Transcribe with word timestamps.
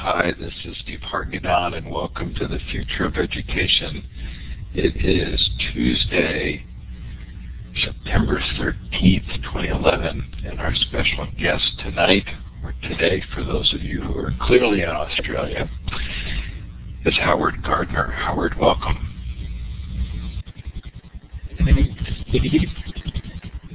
Hi, 0.00 0.32
this 0.38 0.54
is 0.64 0.76
Steve 0.84 1.00
Hargadon, 1.00 1.76
and 1.76 1.90
welcome 1.90 2.32
to 2.36 2.46
the 2.46 2.60
Future 2.70 3.04
of 3.06 3.16
Education. 3.16 4.08
It 4.72 4.94
is 5.04 5.50
Tuesday, 5.72 6.64
September 7.84 8.40
13th, 8.56 9.42
2011, 9.42 10.34
and 10.46 10.60
our 10.60 10.72
special 10.76 11.26
guest 11.36 11.80
tonight, 11.80 12.26
or 12.62 12.74
today 12.80 13.24
for 13.34 13.42
those 13.42 13.74
of 13.74 13.82
you 13.82 14.00
who 14.00 14.16
are 14.16 14.32
clearly 14.40 14.82
in 14.82 14.88
Australia, 14.88 15.68
is 17.04 17.18
Howard 17.18 17.64
Gardner. 17.64 18.12
Howard, 18.12 18.56
welcome. 18.56 19.04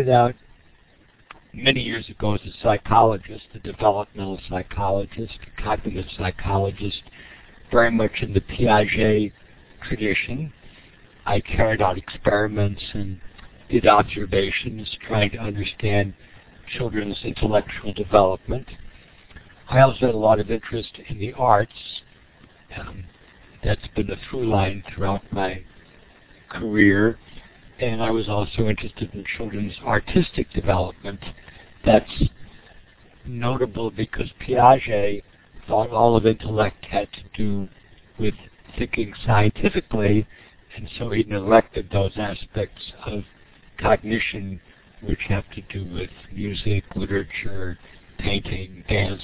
Started 0.00 0.12
out 0.12 0.34
many 1.52 1.80
years 1.80 2.08
ago 2.08 2.34
as 2.34 2.40
a 2.42 2.62
psychologist, 2.62 3.44
a 3.54 3.58
developmental 3.58 4.40
psychologist, 4.48 5.38
a 5.46 5.62
cognitive 5.62 6.06
psychologist, 6.16 7.02
very 7.70 7.90
much 7.90 8.22
in 8.22 8.32
the 8.32 8.40
Piaget 8.40 9.32
tradition. 9.86 10.52
I 11.26 11.40
carried 11.40 11.82
out 11.82 11.98
experiments 11.98 12.82
and 12.94 13.20
did 13.68 13.86
observations 13.86 14.88
trying 15.06 15.30
to 15.32 15.38
understand 15.38 16.14
children's 16.78 17.18
intellectual 17.22 17.92
development. 17.92 18.66
I 19.68 19.80
also 19.80 20.06
had 20.06 20.14
a 20.14 20.18
lot 20.18 20.40
of 20.40 20.50
interest 20.50 20.92
in 21.08 21.18
the 21.18 21.34
arts. 21.34 21.72
Um, 22.78 23.04
that's 23.62 23.86
been 23.94 24.10
a 24.10 24.16
through 24.30 24.48
line 24.48 24.82
throughout 24.94 25.22
my 25.30 25.62
career. 26.48 27.18
And 27.80 28.02
I 28.02 28.10
was 28.10 28.28
also 28.28 28.68
interested 28.68 29.14
in 29.14 29.24
children's 29.36 29.74
artistic 29.84 30.52
development. 30.52 31.20
That's 31.84 32.24
notable 33.24 33.90
because 33.90 34.28
Piaget 34.40 35.22
thought 35.66 35.90
all 35.90 36.16
of 36.16 36.26
intellect 36.26 36.84
had 36.84 37.08
to 37.12 37.22
do 37.34 37.68
with 38.18 38.34
thinking 38.78 39.14
scientifically, 39.24 40.26
and 40.76 40.88
so 40.98 41.10
he 41.10 41.24
neglected 41.24 41.88
those 41.90 42.12
aspects 42.16 42.92
of 43.06 43.24
cognition 43.78 44.60
which 45.02 45.20
have 45.28 45.44
to 45.52 45.62
do 45.62 45.90
with 45.92 46.10
music, 46.32 46.84
literature, 46.94 47.78
painting, 48.18 48.84
dance, 48.88 49.22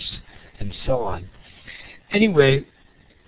and 0.59 0.73
so 0.87 1.01
on. 1.03 1.29
Anyway, 2.11 2.65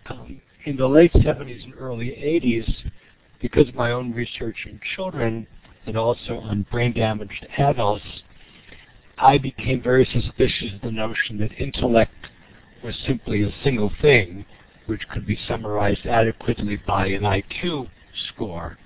um, 0.06 0.40
in 0.64 0.76
the 0.76 0.88
late 0.88 1.12
70s 1.12 1.64
and 1.64 1.74
early 1.78 2.08
80s, 2.08 2.90
because 3.40 3.68
of 3.68 3.74
my 3.74 3.92
own 3.92 4.12
research 4.12 4.66
in 4.66 4.80
children 4.96 5.46
and 5.86 5.96
also 5.96 6.38
on 6.38 6.66
brain 6.70 6.92
damaged 6.92 7.46
adults, 7.56 8.22
I 9.16 9.38
became 9.38 9.82
very 9.82 10.04
suspicious 10.04 10.74
of 10.74 10.80
the 10.82 10.92
notion 10.92 11.38
that 11.38 11.52
intellect 11.60 12.12
was 12.84 12.94
simply 13.06 13.42
a 13.42 13.54
single 13.64 13.92
thing 14.00 14.44
which 14.86 15.08
could 15.08 15.26
be 15.26 15.38
summarized 15.46 16.06
adequately 16.06 16.80
by 16.86 17.06
an 17.08 17.22
IQ 17.22 17.88
score. 18.28 18.78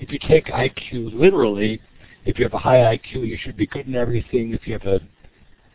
If 0.00 0.12
you 0.12 0.18
take 0.18 0.46
IQ 0.46 1.18
literally, 1.18 1.80
if 2.24 2.38
you 2.38 2.44
have 2.44 2.54
a 2.54 2.58
high 2.58 2.96
IQ, 2.96 3.26
you 3.26 3.38
should 3.40 3.56
be 3.56 3.66
good 3.66 3.86
in 3.86 3.94
everything. 3.94 4.52
If 4.52 4.66
you 4.66 4.74
have 4.74 4.86
a 4.86 5.00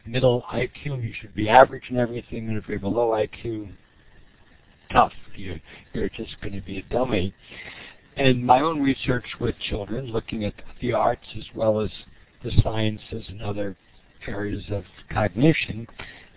middle 0.05 0.43
IQ, 0.51 1.03
you 1.03 1.13
should 1.19 1.33
be 1.33 1.49
average 1.49 1.85
in 1.89 1.97
everything. 1.97 2.49
And 2.49 2.57
if 2.57 2.67
you 2.67 2.75
have 2.75 2.83
a 2.83 2.87
low 2.87 3.09
IQ, 3.09 3.69
tough. 4.91 5.13
You're, 5.35 5.59
you're 5.93 6.09
just 6.09 6.39
going 6.41 6.53
to 6.53 6.61
be 6.61 6.77
a 6.77 6.93
dummy. 6.93 7.33
And 8.15 8.46
my 8.46 8.60
own 8.60 8.82
research 8.82 9.25
with 9.39 9.55
children, 9.60 10.08
looking 10.08 10.46
at 10.46 10.53
the 10.82 10.93
arts 10.93 11.25
as 11.38 11.46
well 11.55 11.79
as 11.79 11.89
the 12.43 12.51
sciences 12.62 13.25
and 13.27 13.41
other 13.41 13.75
areas 14.27 14.63
of 14.70 14.84
cognition, 15.12 15.88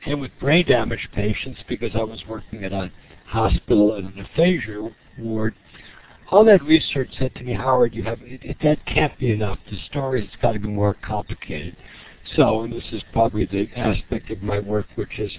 and 0.06 0.20
with 0.20 0.30
brain 0.40 0.66
damage 0.66 1.08
patients 1.12 1.60
because 1.68 1.94
I 1.94 2.02
was 2.02 2.22
working 2.28 2.64
at 2.64 2.72
a 2.72 2.90
hospital 3.26 3.96
in 3.96 4.06
an 4.06 4.20
aphasia 4.20 4.90
ward. 5.18 5.54
All 6.30 6.44
that 6.44 6.62
research 6.62 7.10
said 7.18 7.34
to 7.36 7.44
me, 7.44 7.52
Howard, 7.52 7.94
you 7.94 8.02
have 8.04 8.20
it, 8.22 8.40
it, 8.42 8.56
that 8.62 8.84
can't 8.86 9.16
be 9.18 9.32
enough. 9.32 9.58
The 9.70 9.78
story 9.88 10.22
has 10.22 10.40
got 10.40 10.52
to 10.52 10.58
be 10.58 10.68
more 10.68 10.94
complicated. 10.94 11.76
So, 12.34 12.62
and 12.62 12.72
this 12.72 12.84
is 12.90 13.02
probably 13.12 13.44
the 13.44 13.68
aspect 13.76 14.30
of 14.30 14.42
my 14.42 14.58
work 14.58 14.86
which 14.96 15.18
is 15.18 15.30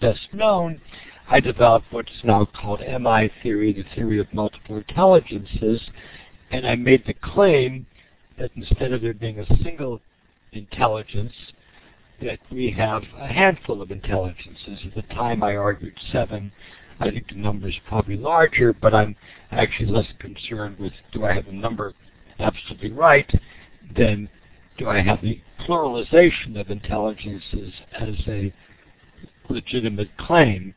best 0.00 0.28
known, 0.32 0.80
I 1.28 1.40
developed 1.40 1.86
what's 1.90 2.22
now 2.22 2.44
called 2.44 2.80
MI 2.80 3.30
theory, 3.42 3.72
the 3.72 3.84
theory 3.94 4.20
of 4.20 4.32
multiple 4.32 4.76
intelligences, 4.76 5.80
and 6.50 6.66
I 6.66 6.76
made 6.76 7.04
the 7.04 7.14
claim 7.14 7.86
that 8.38 8.52
instead 8.54 8.92
of 8.92 9.02
there 9.02 9.12
being 9.12 9.40
a 9.40 9.62
single 9.62 10.00
intelligence, 10.52 11.32
that 12.22 12.38
we 12.50 12.70
have 12.70 13.02
a 13.18 13.26
handful 13.26 13.82
of 13.82 13.90
intelligences. 13.90 14.78
At 14.86 14.94
the 14.94 15.14
time 15.14 15.42
I 15.42 15.56
argued 15.56 15.98
seven. 16.12 16.52
I 16.98 17.10
think 17.10 17.28
the 17.28 17.34
number 17.34 17.68
is 17.68 17.74
probably 17.86 18.16
larger, 18.16 18.72
but 18.72 18.94
I'm 18.94 19.16
actually 19.50 19.90
less 19.90 20.06
concerned 20.18 20.78
with 20.78 20.92
do 21.12 21.24
I 21.24 21.34
have 21.34 21.46
the 21.46 21.52
number 21.52 21.92
absolutely 22.38 22.92
right 22.92 23.30
than 23.96 24.28
do 24.78 24.88
I 24.88 25.02
have 25.02 25.20
the 25.20 25.40
pluralization 25.60 26.58
of 26.58 26.70
intelligences 26.70 27.72
as 27.92 28.14
a 28.28 28.52
legitimate 29.48 30.16
claim. 30.16 30.74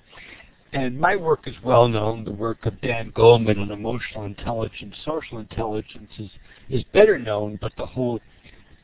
And 0.71 0.99
my 0.99 1.15
work 1.15 1.47
is 1.47 1.55
well 1.63 1.87
known. 1.87 2.23
The 2.23 2.31
work 2.31 2.65
of 2.65 2.79
Dan 2.81 3.11
Goleman 3.11 3.59
on 3.59 3.71
emotional 3.71 4.25
intelligence, 4.25 4.95
social 5.03 5.39
intelligence 5.39 6.11
is, 6.19 6.29
is 6.69 6.83
better 6.93 7.17
known, 7.17 7.57
but 7.59 7.71
the 7.77 7.85
whole 7.85 8.19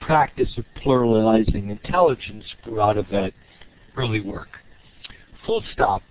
practice 0.01 0.49
of 0.57 0.65
pluralizing 0.83 1.69
intelligence 1.69 2.45
grew 2.63 2.81
out 2.81 2.97
of 2.97 3.07
that 3.11 3.33
early 3.97 4.19
work. 4.19 4.49
Full 5.45 5.63
stop. 5.73 6.01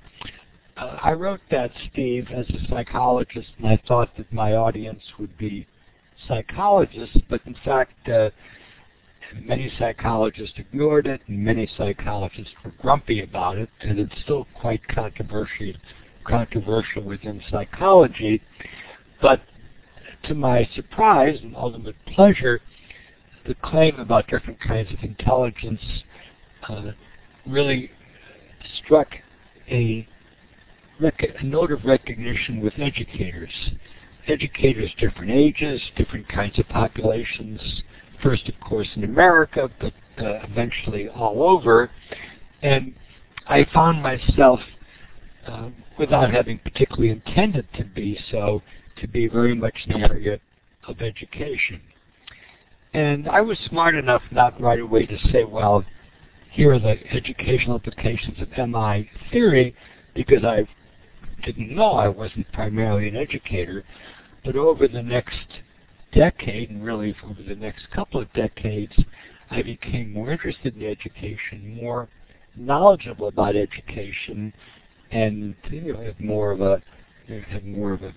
Uh, 0.77 0.99
I 1.03 1.13
wrote 1.13 1.41
that, 1.51 1.71
Steve, 1.93 2.29
as 2.35 2.49
a 2.51 2.69
psychologist, 2.69 3.49
and 3.59 3.67
I 3.67 3.81
thought 3.87 4.17
that 4.17 4.33
my 4.33 4.55
audience 4.55 5.03
would 5.19 5.37
be 5.39 5.67
psychologists, 6.27 7.19
but 7.29 7.41
in 7.47 7.57
fact, 7.65 8.09
uh, 8.09 8.31
many 9.43 9.73
psychologists 9.79 10.59
ignored 10.59 11.07
it, 11.07 11.21
and 11.27 11.39
many 11.39 11.69
psychologists 11.77 12.53
were 12.65 12.73
grumpy 12.81 13.23
about 13.23 13.59
it, 13.59 13.69
and 13.81 13.99
it's 13.99 14.21
still 14.23 14.47
quite 14.55 14.87
controversial, 14.89 15.73
controversial 16.25 17.03
within 17.03 17.43
psychology. 17.51 18.43
But 19.21 19.43
to 20.25 20.35
my 20.35 20.69
surprise 20.75 21.39
and 21.43 21.57
ultimate 21.57 21.97
pleasure, 22.07 22.61
the 23.47 23.55
claim 23.55 23.97
about 23.97 24.29
different 24.29 24.61
kinds 24.61 24.91
of 24.93 25.03
intelligence 25.03 25.81
uh, 26.69 26.93
really 27.47 27.91
struck 28.83 29.09
a, 29.69 30.07
rec- 31.01 31.37
a 31.39 31.45
note 31.45 31.71
of 31.73 31.85
recognition 31.85 32.61
with 32.61 32.75
educators. 32.79 33.53
Educators, 34.27 34.91
different 34.99 35.31
ages, 35.31 35.81
different 35.97 36.27
kinds 36.29 36.59
of 36.59 36.67
populations, 36.69 37.83
first, 38.23 38.49
of 38.49 38.55
course, 38.61 38.89
in 38.97 39.05
America, 39.05 39.71
but 39.81 39.93
uh, 40.19 40.41
eventually 40.45 41.09
all 41.09 41.43
over. 41.43 41.91
And 42.63 42.95
I 43.47 43.67
found 43.73 44.03
myself, 44.03 44.61
uh, 45.47 45.71
without 45.99 46.31
having 46.31 46.59
particularly 46.59 47.11
intended 47.11 47.67
to 47.75 47.85
be 47.85 48.19
so, 48.31 48.63
to 49.01 49.09
be 49.09 49.29
very 49.29 49.55
much 49.55 49.75
the 49.89 49.99
area 49.99 50.41
of 50.87 51.01
education. 51.03 51.81
And 52.93 53.29
I 53.29 53.41
was 53.41 53.59
smart 53.69 53.97
enough 53.97 54.23
not 54.31 54.61
right 54.61 54.79
away 54.79 55.07
to 55.07 55.19
say, 55.33 55.45
well, 55.45 55.85
here 56.51 56.73
are 56.73 56.79
the 56.79 56.97
educational 57.13 57.77
implications 57.77 58.39
of 58.41 58.69
MI 58.69 59.11
theory, 59.33 59.75
because 60.15 60.45
I 60.45 60.69
didn't 61.45 61.75
know 61.75 61.93
I 61.93 62.09
wasn't 62.09 62.51
primarily 62.53 63.09
an 63.09 63.17
educator. 63.17 63.85
But 64.45 64.57
over 64.57 64.87
the 64.87 65.03
next 65.03 65.39
decade, 66.15 66.71
and 66.71 66.85
really 66.85 67.15
over 67.25 67.43
the 67.43 67.55
next 67.55 67.91
couple 67.91 68.21
of 68.21 68.33
decades, 68.33 68.93
I 69.51 69.63
became 69.63 70.13
more 70.13 70.31
interested 70.31 70.77
in 70.77 70.87
education, 70.87 71.79
more 71.81 72.09
knowledgeable 72.57 73.29
about 73.29 73.57
education, 73.57 74.53
and 75.11 75.55
you 75.71 75.93
know, 75.93 76.03
have 76.03 76.21
more 76.21 76.53
of 76.53 76.61
a 76.61 76.83
have 77.51 77.65
more 77.65 77.93
of 77.93 78.03
a 78.03 78.13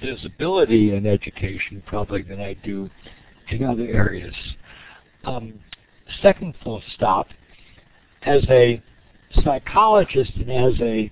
visibility 0.00 0.94
in 0.94 1.04
education 1.04 1.82
probably 1.84 2.22
than 2.22 2.40
I 2.40 2.54
do 2.54 2.88
in 3.50 3.64
other 3.64 3.86
areas. 3.86 4.34
Um, 5.24 5.54
second 6.22 6.54
full 6.62 6.82
stop, 6.94 7.26
as 8.22 8.44
a 8.48 8.80
psychologist 9.42 10.32
and 10.36 10.50
as 10.50 10.80
a 10.80 11.10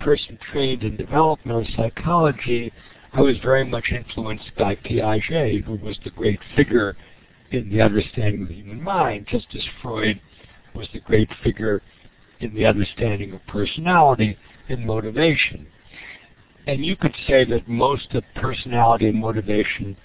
person 0.00 0.38
trained 0.52 0.84
in 0.84 0.96
developmental 0.96 1.66
psychology, 1.76 2.72
I 3.16 3.20
was 3.20 3.38
very 3.38 3.64
much 3.64 3.92
influenced 3.92 4.50
by 4.58 4.74
Piaget, 4.74 5.62
who 5.64 5.76
was 5.76 5.96
the 6.02 6.10
great 6.10 6.40
figure 6.56 6.96
in 7.52 7.70
the 7.70 7.80
understanding 7.80 8.42
of 8.42 8.48
the 8.48 8.54
human 8.54 8.82
mind, 8.82 9.28
just 9.28 9.46
as 9.54 9.62
Freud 9.80 10.20
was 10.74 10.88
the 10.92 10.98
great 10.98 11.30
figure 11.44 11.80
in 12.40 12.52
the 12.54 12.66
understanding 12.66 13.32
of 13.32 13.46
personality 13.46 14.36
and 14.68 14.84
motivation. 14.84 15.68
And 16.66 16.84
you 16.84 16.96
could 16.96 17.14
say 17.28 17.44
that 17.44 17.68
most 17.68 18.12
of 18.14 18.24
personality 18.34 19.06
and 19.06 19.20
motivation 19.20 19.96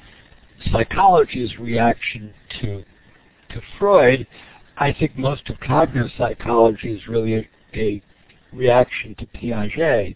psychology's 0.71 1.57
reaction 1.57 2.31
to 2.61 2.83
to 3.49 3.61
Freud, 3.79 4.27
I 4.77 4.93
think 4.93 5.17
most 5.17 5.49
of 5.49 5.59
cognitive 5.61 6.11
psychology 6.15 6.93
is 6.93 7.07
really 7.07 7.33
a, 7.33 7.49
a 7.73 8.03
reaction 8.53 9.15
to 9.15 9.25
Piaget. 9.25 10.15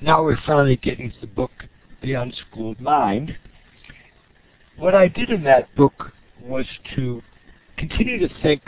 Now 0.00 0.24
we're 0.24 0.38
finally 0.46 0.76
getting 0.76 1.10
to 1.10 1.20
the 1.20 1.26
book 1.26 1.50
The 2.02 2.14
Unschooled 2.14 2.80
Mind. 2.80 3.36
What 4.76 4.94
I 4.94 5.08
did 5.08 5.30
in 5.30 5.42
that 5.44 5.74
book 5.74 6.12
was 6.40 6.66
to 6.94 7.22
continue 7.76 8.18
to 8.20 8.28
think 8.42 8.62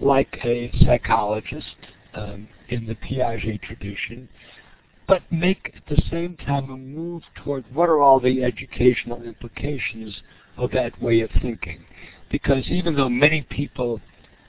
like 0.00 0.38
a 0.44 0.72
psychologist 0.84 1.76
um, 2.14 2.48
in 2.68 2.86
the 2.86 2.96
Piaget 2.96 3.62
tradition, 3.62 4.28
but 5.06 5.22
make 5.30 5.72
at 5.76 5.94
the 5.94 6.02
same 6.10 6.36
time 6.36 6.70
a 6.70 6.76
move 6.76 7.22
toward 7.36 7.64
what 7.72 7.88
are 7.88 8.00
all 8.00 8.18
the 8.18 8.42
educational 8.42 9.22
implications 9.22 10.22
of 10.56 10.70
that 10.72 11.00
way 11.00 11.20
of 11.20 11.30
thinking. 11.40 11.84
Because 12.30 12.68
even 12.68 12.96
though 12.96 13.08
many 13.08 13.42
people 13.42 14.00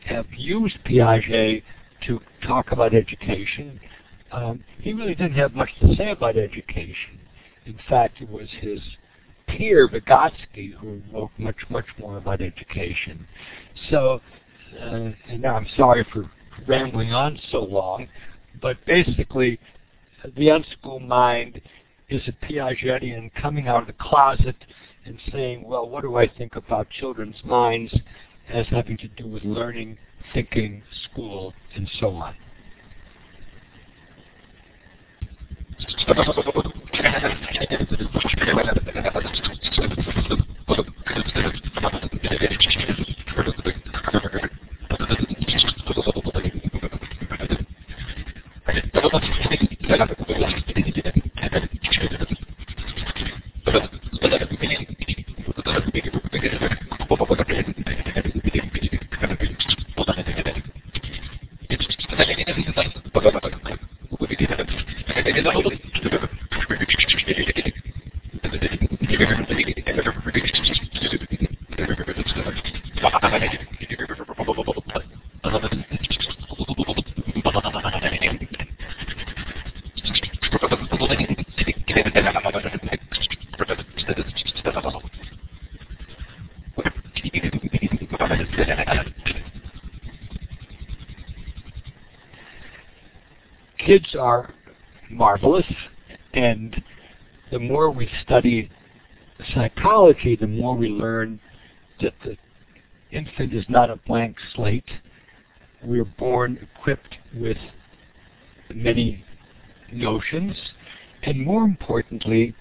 have 0.06 0.26
used 0.36 0.78
Piaget 0.86 1.64
to 2.08 2.20
talk 2.48 2.72
about 2.72 2.96
education, 2.96 3.80
um, 4.32 4.64
he 4.80 4.94
really 4.94 5.16
didn't 5.16 5.36
have 5.36 5.54
much 5.54 5.70
to 5.82 5.96
say 5.96 6.12
about 6.12 6.38
education. 6.38 7.20
In 7.66 7.78
fact, 7.88 8.22
it 8.22 8.30
was 8.30 8.48
his 8.60 8.80
peer, 9.48 9.88
Vygotsky, 9.88 10.74
who 10.74 11.02
wrote 11.14 11.32
much, 11.38 11.58
much 11.70 11.86
more 12.00 12.18
about 12.18 12.42
education. 12.42 13.28
So, 13.90 14.22
uh, 14.80 15.12
and 15.30 15.42
now 15.42 15.56
I'm 15.56 15.68
sorry 15.78 16.06
for 16.12 16.30
rambling 16.68 17.14
on 17.14 17.40
so 17.52 17.64
long, 17.64 18.08
but 18.62 18.78
basically, 18.86 19.60
the 20.38 20.50
unschooled 20.50 21.04
mind 21.04 21.62
is 22.10 22.22
a 22.28 22.46
Piagetian 22.46 23.32
coming 23.34 23.68
out 23.68 23.82
of 23.82 23.88
the 23.88 23.94
closet 23.94 24.56
and 25.06 25.18
saying, 25.32 25.64
well, 25.64 25.90
what 25.90 26.02
do 26.02 26.16
I 26.16 26.28
think 26.28 26.56
about 26.56 26.90
children's 26.90 27.44
minds 27.44 27.94
as 28.50 28.66
having 28.68 28.98
to 28.98 29.08
do 29.10 29.28
with 29.28 29.44
learning, 29.44 29.98
thinking, 30.34 30.84
school, 31.06 31.54
and 31.76 31.90
so 32.00 32.10
on. 32.10 32.36
Gracias. 50.64 51.11
Kids 93.92 94.16
are 94.18 94.54
marvelous, 95.10 95.66
and 96.34 96.82
the 97.52 97.60
more 97.60 97.92
we 97.92 98.10
study 98.24 98.72
psychology, 99.54 100.38
the 100.38 100.48
more 100.48 100.78
we 100.78 100.88
learn 100.88 101.38
that 102.00 102.14
the 102.24 102.38
infant 103.12 103.54
is 103.54 103.66
not 103.68 103.90
a 103.90 103.98
blank 104.08 104.38
slate. 104.56 104.90
We're 105.84 106.06
born 106.06 106.66
equipped 106.78 107.18
with 107.36 107.58
many 108.74 109.26
notions, 109.92 110.56
and 111.24 111.46
more 111.46 111.66
importantly, 111.66 112.56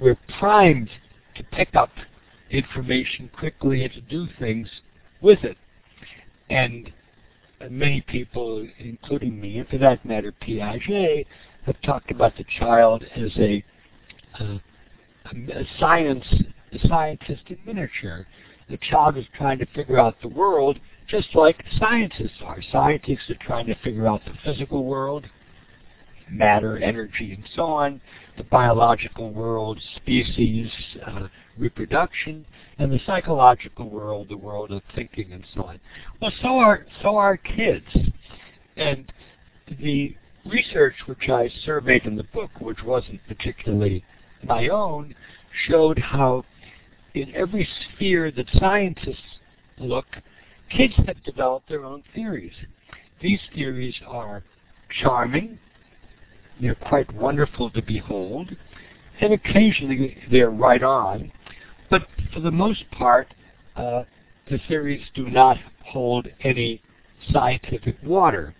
we're 0.00 0.18
primed 0.40 0.90
to 1.36 1.44
pick 1.44 1.76
up 1.76 1.90
information 2.50 3.30
quickly 3.38 3.84
and 3.84 3.92
to 3.92 4.00
do 4.00 4.26
things 4.40 4.68
with 5.20 5.44
it. 5.44 5.56
And 6.50 6.92
many 7.70 8.00
people, 8.02 8.66
including 8.78 9.40
me, 9.40 9.58
and 9.58 9.68
for 9.68 9.78
that 9.78 10.04
matter 10.04 10.32
Piaget, 10.42 11.26
have 11.66 11.80
talked 11.82 12.10
about 12.10 12.36
the 12.36 12.44
child 12.58 13.04
as 13.14 13.30
a, 13.38 13.64
uh, 14.40 14.58
a 15.26 15.64
science 15.78 16.24
a 16.72 16.88
scientist 16.88 17.42
in 17.48 17.58
miniature. 17.64 18.26
The 18.68 18.78
child 18.78 19.18
is 19.18 19.26
trying 19.36 19.58
to 19.58 19.66
figure 19.66 19.98
out 19.98 20.16
the 20.22 20.28
world 20.28 20.78
just 21.08 21.34
like 21.34 21.62
scientists 21.78 22.40
are. 22.42 22.62
Scientists 22.70 23.28
are 23.28 23.46
trying 23.46 23.66
to 23.66 23.74
figure 23.76 24.06
out 24.06 24.22
the 24.24 24.32
physical 24.44 24.84
world, 24.84 25.26
matter, 26.32 26.78
energy, 26.78 27.32
and 27.34 27.44
so 27.54 27.64
on, 27.64 28.00
the 28.36 28.44
biological 28.44 29.30
world, 29.30 29.78
species, 29.96 30.70
uh, 31.06 31.28
reproduction, 31.58 32.46
and 32.78 32.90
the 32.90 33.00
psychological 33.06 33.88
world, 33.88 34.28
the 34.28 34.36
world 34.36 34.70
of 34.70 34.82
thinking 34.94 35.32
and 35.32 35.44
so 35.54 35.64
on. 35.64 35.80
Well, 36.20 36.32
so 36.40 36.58
are 36.58 36.86
so 37.02 37.16
are 37.16 37.36
kids, 37.36 37.86
and 38.76 39.12
the 39.80 40.16
research 40.46 40.94
which 41.06 41.28
I 41.28 41.50
surveyed 41.64 42.04
in 42.04 42.16
the 42.16 42.24
book, 42.24 42.50
which 42.60 42.82
wasn't 42.82 43.20
particularly 43.28 44.04
my 44.42 44.68
own, 44.68 45.14
showed 45.68 45.98
how 45.98 46.44
in 47.14 47.34
every 47.34 47.68
sphere 47.94 48.30
that 48.32 48.46
scientists 48.58 49.38
look, 49.78 50.06
kids 50.70 50.94
have 51.06 51.22
developed 51.24 51.68
their 51.68 51.84
own 51.84 52.02
theories. 52.14 52.54
These 53.20 53.40
theories 53.54 53.94
are 54.06 54.42
charming, 55.02 55.58
they're 56.60 56.74
quite 56.74 57.12
wonderful 57.12 57.70
to 57.70 57.82
behold, 57.82 58.56
and 59.20 59.32
occasionally 59.32 60.16
they're 60.30 60.50
right 60.50 60.82
on, 60.82 61.32
but 61.90 62.06
for 62.32 62.40
the 62.40 62.50
most 62.50 62.90
part, 62.90 63.34
uh, 63.76 64.04
the 64.50 64.58
theories 64.68 65.04
do 65.14 65.28
not 65.28 65.56
hold 65.84 66.28
any 66.40 66.82
scientific 67.30 67.96
water. 68.02 68.54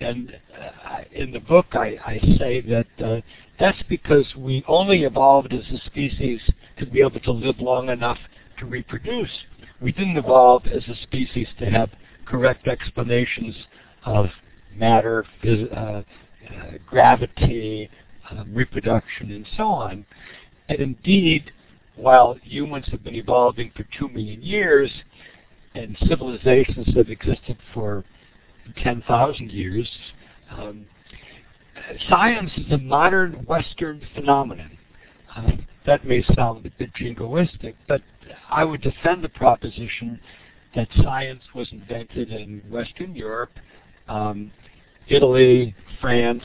And 0.00 0.36
uh, 0.56 1.00
in 1.12 1.32
the 1.32 1.40
book, 1.40 1.66
I, 1.72 1.96
I 2.04 2.18
say 2.38 2.60
that 2.60 2.86
uh, 3.04 3.20
that's 3.58 3.82
because 3.88 4.26
we 4.36 4.64
only 4.68 5.02
evolved 5.04 5.52
as 5.52 5.64
a 5.72 5.84
species 5.86 6.40
to 6.78 6.86
be 6.86 7.00
able 7.00 7.20
to 7.20 7.32
live 7.32 7.58
long 7.58 7.88
enough 7.88 8.18
to 8.58 8.66
reproduce. 8.66 9.30
We 9.80 9.92
didn't 9.92 10.16
evolve 10.16 10.66
as 10.66 10.86
a 10.88 10.94
species 11.02 11.48
to 11.58 11.66
have 11.66 11.90
correct 12.26 12.68
explanations 12.68 13.54
of 14.04 14.26
matter, 14.74 15.24
phys- 15.42 15.76
uh, 15.76 16.02
gravity, 16.86 17.88
uh, 18.30 18.44
reproduction, 18.52 19.30
and 19.32 19.46
so 19.56 19.64
on. 19.64 20.04
And 20.68 20.80
indeed, 20.80 21.52
while 21.96 22.38
humans 22.42 22.86
have 22.90 23.02
been 23.02 23.14
evolving 23.14 23.72
for 23.76 23.84
two 23.98 24.08
million 24.08 24.42
years 24.42 24.90
and 25.74 25.96
civilizations 26.08 26.94
have 26.94 27.08
existed 27.08 27.56
for 27.74 28.04
10,000 28.82 29.50
years, 29.50 29.88
um, 30.50 30.86
science 32.08 32.50
is 32.56 32.70
a 32.72 32.78
modern 32.78 33.32
Western 33.46 34.00
phenomenon. 34.14 34.78
Uh, 35.34 35.52
that 35.86 36.04
may 36.04 36.22
sound 36.34 36.66
a 36.66 36.70
bit 36.78 36.92
jingoistic, 36.94 37.74
but 37.86 38.02
I 38.50 38.64
would 38.64 38.82
defend 38.82 39.24
the 39.24 39.28
proposition 39.28 40.20
that 40.74 40.88
science 41.02 41.42
was 41.54 41.68
invented 41.72 42.30
in 42.30 42.62
Western 42.70 43.14
Europe, 43.14 43.52
um, 44.08 44.50
Italy, 45.08 45.74
France, 46.00 46.44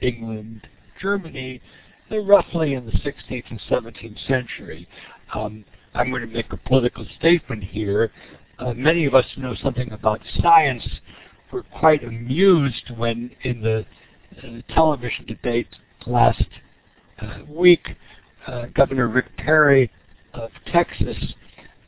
England, 0.00 0.66
Germany, 1.00 1.60
they're 2.08 2.22
roughly 2.22 2.74
in 2.74 2.86
the 2.86 2.92
16th 2.92 3.50
and 3.50 3.60
17th 3.68 4.26
century. 4.26 4.88
Um, 5.34 5.64
I'm 5.94 6.10
going 6.10 6.22
to 6.22 6.32
make 6.32 6.52
a 6.52 6.56
political 6.56 7.06
statement 7.18 7.64
here. 7.64 8.10
Uh, 8.58 8.74
many 8.74 9.04
of 9.06 9.14
us 9.14 9.24
know 9.36 9.54
something 9.62 9.90
about 9.92 10.20
science. 10.40 10.86
We're 11.52 11.62
quite 11.62 12.04
amused 12.04 12.90
when, 12.96 13.30
in 13.42 13.60
the 13.60 13.86
uh, 14.42 14.74
television 14.74 15.24
debate 15.26 15.68
last 16.06 16.44
uh, 17.20 17.38
week, 17.48 17.96
uh, 18.46 18.66
Governor 18.74 19.08
Rick 19.08 19.36
Perry 19.36 19.90
of 20.34 20.50
Texas 20.72 21.16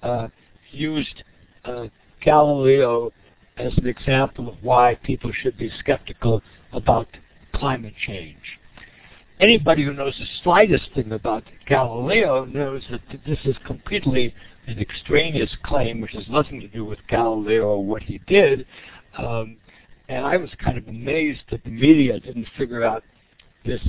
uh, 0.02 0.28
used 0.70 1.22
uh, 1.64 1.86
Galileo 2.24 3.12
as 3.56 3.72
an 3.78 3.86
example 3.86 4.48
of 4.48 4.56
why 4.62 4.98
people 5.02 5.32
should 5.32 5.56
be 5.56 5.70
skeptical 5.78 6.42
about 6.72 7.08
climate 7.54 7.94
change. 8.06 8.58
Anybody 9.40 9.84
who 9.84 9.92
knows 9.92 10.14
the 10.18 10.26
slightest 10.42 10.84
thing 10.94 11.12
about 11.12 11.44
Galileo 11.66 12.44
knows 12.44 12.82
that 12.90 13.00
this 13.26 13.38
is 13.44 13.56
completely 13.66 14.34
an 14.66 14.78
extraneous 14.78 15.50
claim, 15.62 16.00
which 16.00 16.12
has 16.12 16.28
nothing 16.28 16.60
to 16.60 16.68
do 16.68 16.84
with 16.84 16.98
Galileo 17.08 17.64
or 17.64 17.84
what 17.84 18.02
he 18.02 18.18
did. 18.26 18.66
Um, 19.18 19.56
and 20.08 20.24
I 20.24 20.36
was 20.36 20.50
kind 20.62 20.78
of 20.78 20.88
amazed 20.88 21.42
that 21.50 21.64
the 21.64 21.70
media 21.70 22.18
didn't 22.20 22.46
figure 22.56 22.82
out 22.82 23.02
this 23.64 23.80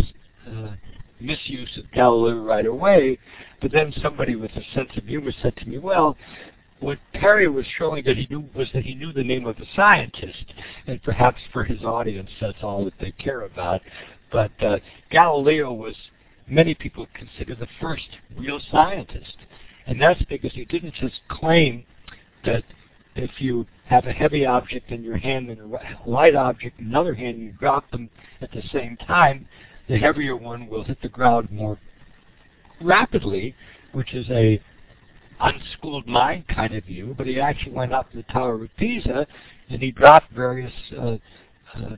uh, 0.47 0.71
misuse 1.19 1.77
of 1.77 1.91
Galileo 1.91 2.41
right 2.41 2.65
away. 2.65 3.17
But 3.61 3.71
then 3.71 3.93
somebody 4.01 4.35
with 4.35 4.51
a 4.51 4.63
sense 4.73 4.89
of 4.97 5.05
humor 5.05 5.31
said 5.41 5.55
to 5.57 5.65
me, 5.65 5.77
well, 5.77 6.17
what 6.79 6.99
Perry 7.13 7.47
was 7.47 7.65
showing 7.77 8.03
that 8.05 8.17
he 8.17 8.27
knew 8.29 8.45
was 8.55 8.67
that 8.73 8.83
he 8.83 8.93
knew 8.93 9.11
the 9.11 9.23
name 9.23 9.45
of 9.45 9.57
the 9.57 9.65
scientist, 9.75 10.53
and 10.85 11.01
perhaps 11.01 11.39
for 11.51 11.63
his 11.63 11.83
audience 11.83 12.29
that's 12.39 12.61
all 12.61 12.85
that 12.85 12.93
they 12.99 13.11
care 13.11 13.41
about. 13.41 13.81
But 14.31 14.51
uh, 14.61 14.77
Galileo 15.09 15.73
was 15.73 15.95
many 16.47 16.75
people 16.75 17.07
consider 17.13 17.55
the 17.55 17.67
first 17.81 18.07
real 18.35 18.59
scientist, 18.71 19.37
and 19.85 20.01
that's 20.01 20.21
because 20.23 20.53
he 20.53 20.65
didn't 20.65 20.93
just 20.95 21.19
claim 21.29 21.85
that 22.45 22.63
if 23.15 23.31
you 23.39 23.65
have 23.85 24.05
a 24.05 24.11
heavy 24.11 24.45
object 24.45 24.91
in 24.91 25.03
your 25.03 25.17
hand 25.17 25.49
and 25.49 25.59
a 25.59 26.09
light 26.09 26.35
object 26.35 26.79
in 26.79 26.87
another 26.87 27.15
hand, 27.15 27.37
and 27.37 27.45
you 27.45 27.51
drop 27.53 27.89
them 27.91 28.09
at 28.41 28.51
the 28.51 28.61
same 28.71 28.97
time, 28.97 29.47
the 29.87 29.97
heavier 29.97 30.35
one 30.35 30.67
will 30.67 30.83
hit 30.83 31.01
the 31.01 31.09
ground 31.09 31.49
more 31.51 31.79
rapidly, 32.81 33.55
which 33.93 34.13
is 34.13 34.29
a 34.29 34.61
unschooled 35.39 36.07
mind 36.07 36.47
kind 36.47 36.73
of 36.73 36.83
view, 36.85 37.13
but 37.17 37.27
he 37.27 37.39
actually 37.39 37.73
went 37.73 37.93
up 37.93 38.09
to 38.11 38.17
the 38.17 38.23
Tower 38.23 38.63
of 38.63 38.69
Pisa 38.77 39.27
and 39.69 39.81
he 39.81 39.91
dropped 39.91 40.31
various 40.31 40.73
uh, 40.97 41.17
uh, 41.75 41.95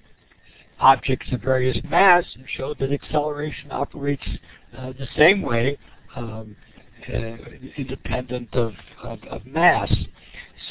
objects 0.80 1.28
of 1.32 1.42
various 1.42 1.78
mass 1.90 2.24
and 2.36 2.46
showed 2.56 2.80
that 2.80 2.92
acceleration 2.92 3.72
operates 3.72 4.26
uh, 4.78 4.94
the 4.94 5.08
same 5.18 5.42
way, 5.42 5.78
um, 6.16 6.56
uh, 7.14 7.38
independent 7.78 8.54
of, 8.54 8.74
of, 9.04 9.20
of, 9.30 9.46
mass. 9.46 9.92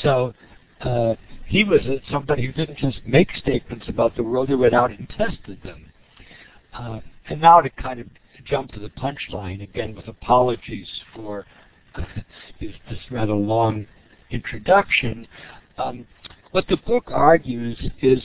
So 0.03 0.35
uh, 0.81 1.15
he 1.47 1.65
was 1.65 1.81
somebody 2.11 2.47
who 2.47 2.53
didn't 2.53 2.79
just 2.79 3.01
make 3.07 3.29
statements 3.37 3.87
about 3.89 4.17
the 4.17 4.23
world, 4.23 4.49
he 4.49 4.55
went 4.55 4.75
out 4.75 4.91
and 4.91 5.09
tested 5.11 5.59
them. 5.63 5.87
Uh, 6.73 7.01
and 7.29 7.41
now 7.41 7.61
to 7.61 7.71
kind 7.71 8.01
of 8.01 8.07
jump 8.45 8.73
to 8.73 8.81
the 8.81 8.91
punchline, 8.91 9.63
again 9.63 9.95
with 9.95 10.09
apologies 10.09 10.89
for 11.15 11.45
this, 12.61 12.73
this 12.89 12.99
rather 13.11 13.35
long 13.35 13.87
introduction. 14.31 15.27
Um, 15.77 16.07
what 16.51 16.67
the 16.69 16.77
book 16.77 17.05
argues 17.09 17.79
is 18.01 18.21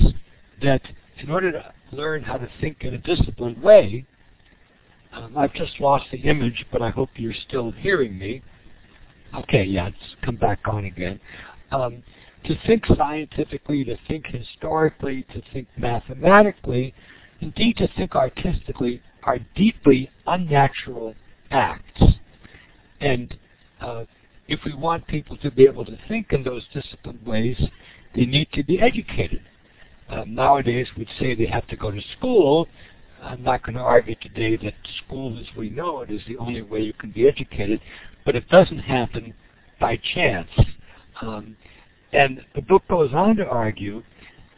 that 0.62 0.82
in 1.20 1.30
order 1.30 1.52
to 1.52 1.74
learn 1.92 2.24
how 2.24 2.38
to 2.38 2.50
think 2.60 2.78
in 2.82 2.94
a 2.94 2.98
disciplined 2.98 3.62
way, 3.62 4.06
um, 5.12 5.38
I've 5.38 5.54
just 5.54 5.80
lost 5.80 6.06
the 6.12 6.18
image, 6.18 6.66
but 6.72 6.82
I 6.82 6.90
hope 6.90 7.10
you're 7.16 7.34
still 7.48 7.72
hearing 7.72 8.18
me. 8.18 8.42
Okay, 9.36 9.64
yeah, 9.64 9.88
it's 9.88 10.16
come 10.24 10.36
back 10.36 10.60
on 10.66 10.86
again. 10.86 11.20
Um, 11.72 12.04
to 12.46 12.56
think 12.68 12.86
scientifically, 12.98 13.84
to 13.86 13.98
think 14.08 14.28
historically, 14.28 15.24
to 15.34 15.42
think 15.54 15.68
mathematically, 15.78 16.94
indeed 17.42 17.78
to 17.78 17.88
think 17.96 18.16
artistically, 18.16 19.02
are 19.24 19.40
deeply 19.56 20.10
unnatural 20.28 21.16
acts. 21.52 22.04
And 23.00 23.36
uh, 23.84 24.06
if 24.48 24.60
we 24.66 24.74
want 24.74 25.06
people 25.08 25.38
to 25.38 25.52
be 25.52 25.64
able 25.64 25.86
to 25.86 25.98
think 26.08 26.32
in 26.32 26.44
those 26.44 26.64
disciplined 26.74 27.26
ways, 27.26 27.62
they 28.16 28.26
need 28.26 28.48
to 28.54 28.64
be 28.64 28.80
educated. 28.80 29.42
Uh, 30.10 30.24
nowadays, 30.28 30.88
we'd 30.98 31.08
say 31.20 31.36
they 31.36 31.46
have 31.46 31.68
to 31.68 31.76
go 31.76 31.92
to 31.92 32.02
school. 32.18 32.68
I'm 33.22 33.44
not 33.44 33.64
going 33.64 33.76
to 33.76 33.82
argue 33.82 34.16
today 34.16 34.58
that 34.58 34.74
school 35.06 35.38
as 35.40 35.46
we 35.58 35.70
know 35.70 36.02
it 36.02 36.12
is 36.12 36.22
the 36.28 36.38
only 36.38 36.62
way 36.62 36.82
you 36.82 36.94
can 36.94 37.12
be 37.12 37.28
educated, 37.28 37.80
but 38.26 38.36
it 38.36 38.48
doesn't 38.50 38.80
happen 38.80 39.34
by 39.80 40.00
chance. 40.14 40.50
Um, 41.22 41.56
and 42.12 42.42
the 42.54 42.62
book 42.62 42.84
goes 42.90 43.14
on 43.14 43.38
to 43.38 43.46
argue 43.46 44.04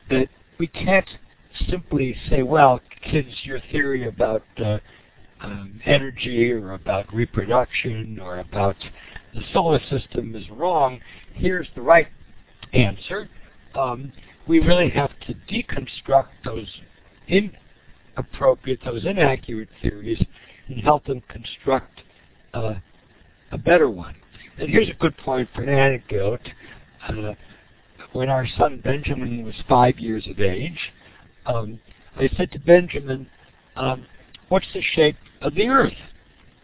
that 0.09 0.29
we 0.57 0.67
can't 0.67 1.07
simply 1.69 2.15
say, 2.29 2.43
well, 2.43 2.81
kids, 3.03 3.29
your 3.43 3.59
theory 3.71 4.07
about 4.07 4.43
uh, 4.57 4.79
um, 5.41 5.79
energy 5.85 6.51
or 6.51 6.73
about 6.73 7.13
reproduction 7.13 8.19
or 8.19 8.39
about 8.39 8.75
the 9.35 9.43
solar 9.53 9.79
system 9.89 10.33
is 10.35 10.49
wrong. 10.49 10.99
Here's 11.33 11.67
the 11.75 11.81
right 11.81 12.07
answer. 12.73 13.29
Um, 13.75 14.11
we 14.47 14.59
really 14.59 14.89
have 14.89 15.11
to 15.27 15.33
deconstruct 15.49 16.29
those 16.43 16.67
inappropriate, 17.27 18.79
those 18.85 19.05
inaccurate 19.05 19.69
theories 19.81 20.23
and 20.67 20.79
help 20.79 21.05
them 21.05 21.21
construct 21.27 22.01
uh, 22.53 22.75
a 23.51 23.57
better 23.57 23.89
one. 23.89 24.15
And 24.57 24.69
here's 24.69 24.89
a 24.89 24.93
good 24.93 25.17
point 25.17 25.49
for 25.53 25.63
an 25.63 25.69
anecdote. 25.69 26.47
Uh, 27.07 27.33
when 28.13 28.29
our 28.29 28.47
son 28.57 28.79
Benjamin 28.83 29.43
was 29.43 29.55
five 29.67 29.99
years 29.99 30.25
of 30.27 30.39
age, 30.39 30.79
um, 31.45 31.79
I 32.15 32.29
said 32.37 32.51
to 32.53 32.59
Benjamin, 32.59 33.27
um, 33.75 34.05
what's 34.47 34.65
the 34.73 34.81
shape 34.81 35.17
of 35.41 35.53
the 35.55 35.67
earth? 35.67 35.93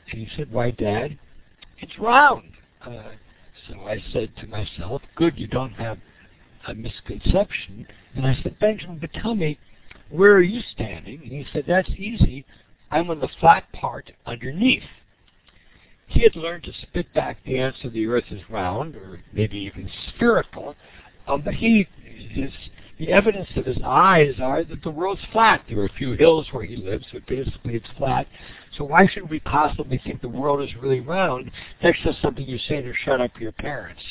And 0.10 0.22
he 0.22 0.30
said, 0.38 0.52
why, 0.52 0.72
Dad, 0.72 1.18
it's 1.80 2.00
round. 2.00 2.52
Uh, 2.86 3.12
so 3.67 3.82
I 3.88 4.04
said 4.12 4.32
to 4.38 4.48
myself, 4.48 5.02
good, 5.15 5.38
you 5.38 5.48
don't 5.48 5.74
have 5.74 6.00
a 6.67 6.74
misconception. 6.74 7.88
And 8.15 8.26
I 8.26 8.38
said, 8.41 8.60
Benjamin, 8.60 8.98
but 9.00 9.13
tell 9.13 9.36
me, 9.36 9.60
where 10.10 10.34
are 10.34 10.41
you 10.41 10.62
standing? 10.74 11.22
And 11.22 11.32
he 11.32 11.46
said, 11.54 11.65
that's 11.67 11.89
easy. 11.89 12.46
I'm 12.89 13.10
on 13.10 13.20
the 13.20 13.30
flat 13.39 13.72
part 13.72 14.12
underneath. 14.26 14.84
He 16.08 16.22
had 16.22 16.36
learned 16.36 16.63
to 16.65 16.74
spit 16.82 17.13
back 17.13 17.38
the 17.46 17.58
answer 17.60 17.89
the 17.89 18.08
earth 18.08 18.26
is 18.32 18.41
round, 18.50 18.96
or 18.96 19.22
maybe 19.32 19.58
even 19.58 19.89
spherical, 20.10 20.76
um, 21.28 21.41
but 21.41 21.54
he 21.54 21.88
is 22.36 22.52
the 23.02 23.12
evidence 23.12 23.50
of 23.56 23.66
his 23.66 23.80
eyes 23.84 24.36
are 24.40 24.64
that 24.64 24.84
the 24.84 24.92
world's 24.92 25.24
flat. 25.32 25.64
There 25.68 25.80
are 25.80 25.86
a 25.86 25.94
few 25.98 26.12
hills 26.12 26.46
where 26.52 26.64
he 26.64 26.76
lives, 26.76 27.08
but 27.12 27.26
basically 27.26 27.74
it's 27.74 27.90
flat. 27.98 28.28
So 28.78 28.84
why 28.84 29.08
should 29.08 29.28
we 29.28 29.40
possibly 29.40 30.00
think 30.04 30.22
the 30.22 30.30
world 30.30 30.62
is 30.62 30.70
really 30.80 31.00
round? 31.00 31.50
That's 31.82 31.98
just 32.04 32.22
something 32.22 32.46
you 32.46 32.60
say 32.60 32.80
to 32.80 32.94
shut 32.94 33.20
up 33.20 33.32
your 33.40 33.54
parents. 33.54 34.04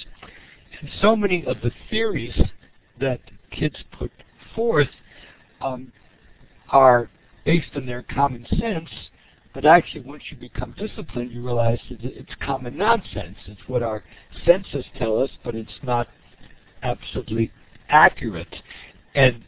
And 0.80 0.90
so 1.00 1.14
many 1.14 1.44
of 1.46 1.58
the 1.62 1.70
theories 1.88 2.34
that 2.98 3.20
kids 3.52 3.76
put 3.96 4.10
forth 4.56 4.90
um, 5.60 5.92
are 6.70 7.08
based 7.44 7.70
on 7.76 7.86
their 7.86 8.02
common 8.02 8.44
sense, 8.58 8.90
but 9.54 9.64
actually 9.64 10.00
once 10.00 10.24
you 10.32 10.36
become 10.36 10.74
disciplined, 10.76 11.30
you 11.30 11.44
realize 11.44 11.78
that 11.90 12.00
it's 12.02 12.34
common 12.44 12.76
nonsense. 12.76 13.36
It's 13.46 13.68
what 13.68 13.84
our 13.84 14.02
senses 14.44 14.84
tell 14.98 15.22
us, 15.22 15.30
but 15.44 15.54
it's 15.54 15.78
not 15.84 16.08
absolutely 16.82 17.52
accurate. 17.90 18.54
And 19.14 19.44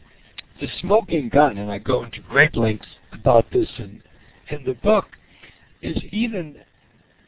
the 0.59 0.67
smoking 0.81 1.29
gun, 1.29 1.57
and 1.57 1.71
I 1.71 1.79
go 1.79 2.03
into 2.03 2.21
great 2.21 2.55
lengths 2.55 2.87
about 3.11 3.45
this 3.51 3.69
in, 3.77 4.01
in 4.49 4.63
the 4.63 4.73
book, 4.75 5.05
is 5.81 5.97
even 6.11 6.57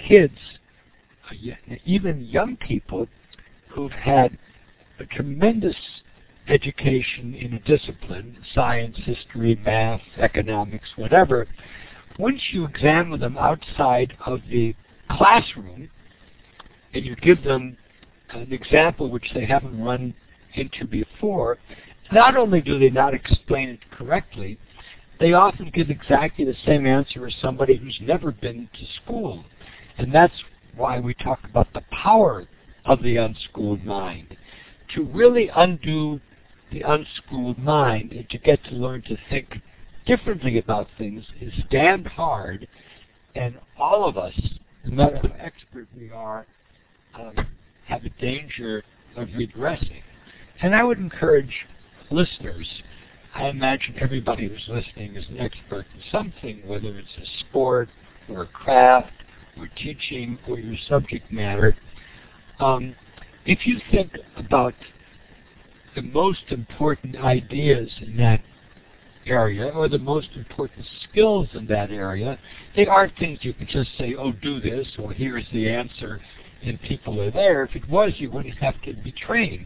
kids, 0.08 0.38
uh, 1.30 1.76
even 1.86 2.26
young 2.26 2.58
people 2.58 3.08
who've 3.70 3.92
had 3.92 4.38
a 5.00 5.06
tremendous 5.06 5.76
education 6.48 7.34
in 7.34 7.54
a 7.54 7.60
discipline, 7.60 8.38
science, 8.54 8.98
history, 9.04 9.60
math, 9.66 10.02
economics, 10.18 10.90
whatever, 10.96 11.48
once 12.18 12.40
you 12.52 12.66
examine 12.66 13.20
them 13.20 13.38
outside 13.38 14.16
of 14.26 14.40
the 14.50 14.74
classroom 15.10 15.90
and 16.94 17.06
you 17.06 17.16
give 17.18 17.44
them 17.44 17.76
an 18.32 18.54
example 18.54 19.10
which 19.10 19.30
they 19.34 19.46
haven't 19.46 19.82
run 19.82 20.14
into 20.58 20.86
before, 20.86 21.58
not 22.12 22.38
only 22.38 22.62
do 22.62 22.78
they 22.80 22.90
not 22.90 23.14
explain 23.14 23.70
it 23.70 23.92
correctly, 23.92 24.58
they 25.20 25.34
often 25.34 25.72
give 25.74 25.90
exactly 25.90 26.46
the 26.46 26.56
same 26.66 26.86
answer 26.86 27.26
as 27.26 27.34
somebody 27.42 27.78
who's 27.78 27.98
never 28.02 28.32
been 28.32 28.70
to 28.74 28.86
school. 29.04 29.46
And 29.98 30.14
that's 30.14 30.44
why 30.76 31.00
we 31.00 31.14
talk 31.14 31.40
about 31.44 31.72
the 31.74 31.84
power 31.92 32.48
of 32.86 33.02
the 33.02 33.18
unschooled 33.18 33.86
mind. 33.86 34.36
To 34.94 35.04
really 35.04 35.50
undo 35.56 36.20
the 36.72 36.82
unschooled 36.82 37.58
mind 37.58 38.12
and 38.12 38.30
to 38.30 38.38
get 38.38 38.64
to 38.66 38.76
learn 38.76 39.02
to 39.04 39.18
think 39.30 39.62
differently 40.06 40.58
about 40.58 40.88
things 40.98 41.24
is 41.42 41.54
damned 41.72 42.08
hard, 42.08 42.68
and 43.36 43.58
all 43.78 44.08
of 44.08 44.18
us, 44.18 44.34
no 44.86 45.12
matter 45.12 45.28
how 45.28 45.44
expert 45.44 45.88
we 45.98 46.12
are, 46.12 46.46
um, 47.16 47.34
have 47.86 48.04
a 48.04 48.10
danger 48.22 48.84
of 49.16 49.28
regressing. 49.30 50.02
And 50.62 50.76
I 50.76 50.84
would 50.84 50.98
encourage 50.98 51.66
listeners, 52.12 52.68
I 53.34 53.48
imagine 53.48 53.96
everybody 54.00 54.48
who's 54.48 54.68
listening 54.68 55.16
is 55.16 55.26
an 55.30 55.40
expert 55.40 55.86
in 55.94 56.02
something, 56.12 56.62
whether 56.66 56.98
it's 56.98 57.18
a 57.22 57.40
sport 57.42 57.90
or 58.30 58.44
a 58.44 58.48
craft 58.48 59.12
or 59.58 59.70
teaching 59.76 60.38
or 60.48 60.58
your 60.58 60.78
subject 60.88 61.32
matter. 61.32 61.76
Um, 62.60 62.96
if 63.46 63.68
you 63.68 63.80
think 63.92 64.12
about 64.38 64.74
the 65.96 66.02
most 66.02 66.44
important 66.50 67.18
ideas 67.18 67.90
in 68.02 68.18
that 68.18 68.42
area 69.26 69.70
or 69.70 69.90
the 69.90 69.98
most 69.98 70.30
important 70.36 70.86
skills 71.10 71.48
in 71.54 71.66
that 71.68 71.92
area, 71.92 72.40
they 72.76 72.86
aren't 72.86 73.18
things 73.18 73.40
you 73.42 73.54
can 73.54 73.68
just 73.68 73.90
say, 73.98 74.16
oh, 74.16 74.32
do 74.32 74.60
this, 74.60 74.88
or 75.00 75.12
here's 75.14 75.46
the 75.52 75.70
answer, 75.70 76.22
and 76.64 76.82
people 76.82 77.20
are 77.22 77.32
there. 77.32 77.64
If 77.64 77.76
it 77.76 77.90
was, 77.90 78.14
you 78.18 78.32
wouldn't 78.32 78.58
have 78.58 78.82
to 78.84 78.94
be 78.94 79.12
trained. 79.12 79.66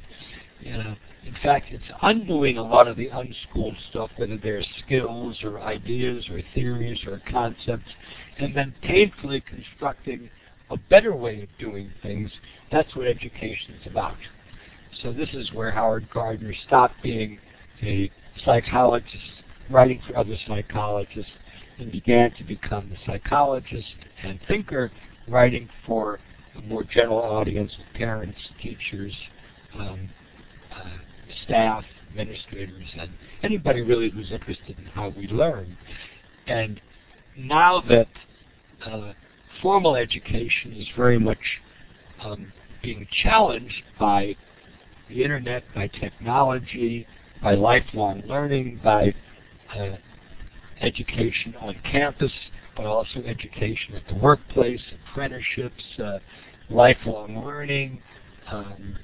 You 0.60 0.74
know, 0.74 0.96
in 1.26 1.36
fact, 1.42 1.68
it's 1.70 1.84
undoing 2.02 2.58
a 2.58 2.64
lot 2.64 2.88
of 2.88 2.98
the 2.98 3.08
unschooled 3.08 3.76
stuff, 3.90 4.10
whether 4.18 4.38
they're 4.38 4.64
skills 4.86 5.38
or 5.44 5.62
ideas 5.62 6.28
or 6.30 6.42
theories 6.54 7.00
or 7.06 7.22
concepts, 7.30 7.90
and 8.38 8.56
then 8.56 8.74
painfully 8.82 9.42
constructing 9.42 10.30
a 10.70 10.78
better 10.78 11.16
way 11.16 11.44
of 11.44 11.50
doing 11.60 11.92
things. 12.02 12.32
That's 12.72 12.96
what 12.96 13.08
education 13.08 13.76
is 13.82 13.88
about. 13.88 14.18
So 15.02 15.14
this 15.14 15.30
is 15.34 15.52
where 15.54 15.72
Howard 15.72 16.10
Gardner 16.12 16.54
stopped 16.68 16.96
being 17.02 17.40
a 17.82 18.12
psychologist 18.44 19.16
writing 19.70 20.02
for 20.08 20.18
other 20.18 20.36
psychologists 20.48 21.32
and 21.78 21.92
began 21.92 22.32
to 22.32 22.44
become 22.44 22.92
a 22.92 23.06
psychologist 23.06 23.88
and 24.24 24.40
thinker 24.48 24.92
writing 25.28 25.70
for 25.86 26.20
a 26.56 26.62
more 26.62 26.84
general 26.84 27.20
audience 27.20 27.72
of 27.80 27.94
parents, 27.96 28.38
teachers, 28.62 29.14
um, 29.78 30.10
staff, 31.46 31.84
administrators, 32.12 32.88
and 33.00 33.10
anybody 33.44 33.82
really 33.82 34.10
who's 34.10 34.32
interested 34.32 34.78
in 34.78 34.86
how 34.86 35.10
we 35.10 35.28
learn. 35.28 35.78
And 36.48 36.82
now 37.38 37.82
that 37.90 38.08
uh, 38.86 39.14
formal 39.62 39.96
education 39.96 40.74
is 40.74 40.88
very 40.96 41.20
much 41.20 41.38
um, 42.22 42.52
being 42.82 43.08
challenged 43.24 43.84
by 44.00 44.36
the 45.10 45.24
internet, 45.24 45.64
by 45.76 45.88
technology, 45.88 47.08
by 47.42 47.56
lifelong 47.56 48.22
learning, 48.28 48.80
by 48.84 49.14
uh, 49.76 49.96
education 50.82 51.56
on 51.60 51.76
campus, 51.84 52.32
but 52.76 52.86
also 52.86 53.20
education 53.26 53.96
at 53.96 54.08
the 54.08 54.16
workplace, 54.16 54.82
apprenticeships, 55.12 55.84
uh, 56.04 56.20
lifelong 56.70 57.44
learning, 57.44 58.02
um, 58.52 58.98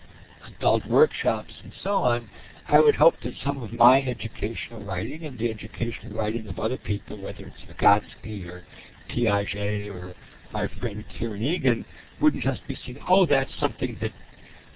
adult 0.58 0.86
workshops, 0.88 1.53
and 1.63 1.71
so 1.84 1.95
on, 1.95 2.29
I 2.67 2.79
would 2.79 2.95
hope 2.95 3.15
that 3.23 3.34
some 3.43 3.62
of 3.62 3.73
my 3.73 4.01
educational 4.01 4.84
writing 4.84 5.25
and 5.25 5.38
the 5.38 5.51
educational 5.51 6.17
writing 6.17 6.47
of 6.47 6.60
other 6.60 6.77
people, 6.77 7.21
whether 7.21 7.45
it's 7.45 7.79
Vygotsky 7.79 8.47
or 8.47 8.63
Piaget 9.10 9.93
or 9.93 10.15
my 10.51 10.67
friend 10.79 11.03
Kieran 11.17 11.43
Egan, 11.43 11.86
wouldn't 12.19 12.43
just 12.43 12.65
be 12.67 12.77
seen, 12.86 12.97
oh, 13.08 13.25
that's 13.25 13.51
something 13.60 13.97
that 14.01 14.12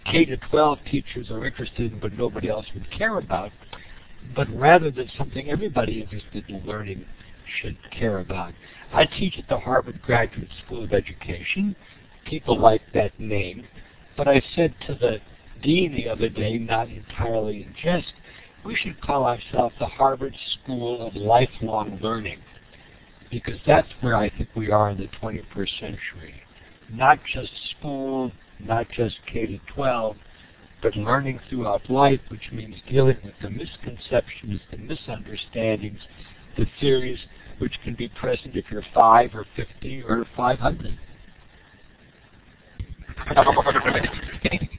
K 0.05 0.25
to 0.25 0.37
12 0.37 0.79
teachers 0.89 1.31
are 1.31 1.45
interested 1.45 1.91
in, 1.91 1.99
but 1.99 2.13
nobody 2.13 2.49
else 2.49 2.65
would 2.73 2.89
care 2.91 3.17
about, 3.17 3.51
but 4.35 4.47
rather 4.55 4.91
than 4.91 5.09
something 5.17 5.49
everybody 5.49 6.01
interested 6.01 6.47
in 6.47 6.65
learning 6.65 7.05
should 7.61 7.77
care 7.91 8.19
about. 8.19 8.53
I 8.93 9.05
teach 9.05 9.37
at 9.37 9.47
the 9.49 9.59
Harvard 9.59 10.01
Graduate 10.01 10.49
School 10.65 10.83
of 10.83 10.93
Education. 10.93 11.75
People 12.25 12.59
like 12.59 12.81
that 12.93 13.19
name. 13.19 13.65
But 14.17 14.27
I 14.27 14.41
said 14.55 14.75
to 14.87 14.93
the 14.93 15.19
dean 15.61 15.93
the 15.95 16.09
other 16.09 16.29
day, 16.29 16.57
not 16.57 16.89
entirely 16.89 17.63
in 17.63 17.73
jest, 17.81 18.13
we 18.65 18.75
should 18.75 18.99
call 19.01 19.25
ourselves 19.25 19.75
the 19.79 19.85
Harvard 19.85 20.35
School 20.61 21.07
of 21.07 21.15
Lifelong 21.15 21.99
Learning. 22.01 22.39
Because 23.31 23.59
that's 23.65 23.87
where 24.01 24.15
I 24.15 24.29
think 24.29 24.49
we 24.55 24.71
are 24.71 24.89
in 24.89 24.97
the 24.97 25.09
21st 25.21 25.79
century. 25.79 26.33
Not 26.91 27.19
just 27.31 27.51
school, 27.77 28.31
not 28.59 28.87
just 28.89 29.17
K 29.31 29.45
to 29.45 29.59
12, 29.73 30.15
but 30.81 30.95
learning 30.95 31.39
throughout 31.49 31.89
life, 31.89 32.21
which 32.29 32.51
means 32.51 32.75
dealing 32.89 33.17
with 33.23 33.35
the 33.41 33.49
misconceptions, 33.49 34.61
the 34.71 34.77
misunderstandings, 34.77 35.99
the 36.57 36.65
theories 36.79 37.19
which 37.59 37.73
can 37.83 37.93
be 37.93 38.07
present 38.07 38.55
if 38.55 38.65
you're 38.71 38.85
5 38.93 39.35
or 39.35 39.45
50 39.55 40.03
or 40.03 40.25
500. 40.35 40.97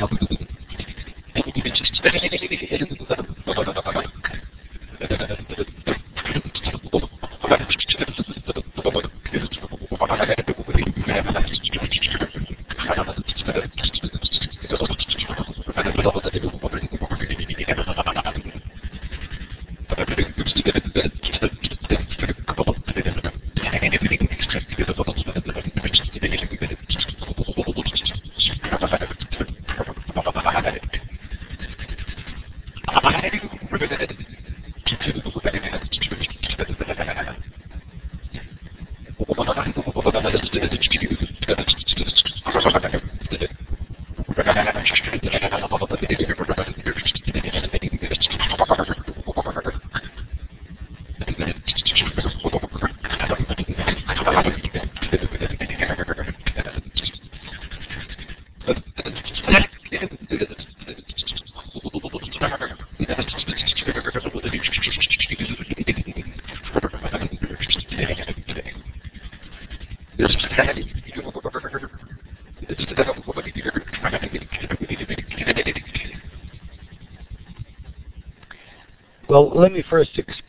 Well, 0.00 0.08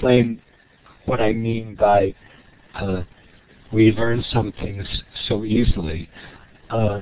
explain 0.01 0.41
what 1.05 1.21
I 1.21 1.31
mean 1.31 1.75
by 1.75 2.15
uh, 2.73 3.03
we 3.71 3.91
learn 3.91 4.25
some 4.31 4.51
things 4.59 4.87
so 5.27 5.45
easily. 5.45 6.09
Uh, 6.71 7.01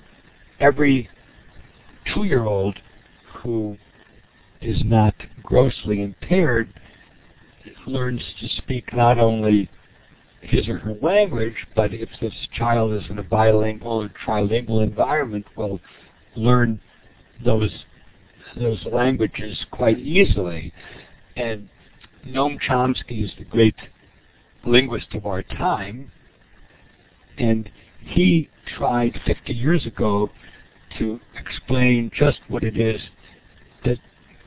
every 0.60 1.10
two-year-old 2.14 2.78
who 3.42 3.78
is 4.62 4.82
not 4.84 5.16
grossly 5.44 6.04
impaired 6.04 6.74
learns 7.88 8.22
to 8.42 8.50
speak 8.58 8.94
not 8.94 9.18
only 9.18 9.70
his 10.42 10.68
or 10.68 10.80
her 10.80 10.96
language, 11.02 11.56
but 11.78 11.94
if 11.94 12.10
this 12.20 12.34
child 12.54 12.92
is 12.92 13.10
in 13.10 13.20
a 13.20 13.24
bilingual 13.24 14.04
or 14.04 14.12
trilingual 14.26 14.84
environment, 14.84 15.46
will 15.56 15.80
learn 16.36 16.82
those 17.46 17.72
those 18.58 18.84
languages 18.92 19.58
quite 19.72 20.00
easily. 20.00 20.74
And 21.38 21.70
Noam 22.28 22.60
Chomsky 22.60 23.24
is 23.24 23.32
the 23.38 23.46
great 23.46 23.76
linguist 24.66 25.14
of 25.14 25.26
our 25.26 25.42
time, 25.44 26.12
and 27.38 27.70
he 28.02 28.50
tried 28.78 29.20
50 29.26 29.54
years 29.54 29.86
ago 29.86 30.30
to 30.98 31.20
explain 31.38 32.12
just 32.14 32.40
what 32.48 32.64
it 32.64 32.78
is 32.78 33.02
that 33.86 33.98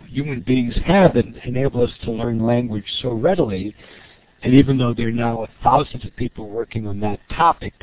human 0.07 0.41
beings 0.41 0.75
have 0.85 1.17
and 1.17 1.37
enable 1.45 1.83
us 1.83 1.93
to 2.05 2.11
learn 2.11 2.45
language 2.45 2.85
so 3.01 3.13
readily. 3.13 3.75
And 4.43 4.55
even 4.55 4.77
though 4.77 4.93
there 4.93 5.09
are 5.09 5.13
now 5.13 5.47
thousands 5.63 6.05
of 6.05 6.15
people 6.17 6.49
working 6.49 6.87
on 6.87 7.01
that 7.01 7.21
topic, 7.31 7.75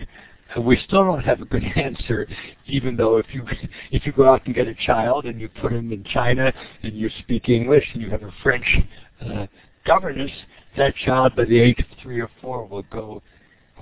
uh, 0.56 0.62
we 0.62 0.78
still 0.86 1.06
don't 1.06 1.24
have 1.24 1.42
a 1.42 1.46
good 1.46 1.64
answer. 1.76 2.28
Even 2.68 2.96
though 2.96 3.18
if 3.18 3.28
you 3.32 3.46
if 3.92 4.06
you 4.06 4.12
go 4.12 4.30
out 4.30 4.46
and 4.46 4.54
get 4.54 4.68
a 4.68 4.76
child 4.76 5.26
and 5.26 5.40
you 5.40 5.48
put 5.48 5.72
him 5.72 5.92
in 5.92 6.04
China 6.04 6.54
and 6.84 6.94
you 6.94 7.10
speak 7.20 7.50
English 7.50 7.86
and 7.94 8.02
you 8.02 8.10
have 8.10 8.24
a 8.24 8.34
French 8.44 8.78
uh, 9.22 9.48
governess, 9.90 10.32
that 10.78 10.96
child 10.96 11.36
by 11.36 11.46
the 11.46 11.60
age 11.60 11.80
of 11.80 11.98
three 12.02 12.22
or 12.22 12.30
four 12.42 12.66
will 12.66 12.84
go 12.92 13.24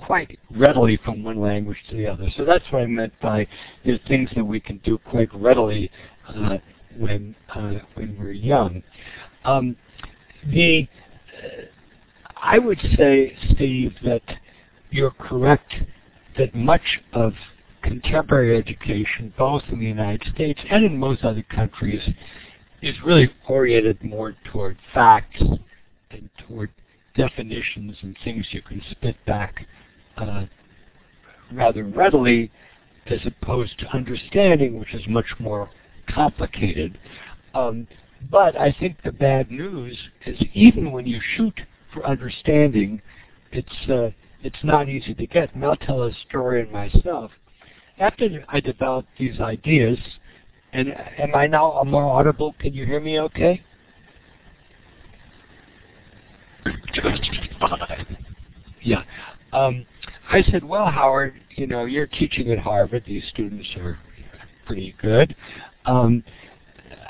quite 0.06 0.38
readily 0.50 0.98
from 1.04 1.22
one 1.22 1.38
language 1.38 1.76
to 1.90 1.96
the 1.96 2.06
other. 2.06 2.28
So 2.34 2.46
that's 2.46 2.64
what 2.70 2.80
I 2.82 2.86
meant 2.86 3.12
by 3.20 3.46
there's 3.84 4.00
things 4.08 4.30
that 4.34 4.44
we 4.44 4.58
can 4.58 4.78
do 4.78 4.96
quite 4.96 5.28
readily 5.34 5.90
uh, 6.26 6.56
when 6.96 7.34
uh, 7.54 7.80
when 7.94 8.16
we're 8.18 8.30
young. 8.30 8.82
Um, 9.44 9.76
the 10.50 10.88
uh, 11.36 11.62
I 12.40 12.58
would 12.58 12.80
say, 12.96 13.36
Steve, 13.52 13.92
that 14.04 14.22
you're 14.90 15.10
correct 15.10 15.74
that 16.38 16.54
much 16.54 17.00
of 17.12 17.34
contemporary 17.82 18.56
education, 18.56 19.34
both 19.36 19.62
in 19.70 19.78
the 19.78 19.86
United 19.86 20.32
States 20.34 20.60
and 20.70 20.84
in 20.84 20.96
most 20.96 21.22
other 21.24 21.42
countries, 21.42 22.00
is 22.80 22.94
really 23.04 23.28
oriented 23.46 24.02
more 24.02 24.36
toward 24.50 24.78
facts 24.94 25.42
and 26.10 26.28
toward 26.46 26.70
definitions 27.16 27.96
and 28.02 28.16
things 28.24 28.46
you 28.50 28.62
can 28.62 28.82
spit 28.90 29.16
back 29.26 29.66
uh, 30.16 30.44
rather 31.52 31.84
readily 31.84 32.50
as 33.06 33.20
opposed 33.24 33.78
to 33.78 33.86
understanding, 33.88 34.78
which 34.78 34.94
is 34.94 35.02
much 35.08 35.34
more 35.38 35.70
complicated. 36.08 36.98
Um, 37.54 37.86
but 38.30 38.56
I 38.56 38.74
think 38.78 39.02
the 39.02 39.12
bad 39.12 39.50
news 39.50 39.96
is 40.26 40.38
even 40.52 40.92
when 40.92 41.06
you 41.06 41.20
shoot 41.36 41.60
for 41.92 42.04
understanding, 42.04 43.00
it's 43.52 43.88
uh, 43.88 44.10
it's 44.42 44.62
not 44.62 44.88
easy 44.88 45.14
to 45.14 45.26
get. 45.26 45.54
And 45.54 45.64
I'll 45.64 45.76
tell 45.76 46.02
a 46.02 46.12
story 46.28 46.60
in 46.62 46.70
myself. 46.70 47.30
After 47.98 48.44
I 48.48 48.60
developed 48.60 49.08
these 49.18 49.40
ideas, 49.40 49.98
and 50.72 50.94
am 51.18 51.34
I 51.34 51.46
now 51.46 51.82
more 51.86 52.04
audible? 52.04 52.54
Can 52.58 52.74
you 52.74 52.84
hear 52.84 53.00
me 53.00 53.18
okay? 53.20 53.62
Yeah. 58.82 59.02
Um, 59.52 59.86
I 60.30 60.42
said, 60.42 60.62
well, 60.62 60.86
Howard, 60.86 61.34
you 61.56 61.66
know, 61.66 61.84
you're 61.84 62.06
teaching 62.06 62.50
at 62.50 62.58
Harvard. 62.58 63.04
These 63.06 63.24
students 63.30 63.66
are 63.76 63.98
pretty 64.66 64.94
good. 65.00 65.34
Um, 65.86 66.22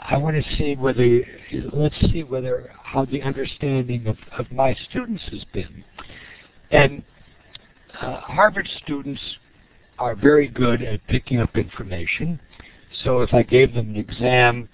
I 0.01 0.17
want 0.17 0.37
to 0.37 0.57
see 0.57 0.75
whether, 0.77 1.23
let's 1.73 1.99
see 2.13 2.23
whether, 2.23 2.71
how 2.83 3.05
the 3.05 3.23
understanding 3.23 4.07
of, 4.07 4.17
of 4.39 4.51
my 4.53 4.75
students 4.89 5.23
has 5.31 5.45
been. 5.53 5.85
And 6.71 7.03
uh, 8.01 8.21
Harvard 8.21 8.69
students 8.83 9.21
are 9.99 10.15
very 10.15 10.49
good 10.49 10.83
at 10.83 11.05
picking 11.09 11.41
up 11.41 11.57
information. 11.57 12.41
So 13.05 13.21
if 13.21 13.35
I 13.35 13.43
gave 13.43 13.75
them 13.75 13.91
an 13.91 13.97
exam 13.97 14.69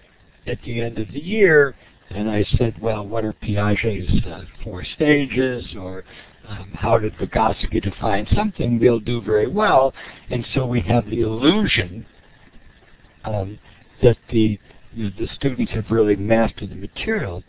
at 0.47 0.59
the 0.65 0.81
end 0.81 0.99
of 0.99 1.09
the 1.09 1.21
year, 1.21 1.75
and 2.15 2.31
I 2.31 2.45
said, 2.57 2.81
well, 2.81 3.07
what 3.07 3.25
are 3.25 3.33
Piaget's 3.33 4.25
uh, 4.27 4.45
four 4.63 4.85
stages, 4.85 5.67
or 5.79 6.05
um, 6.49 6.71
how 6.75 6.99
did 6.99 7.15
Vygotsky 7.17 7.83
define 7.83 8.27
something, 8.35 8.79
we'll 8.79 9.01
do 9.01 9.21
very 9.21 9.49
well. 9.49 9.93
And 10.31 10.47
so 10.55 10.67
we 10.67 10.81
have 10.83 11.07
the 11.07 11.21
illusion 11.21 12.07
um, 13.25 13.59
that 14.03 14.17
the, 14.31 14.59
the 14.97 15.29
students 15.35 15.73
have 15.73 15.91
really 15.91 16.17
mastered 16.17 16.71
the 16.71 16.77
material. 16.77 17.43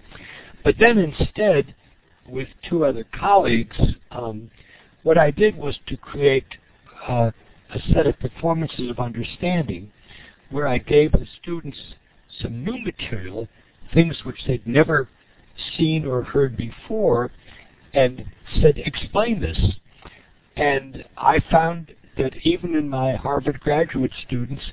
But 0.64 0.76
then 0.80 0.98
instead, 0.98 1.76
with 2.28 2.48
two 2.68 2.86
other 2.86 3.06
colleagues, 3.14 3.78
um, 4.12 4.50
what 5.04 5.18
I 5.18 5.30
did 5.30 5.56
was 5.56 5.78
to 5.88 5.98
create 5.98 6.46
uh, 7.08 7.32
a 7.74 7.80
set 7.94 8.08
of 8.08 8.20
performances 8.20 8.90
of 8.90 9.00
understanding 9.00 9.92
where 10.50 10.68
I 10.68 10.78
gave 10.78 11.12
the 11.12 11.28
students 11.42 11.78
some 12.42 12.64
new 12.64 12.78
material, 12.84 13.48
things 13.94 14.18
which 14.24 14.40
they'd 14.46 14.66
never 14.68 15.08
seen 15.78 16.06
or 16.06 16.24
heard 16.24 16.58
before, 16.58 17.32
and 17.94 18.26
said, 18.62 18.78
explain 18.78 19.40
this. 19.40 19.60
And 20.58 21.06
I 21.18 21.42
found 21.52 21.94
that 22.18 22.34
even 22.44 22.76
in 22.76 22.90
my 22.90 23.16
Harvard 23.16 23.60
graduate 23.60 24.12
students, 24.26 24.64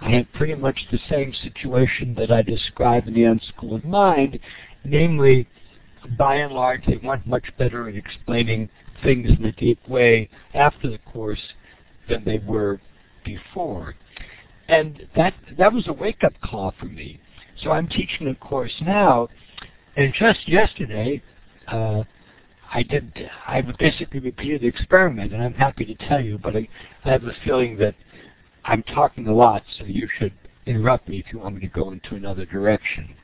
I 0.00 0.10
had 0.10 0.32
pretty 0.32 0.54
much 0.54 0.78
the 0.90 0.98
same 1.08 1.32
situation 1.32 2.14
that 2.16 2.32
I 2.32 2.42
described 2.42 3.08
in 3.08 3.14
the 3.14 3.24
Unschooled 3.24 3.84
Mind, 3.84 4.38
namely, 4.84 5.46
by 6.18 6.36
and 6.36 6.52
large, 6.52 6.84
they 6.86 7.00
went 7.02 7.26
much 7.26 7.44
better 7.56 7.88
at 7.88 7.94
explaining 7.94 8.68
things 9.02 9.30
in 9.30 9.44
a 9.44 9.52
deep 9.52 9.78
way 9.88 10.28
after 10.54 10.90
the 10.90 10.98
course 10.98 11.42
than 12.08 12.24
they 12.24 12.38
were 12.38 12.80
before. 13.24 13.94
And 14.68 15.06
that 15.14 15.34
that 15.58 15.72
was 15.72 15.86
a 15.86 15.92
wake-up 15.92 16.32
call 16.42 16.74
for 16.78 16.86
me. 16.86 17.20
So 17.60 17.70
I'm 17.70 17.88
teaching 17.88 18.28
a 18.28 18.34
course 18.34 18.74
now, 18.80 19.28
and 19.96 20.12
just 20.14 20.48
yesterday, 20.48 21.22
uh, 21.68 22.02
I 22.72 22.82
did. 22.82 23.12
I 23.46 23.60
basically 23.78 24.20
repeated 24.20 24.62
the 24.62 24.66
experiment, 24.66 25.32
and 25.32 25.42
I'm 25.42 25.54
happy 25.54 25.84
to 25.84 25.94
tell 26.08 26.20
you. 26.20 26.38
But 26.38 26.56
I, 26.56 26.68
I 27.04 27.10
have 27.10 27.24
a 27.24 27.32
feeling 27.44 27.76
that 27.78 27.94
I'm 28.64 28.82
talking 28.82 29.26
a 29.28 29.34
lot, 29.34 29.62
so 29.78 29.84
you 29.84 30.08
should 30.18 30.32
interrupt 30.66 31.08
me 31.08 31.18
if 31.18 31.32
you 31.32 31.40
want 31.40 31.56
me 31.56 31.60
to 31.60 31.68
go 31.68 31.90
into 31.90 32.14
another 32.14 32.46
direction. 32.46 33.14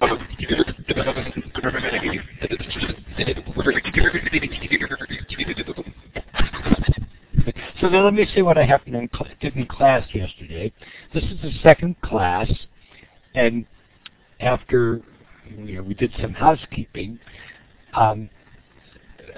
so 7.80 7.88
then 7.88 8.04
let 8.04 8.14
me 8.14 8.26
say 8.34 8.42
what 8.42 8.58
I 8.58 8.64
happened 8.64 8.96
in 8.96 9.08
cl- 9.12 9.30
did 9.40 9.56
in 9.56 9.66
class 9.66 10.06
yesterday. 10.14 10.72
This 11.12 11.24
is 11.24 11.40
the 11.42 11.52
second 11.62 12.00
class, 12.00 12.50
and 13.34 13.66
after 14.40 15.02
you 15.48 15.76
know, 15.76 15.82
we 15.82 15.94
did 15.94 16.12
some 16.20 16.32
housekeeping, 16.32 17.18
um, 17.94 18.28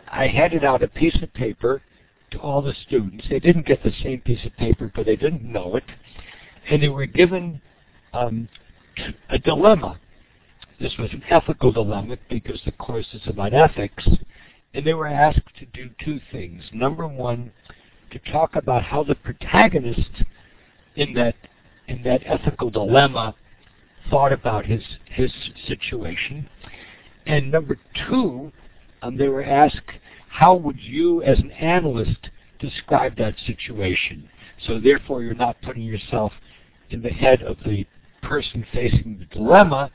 I 0.09 0.29
handed 0.29 0.65
out 0.65 0.83
a 0.83 0.89
piece 0.89 1.17
of 1.23 1.33
paper 1.35 1.83
to 2.31 2.39
all 2.39 2.63
the 2.63 2.75
students. 2.87 3.27
They 3.29 3.41
didn't 3.41 3.67
get 3.67 3.83
the 3.83 3.93
same 4.03 4.21
piece 4.21 4.45
of 4.45 4.57
paper, 4.57 4.91
but 4.95 5.07
they 5.07 5.17
didn't 5.17 5.45
know 5.45 5.77
it, 5.77 5.85
and 6.69 6.83
they 6.83 6.89
were 6.89 7.07
given 7.07 7.61
um, 8.13 8.49
a 9.29 9.39
dilemma. 9.39 9.99
This 10.81 10.97
was 10.99 11.11
an 11.13 11.23
ethical 11.31 11.73
dilemma 11.73 12.19
because 12.29 12.61
the 12.65 12.73
course 12.73 13.07
is 13.15 13.23
about 13.27 13.55
ethics, 13.55 14.07
and 14.75 14.87
they 14.87 14.95
were 14.95 15.07
asked 15.07 15.57
to 15.59 15.67
do 15.67 15.91
two 16.05 16.21
things. 16.31 16.63
Number 16.73 17.07
one, 17.07 17.51
to 18.11 18.19
talk 18.31 18.57
about 18.57 18.83
how 18.83 19.03
the 19.03 19.15
protagonist 19.15 20.23
in 20.95 21.15
that 21.15 21.35
in 21.89 22.03
that 22.03 22.23
ethical 22.25 22.71
dilemma 22.71 23.35
thought 24.11 24.33
about 24.33 24.67
his 24.67 24.83
his 25.07 25.33
situation. 25.67 26.49
And 27.27 27.51
number 27.51 27.79
two, 28.09 28.53
um, 29.03 29.17
they 29.17 29.29
were 29.29 29.45
asked, 29.45 29.81
how 30.29 30.55
would 30.55 30.79
you, 30.79 31.23
as 31.23 31.39
an 31.39 31.51
analyst, 31.53 32.31
describe 32.61 33.17
that 33.17 33.35
situation? 33.47 34.29
So 34.67 34.79
therefore, 34.79 35.23
you're 35.23 35.35
not 35.35 35.61
putting 35.63 35.83
yourself 35.83 36.33
in 36.91 37.03
the 37.03 37.11
head 37.11 37.43
of 37.43 37.57
the 37.65 37.87
person 38.23 38.65
facing 38.73 39.19
the 39.19 39.25
dilemma, 39.37 39.91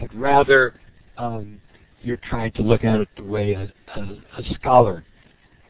but 0.00 0.14
rather 0.14 0.74
um, 1.16 1.60
you're 2.02 2.18
trying 2.28 2.52
to 2.52 2.62
look 2.62 2.84
at 2.84 3.00
it 3.00 3.08
the 3.16 3.24
way 3.24 3.52
a, 3.52 3.72
a, 3.96 4.00
a, 4.38 4.54
scholar 4.54 5.04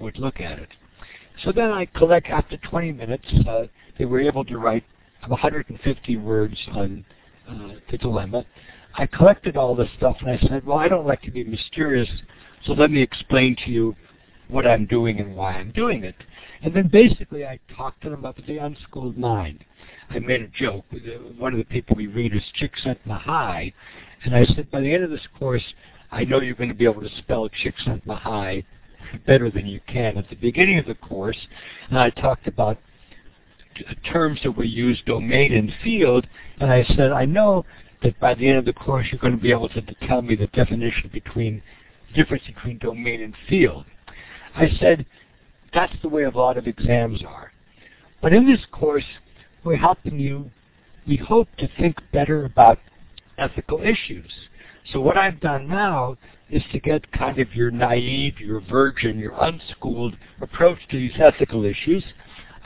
would 0.00 0.18
look 0.18 0.40
at 0.40 0.58
it. 0.58 0.68
So 1.42 1.52
then 1.52 1.70
I 1.70 1.86
collect, 1.86 2.28
after 2.28 2.56
20 2.56 2.92
minutes, 2.92 3.26
uh, 3.48 3.64
they 3.98 4.04
were 4.04 4.20
able 4.20 4.44
to 4.44 4.58
write 4.58 4.84
150 5.26 6.16
words 6.18 6.56
on 6.72 7.04
uh, 7.48 7.74
the 7.90 7.98
dilemma. 7.98 8.44
I 8.96 9.06
collected 9.06 9.56
all 9.56 9.74
this 9.74 9.88
stuff 9.96 10.16
and 10.20 10.30
I 10.30 10.38
said, 10.48 10.64
well, 10.64 10.78
I 10.78 10.88
don't 10.88 11.06
like 11.06 11.22
to 11.22 11.30
be 11.30 11.42
mysterious, 11.42 12.08
so 12.64 12.72
let 12.72 12.90
me 12.90 13.02
explain 13.02 13.56
to 13.64 13.70
you 13.70 13.96
what 14.48 14.66
I'm 14.66 14.86
doing 14.86 15.20
and 15.20 15.34
why 15.34 15.54
I'm 15.54 15.72
doing 15.72 16.04
it. 16.04 16.14
And 16.62 16.74
then 16.74 16.88
basically 16.88 17.44
I 17.44 17.58
talked 17.76 18.02
to 18.02 18.10
them 18.10 18.20
about 18.20 18.36
the 18.46 18.58
unschooled 18.58 19.18
mind. 19.18 19.64
I 20.10 20.18
made 20.18 20.42
a 20.42 20.48
joke. 20.48 20.84
with 20.92 21.02
One 21.38 21.52
of 21.52 21.58
the 21.58 21.64
people 21.64 21.96
we 21.96 22.06
read 22.06 22.34
is 22.34 22.42
Csikszentmihalyi, 22.60 23.72
and 24.24 24.34
I 24.34 24.44
said, 24.44 24.70
by 24.70 24.80
the 24.80 24.92
end 24.92 25.02
of 25.02 25.10
this 25.10 25.26
course, 25.38 25.64
I 26.10 26.24
know 26.24 26.40
you're 26.40 26.54
going 26.54 26.68
to 26.68 26.74
be 26.74 26.84
able 26.84 27.02
to 27.02 27.16
spell 27.18 27.48
Csikszentmihalyi 27.48 28.64
better 29.26 29.50
than 29.50 29.66
you 29.66 29.80
can. 29.86 30.16
At 30.16 30.28
the 30.28 30.36
beginning 30.36 30.78
of 30.78 30.86
the 30.86 30.94
course, 30.94 31.38
I 31.90 32.10
talked 32.10 32.46
about 32.46 32.78
terms 34.10 34.40
that 34.44 34.52
we 34.52 34.68
use, 34.68 35.02
domain 35.06 35.52
and 35.52 35.72
field, 35.82 36.26
and 36.60 36.70
I 36.70 36.84
said, 36.96 37.12
I 37.12 37.24
know 37.24 37.64
that 38.02 38.18
by 38.20 38.34
the 38.34 38.48
end 38.48 38.58
of 38.58 38.64
the 38.64 38.72
course 38.72 39.06
you're 39.10 39.20
going 39.20 39.36
to 39.36 39.42
be 39.42 39.50
able 39.50 39.68
to 39.70 39.82
tell 40.06 40.22
me 40.22 40.36
the 40.36 40.46
definition 40.48 41.10
between 41.12 41.62
difference 42.14 42.44
between 42.46 42.78
domain 42.78 43.22
and 43.22 43.34
field. 43.48 43.84
I 44.54 44.70
said, 44.78 45.04
that's 45.72 45.94
the 46.02 46.08
way 46.08 46.22
a 46.22 46.30
lot 46.30 46.56
of 46.56 46.66
exams 46.66 47.22
are. 47.26 47.52
But 48.22 48.32
in 48.32 48.46
this 48.46 48.60
course, 48.70 49.04
we're 49.64 49.76
helping 49.76 50.20
you, 50.20 50.50
we 51.06 51.16
hope 51.16 51.48
to 51.58 51.68
think 51.76 51.96
better 52.12 52.44
about 52.44 52.78
ethical 53.38 53.82
issues. 53.82 54.30
So 54.92 55.00
what 55.00 55.16
I've 55.16 55.40
done 55.40 55.66
now 55.66 56.16
is 56.50 56.62
to 56.72 56.80
get 56.80 57.10
kind 57.12 57.38
of 57.38 57.54
your 57.54 57.70
naive, 57.70 58.38
your 58.38 58.60
virgin, 58.60 59.18
your 59.18 59.34
unschooled 59.40 60.16
approach 60.40 60.78
to 60.90 60.98
these 60.98 61.12
ethical 61.18 61.64
issues. 61.64 62.04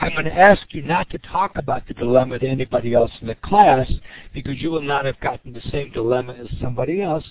I'm 0.01 0.13
going 0.13 0.25
to 0.25 0.33
ask 0.33 0.61
you 0.69 0.81
not 0.81 1.09
to 1.09 1.17
talk 1.17 1.57
about 1.57 1.87
the 1.87 1.93
dilemma 1.93 2.39
to 2.39 2.47
anybody 2.47 2.93
else 2.93 3.11
in 3.21 3.27
the 3.27 3.35
class 3.35 3.91
because 4.33 4.61
you 4.61 4.71
will 4.71 4.81
not 4.81 5.05
have 5.05 5.19
gotten 5.19 5.51
the 5.51 5.61
same 5.71 5.91
dilemma 5.91 6.33
as 6.33 6.47
somebody 6.61 7.01
else. 7.01 7.25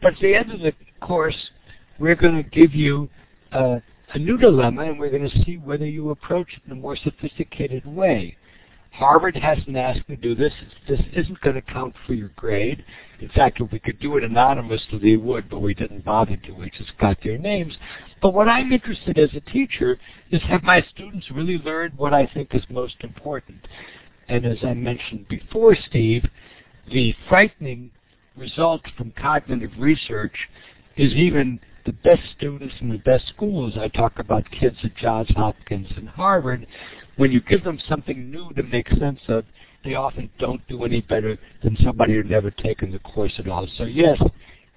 But 0.00 0.14
at 0.14 0.20
the 0.20 0.34
end 0.34 0.52
of 0.52 0.60
the 0.60 0.72
course, 1.00 1.50
we're 1.98 2.14
going 2.14 2.36
to 2.36 2.48
give 2.48 2.74
you 2.74 3.08
uh, 3.52 3.80
a 4.12 4.18
new 4.18 4.36
dilemma 4.36 4.82
and 4.82 4.98
we're 4.98 5.10
going 5.10 5.28
to 5.28 5.44
see 5.44 5.56
whether 5.56 5.86
you 5.86 6.10
approach 6.10 6.48
it 6.56 6.62
in 6.66 6.72
a 6.72 6.80
more 6.80 6.96
sophisticated 6.96 7.84
way. 7.84 8.36
Harvard 8.94 9.34
hasn't 9.34 9.76
asked 9.76 10.06
to 10.06 10.14
do 10.14 10.36
this. 10.36 10.52
This 10.86 11.00
isn't 11.12 11.40
going 11.40 11.56
to 11.56 11.62
count 11.62 11.94
for 12.06 12.14
your 12.14 12.30
grade. 12.36 12.84
In 13.20 13.28
fact, 13.28 13.60
if 13.60 13.72
we 13.72 13.80
could 13.80 13.98
do 13.98 14.16
it 14.16 14.22
anonymously, 14.22 15.00
we 15.02 15.16
would, 15.16 15.50
but 15.50 15.58
we 15.58 15.74
didn't 15.74 16.04
bother 16.04 16.36
to. 16.36 16.52
We 16.52 16.70
just 16.70 16.96
got 16.98 17.18
their 17.24 17.36
names. 17.36 17.76
But 18.22 18.34
what 18.34 18.48
I'm 18.48 18.70
interested 18.70 19.18
as 19.18 19.30
a 19.34 19.40
teacher 19.50 19.98
is 20.30 20.40
have 20.42 20.62
my 20.62 20.80
students 20.94 21.28
really 21.32 21.58
learned 21.58 21.98
what 21.98 22.14
I 22.14 22.30
think 22.32 22.54
is 22.54 22.62
most 22.70 22.94
important. 23.00 23.66
And 24.28 24.46
as 24.46 24.58
I 24.62 24.74
mentioned 24.74 25.26
before, 25.26 25.74
Steve, 25.88 26.24
the 26.92 27.16
frightening 27.28 27.90
result 28.36 28.82
from 28.96 29.12
cognitive 29.20 29.72
research 29.76 30.36
is 30.96 31.12
even 31.14 31.58
the 31.84 31.92
best 31.92 32.22
students 32.36 32.74
in 32.80 32.90
the 32.90 32.98
best 32.98 33.26
schools. 33.34 33.74
I 33.76 33.88
talk 33.88 34.20
about 34.20 34.48
kids 34.52 34.76
at 34.84 34.94
Johns 34.94 35.30
Hopkins 35.34 35.88
and 35.96 36.08
Harvard 36.08 36.66
when 37.16 37.32
you 37.32 37.40
give 37.40 37.64
them 37.64 37.78
something 37.88 38.30
new 38.30 38.52
to 38.54 38.62
make 38.62 38.88
sense 38.90 39.20
of, 39.28 39.44
they 39.84 39.94
often 39.94 40.30
don't 40.38 40.66
do 40.68 40.84
any 40.84 41.00
better 41.00 41.38
than 41.62 41.76
somebody 41.84 42.14
who'd 42.14 42.30
never 42.30 42.50
taken 42.50 42.90
the 42.90 42.98
course 43.00 43.34
at 43.38 43.48
all. 43.48 43.68
So 43.76 43.84
yes, 43.84 44.20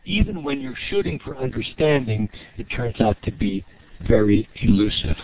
even 0.05 0.43
when 0.43 0.59
you're 0.59 0.75
shooting 0.89 1.19
for 1.23 1.37
understanding, 1.37 2.29
it 2.57 2.65
turns 2.65 2.99
out 3.01 3.17
to 3.23 3.31
be 3.31 3.65
very 4.07 4.47
elusive. 4.61 5.17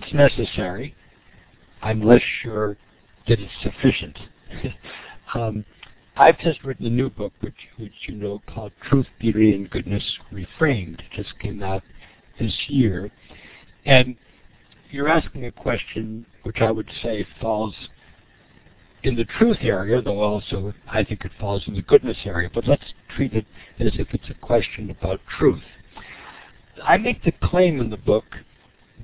it's 0.07 0.13
necessary. 0.13 0.95
I'm 1.81 2.01
less 2.01 2.21
sure 2.41 2.77
that 3.27 3.39
it's 3.39 3.51
sufficient. 3.61 4.17
um, 5.33 5.65
I've 6.15 6.39
just 6.39 6.63
written 6.63 6.85
a 6.85 6.89
new 6.89 7.09
book, 7.09 7.33
which, 7.41 7.67
which 7.77 7.93
you 8.07 8.15
know, 8.15 8.41
called 8.47 8.71
Truth, 8.89 9.07
Beauty, 9.19 9.53
and 9.53 9.69
Goodness 9.69 10.03
Reframed. 10.31 10.99
It 10.99 11.11
just 11.15 11.37
came 11.39 11.61
out 11.61 11.83
this 12.39 12.55
year. 12.67 13.11
And 13.85 14.15
you're 14.89 15.09
asking 15.09 15.45
a 15.45 15.51
question 15.51 16.25
which 16.43 16.57
I 16.61 16.71
would 16.71 16.89
say 17.03 17.27
falls 17.41 17.75
in 19.03 19.15
the 19.15 19.25
truth 19.25 19.57
area, 19.61 20.01
though 20.01 20.19
also 20.19 20.73
I 20.87 21.03
think 21.03 21.23
it 21.23 21.31
falls 21.39 21.63
in 21.67 21.75
the 21.75 21.81
goodness 21.81 22.17
area. 22.25 22.49
But 22.53 22.67
let's 22.67 22.93
treat 23.15 23.33
it 23.33 23.45
as 23.79 23.91
if 23.99 24.07
it's 24.13 24.29
a 24.29 24.45
question 24.45 24.89
about 24.89 25.19
truth. 25.37 25.61
I 26.83 26.97
make 26.97 27.23
the 27.23 27.33
claim 27.43 27.79
in 27.79 27.89
the 27.89 27.97
book 27.97 28.25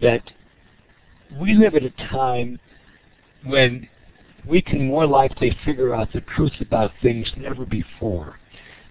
that 0.01 0.31
we 1.39 1.53
live 1.53 1.75
at 1.75 1.83
a 1.83 1.89
time 2.09 2.59
when 3.45 3.87
we 4.47 4.61
can 4.61 4.87
more 4.87 5.05
likely 5.05 5.55
figure 5.65 5.95
out 5.95 6.11
the 6.13 6.21
truth 6.21 6.53
about 6.59 6.91
things 7.01 7.31
than 7.35 7.45
ever 7.45 7.65
before. 7.65 8.39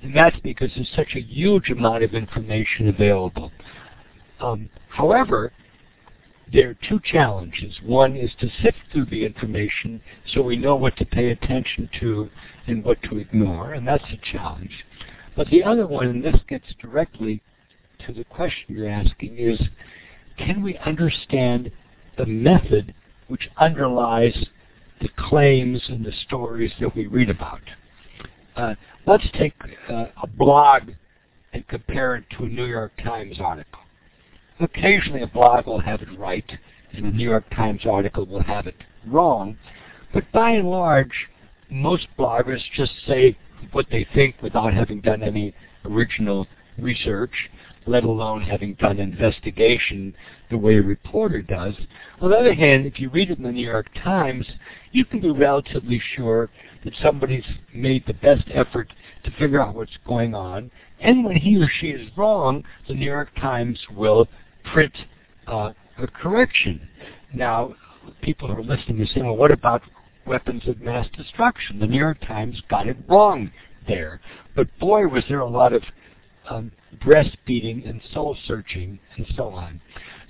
And 0.03 0.17
that's 0.17 0.39
because 0.41 0.71
there's 0.75 0.91
such 0.97 1.15
a 1.15 1.21
huge 1.21 1.71
amount 1.71 2.03
of 2.03 2.15
information 2.15 2.89
available. 2.89 3.53
Um, 4.41 4.69
however, 4.89 5.53
there 6.53 6.71
are 6.71 6.89
two 6.89 7.01
challenges. 7.05 7.75
One 7.85 8.17
is 8.17 8.31
to 8.41 8.49
sift 8.63 8.79
through 8.93 9.07
the 9.07 9.25
information 9.25 10.01
so 10.33 10.43
we 10.43 10.57
know 10.57 10.77
what 10.77 10.97
to 10.97 11.05
pay 11.05 11.31
attention 11.31 11.89
to 12.01 12.29
and 12.67 12.85
what 12.85 13.03
to 13.05 13.19
ignore, 13.19 13.73
and 13.75 13.87
that's 13.87 14.05
a 14.13 14.33
challenge. 14.33 14.85
But 15.37 15.49
the 15.49 15.63
other 15.63 15.87
one, 15.87 16.09
and 16.09 16.25
this 16.25 16.41
gets 16.49 16.67
directly 16.81 17.41
to 18.07 18.13
the 18.13 18.25
question 18.25 18.75
you're 18.75 18.89
asking, 18.89 19.39
is 19.39 19.61
can 20.37 20.63
we 20.63 20.77
understand 20.79 21.71
the 22.17 22.27
method 22.27 22.95
which 23.29 23.49
underlies 23.57 24.47
the 25.01 25.09
claims 25.17 25.83
and 25.89 26.05
the 26.05 26.13
stories 26.27 26.73
that 26.81 26.95
we 26.95 27.07
read 27.07 27.31
about? 27.31 27.61
Uh, 28.57 28.75
let's 29.07 29.27
take 29.39 29.55
uh, 29.89 30.07
a 30.23 30.27
blog 30.27 30.91
and 31.53 31.67
compare 31.69 32.17
it 32.17 32.25
to 32.31 32.45
a 32.45 32.49
New 32.49 32.67
York 32.67 32.93
Times 33.03 33.39
article. 33.41 33.81
Occasionally 34.61 35.23
a 35.23 35.27
blog 35.27 35.67
will 35.67 35.81
have 35.81 36.03
it 36.03 36.19
right 36.19 36.51
and 36.93 37.07
a 37.07 37.11
New 37.11 37.29
York 37.29 37.49
Times 37.51 37.83
article 37.87 38.27
will 38.27 38.43
have 38.43 38.67
it 38.67 38.77
wrong, 39.07 39.57
but 40.13 40.31
by 40.33 40.51
and 40.51 40.71
large, 40.71 41.29
most 41.71 42.07
bloggers 42.19 42.61
just 42.77 42.93
say 43.07 43.37
what 43.73 43.87
they 43.91 44.07
think 44.15 44.37
without 44.43 44.75
having 44.75 45.01
done 45.01 45.23
any 45.23 45.55
original 45.85 46.47
research 46.79 47.33
let 47.87 48.05
alone 48.05 48.43
having 48.43 48.75
done 48.75 48.99
investigation 48.99 50.15
the 50.51 50.59
way 50.59 50.77
a 50.77 50.83
reporter 50.83 51.43
does. 51.43 51.75
On 52.21 52.31
the 52.31 52.37
other 52.37 52.55
hand, 52.55 52.87
if 52.87 53.01
you 53.01 53.09
read 53.11 53.31
it 53.31 53.39
in 53.39 53.45
the 53.45 53.53
New 53.53 53.67
York 53.67 53.89
Times, 54.03 54.47
you 54.93 55.05
can 55.05 55.21
be 55.21 55.31
relatively 55.31 56.01
sure 56.15 56.51
that 56.85 56.95
somebody's 57.03 57.45
made 57.75 58.05
the 58.07 58.15
best 58.15 58.45
effort 58.53 58.93
to 59.25 59.31
figure 59.33 59.61
out 59.61 59.75
what's 59.75 59.97
going 60.07 60.35
on. 60.35 60.71
And 61.01 61.25
when 61.25 61.37
he 61.37 61.57
or 61.57 61.69
she 61.81 61.89
is 61.89 62.09
wrong, 62.17 62.65
the 62.89 62.95
New 62.95 63.07
York 63.07 63.35
Times 63.37 63.79
will 63.95 64.29
print 64.73 64.93
uh, 65.47 65.73
a 65.99 66.07
correction. 66.07 66.89
Now, 67.35 67.75
people 68.21 68.49
who 68.49 68.55
are 68.55 68.65
listening 68.65 69.01
are 69.01 69.07
saying, 69.07 69.27
well, 69.27 69.37
what 69.37 69.51
about 69.51 69.83
weapons 70.27 70.63
of 70.67 70.81
mass 70.81 71.07
destruction? 71.17 71.79
The 71.79 71.87
New 71.87 71.99
York 71.99 72.21
Times 72.21 72.61
got 72.69 72.87
it 72.87 72.97
wrong 73.09 73.51
there. 73.87 74.21
But 74.55 74.69
boy, 74.79 75.07
was 75.07 75.25
there 75.29 75.41
a 75.41 75.49
lot 75.49 75.73
of 75.73 75.83
um, 76.49 76.73
breastfeeding 77.05 77.89
and 77.89 78.01
soul 78.13 78.37
searching 78.47 78.99
and 79.17 79.27
so 79.37 79.49
on. 79.49 79.81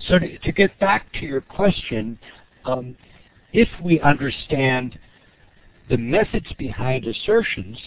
So 0.07 0.19
to, 0.19 0.37
to 0.37 0.51
get 0.51 0.77
back 0.79 1.11
to 1.13 1.25
your 1.25 1.41
question, 1.41 2.17
um, 2.65 2.95
if 3.51 3.69
we 3.83 3.99
understand 4.01 4.97
the 5.89 5.97
methods 5.97 6.47
behind 6.57 7.05
assertions, 7.05 7.77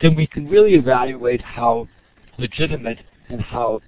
then 0.00 0.14
we 0.14 0.26
can 0.26 0.48
really 0.48 0.74
evaluate 0.74 1.40
how 1.40 1.88
legitimate 2.38 2.98
and 3.28 3.40
how 3.40 3.80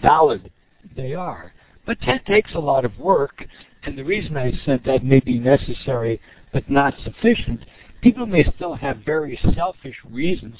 valid 0.00 0.50
they 0.96 1.14
are. 1.14 1.52
But 1.86 1.98
that 2.06 2.26
takes 2.26 2.54
a 2.54 2.60
lot 2.60 2.84
of 2.84 2.98
work, 2.98 3.44
and 3.84 3.98
the 3.98 4.04
reason 4.04 4.36
I 4.36 4.52
said 4.64 4.82
that 4.84 5.04
may 5.04 5.20
be 5.20 5.38
necessary 5.38 6.20
but 6.52 6.70
not 6.70 6.94
sufficient, 7.02 7.64
people 8.02 8.26
may 8.26 8.44
still 8.54 8.74
have 8.74 8.98
very 8.98 9.38
selfish 9.54 9.96
reasons 10.08 10.56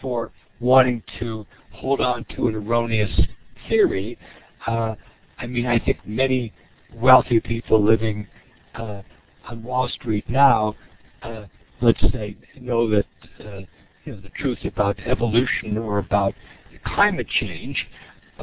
for 0.00 0.30
wanting 0.62 1.02
to 1.18 1.44
hold 1.72 2.00
on 2.00 2.24
to 2.36 2.46
an 2.48 2.54
erroneous 2.54 3.10
theory. 3.68 4.16
Uh, 4.66 4.94
I 5.38 5.46
mean, 5.46 5.66
I 5.66 5.78
think 5.78 5.98
many 6.06 6.52
wealthy 6.94 7.40
people 7.40 7.82
living 7.82 8.26
uh, 8.74 9.02
on 9.48 9.62
Wall 9.62 9.88
Street 9.88 10.28
now, 10.28 10.76
uh, 11.22 11.44
let's 11.80 12.00
say, 12.12 12.36
know 12.60 12.88
that 12.88 13.06
uh, 13.40 13.60
you 14.04 14.14
know 14.14 14.20
the 14.20 14.30
truth 14.30 14.58
about 14.64 14.98
evolution 15.00 15.76
or 15.76 15.98
about 15.98 16.34
climate 16.86 17.28
change, 17.40 17.86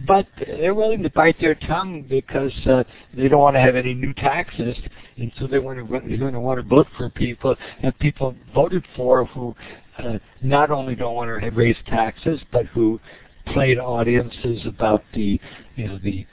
but 0.08 0.28
they're 0.38 0.74
willing 0.74 1.04
to 1.04 1.10
bite 1.10 1.40
their 1.40 1.56
tongue 1.56 2.06
because 2.08 2.54
uh, 2.66 2.84
they 3.16 3.28
don't 3.28 3.40
want 3.40 3.56
to 3.56 3.62
have 3.62 3.76
any 3.76 3.94
new 3.94 4.14
taxes, 4.14 4.76
and 5.18 5.32
so 5.40 5.48
they 5.48 5.60
want 5.60 5.78
to 5.78 6.08
they're 6.08 6.18
going 6.18 6.34
to 6.34 6.40
want 6.40 6.60
to 6.60 6.68
vote 6.68 6.88
for 6.98 7.10
people 7.10 7.56
and 7.82 7.98
people 8.00 8.36
voted 8.54 8.84
for 8.96 9.26
who 9.26 9.56
uh, 10.00 10.20
not 10.42 10.72
only 10.72 10.96
don't 10.96 11.16
want 11.16 11.42
to 11.42 11.50
raise 11.52 11.76
taxes, 11.88 12.40
but 12.52 12.66
who 12.68 13.00
played 13.48 13.78
audiences 13.78 14.62
about 14.66 15.04
the 15.14 15.40
you 15.76 15.88
know 15.88 16.00
the 16.04 16.26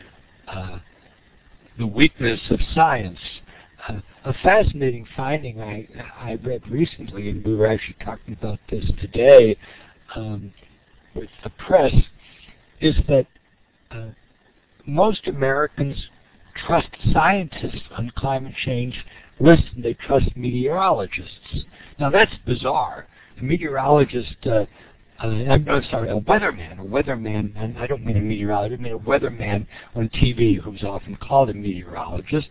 uh, 0.49 0.79
the 1.79 1.87
weakness 1.87 2.41
of 2.51 2.61
science. 2.75 3.19
Uh, 3.89 4.01
a 4.25 4.33
fascinating 4.43 5.07
finding 5.17 5.61
I 5.61 5.89
I 6.19 6.39
read 6.43 6.69
recently, 6.71 7.31
and 7.31 7.45
we 7.45 7.55
were 7.55 7.67
actually 7.67 7.97
talking 8.05 8.35
about 8.35 8.59
this 8.71 8.85
today 9.01 9.57
um, 10.15 10.53
with 11.15 11.31
the 11.43 11.51
press, 11.51 11.95
is 12.81 12.95
that 13.09 13.27
uh, 13.91 14.09
most 14.87 15.27
Americans 15.27 16.09
trust 16.67 16.89
scientists 17.13 17.83
on 17.97 18.11
climate 18.17 18.55
change 18.65 19.05
less 19.39 19.61
than 19.73 19.83
they 19.83 19.95
trust 19.95 20.35
meteorologists. 20.37 21.65
Now 21.99 22.11
that's 22.11 22.33
bizarre. 22.47 23.07
A 23.39 23.45
meteorologist, 23.45 24.37
uh, 24.47 24.65
uh, 25.23 25.27
I'm, 25.27 25.69
I'm 25.69 25.85
sorry, 25.91 26.11
a 26.11 26.21
weatherman, 26.21 26.79
a 26.79 26.85
weatherman, 26.85 27.53
and 27.57 27.79
I 27.79 27.87
don't 27.87 28.05
mean 28.05 28.17
a 28.17 28.21
meteorologist, 28.21 28.81
I 28.81 28.83
mean 28.83 28.93
a 28.93 28.99
weatherman 28.99 29.67
on 29.95 30.09
TV 30.11 30.61
who's 30.61 30.83
often 30.83 31.17
called 31.17 31.51
a 31.51 31.55
meteorologist. 31.55 32.49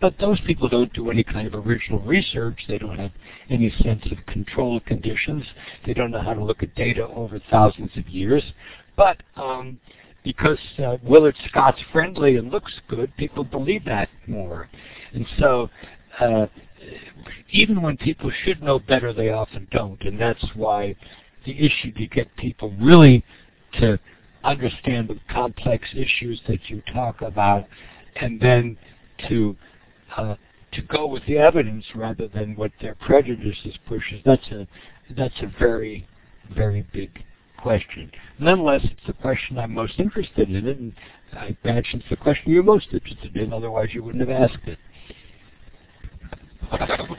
But 0.00 0.14
those 0.18 0.40
people 0.40 0.68
don't 0.68 0.92
do 0.92 1.10
any 1.10 1.24
kind 1.24 1.46
of 1.46 1.54
original 1.54 2.00
research. 2.00 2.64
They 2.68 2.78
don't 2.78 2.98
have 2.98 3.12
any 3.48 3.72
sense 3.82 4.04
of 4.10 4.24
control 4.26 4.80
conditions. 4.80 5.44
They 5.86 5.94
don't 5.94 6.10
know 6.10 6.20
how 6.20 6.34
to 6.34 6.44
look 6.44 6.62
at 6.62 6.74
data 6.74 7.06
over 7.06 7.40
thousands 7.50 7.90
of 7.96 8.08
years. 8.08 8.42
But 8.96 9.22
um, 9.36 9.78
because 10.22 10.58
uh, 10.78 10.96
Willard 11.02 11.36
Scott's 11.48 11.80
friendly 11.92 12.36
and 12.36 12.50
looks 12.50 12.72
good, 12.88 13.16
people 13.16 13.44
believe 13.44 13.84
that 13.84 14.08
more. 14.26 14.68
And 15.14 15.24
so, 15.38 15.70
uh, 16.20 16.46
even 17.50 17.82
when 17.82 17.96
people 17.96 18.30
should 18.44 18.62
know 18.62 18.78
better, 18.78 19.12
they 19.12 19.30
often 19.30 19.66
don't. 19.70 20.00
And 20.02 20.20
that's 20.20 20.44
why 20.54 20.96
the 21.44 21.52
issue 21.64 21.92
to 21.92 22.06
get 22.06 22.34
people 22.36 22.74
really 22.80 23.24
to 23.80 23.98
understand 24.44 25.08
the 25.08 25.18
complex 25.32 25.88
issues 25.94 26.40
that 26.48 26.68
you 26.68 26.82
talk 26.92 27.22
about, 27.22 27.66
and 28.16 28.40
then 28.40 28.76
to 29.28 29.56
uh, 30.16 30.36
to 30.72 30.82
go 30.82 31.06
with 31.06 31.24
the 31.26 31.38
evidence 31.38 31.84
rather 31.94 32.28
than 32.28 32.54
what 32.56 32.72
their 32.80 32.94
prejudices 32.94 33.74
pushes. 33.86 34.20
That's 34.24 34.46
a 34.48 34.66
that's 35.10 35.40
a 35.40 35.52
very 35.58 36.06
very 36.54 36.86
big 36.92 37.24
question. 37.58 38.10
Nonetheless, 38.38 38.82
it's 38.84 39.06
the 39.06 39.12
question 39.14 39.58
I'm 39.58 39.74
most 39.74 39.98
interested 39.98 40.48
in, 40.48 40.66
and 40.68 40.92
I 41.32 41.56
imagine 41.64 42.00
it's 42.00 42.10
the 42.10 42.16
question 42.16 42.52
you're 42.52 42.62
most 42.62 42.88
interested 42.92 43.36
in, 43.36 43.52
otherwise 43.52 43.88
you 43.92 44.02
wouldn't 44.02 44.28
have 44.28 44.50
asked 44.50 44.66
it. 44.66 44.78
Great 46.70 46.88
question. 46.88 47.16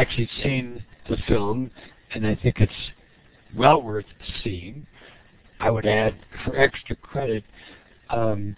actually 0.00 0.28
seen 0.42 0.84
the 1.08 1.16
film, 1.26 1.70
and 2.14 2.26
I 2.26 2.36
think 2.36 2.60
it's 2.60 2.72
well 3.56 3.82
worth 3.82 4.06
seeing. 4.42 4.86
I 5.60 5.70
would 5.70 5.86
add, 5.86 6.14
for 6.44 6.56
extra 6.56 6.94
credit, 6.94 7.42
um, 8.10 8.56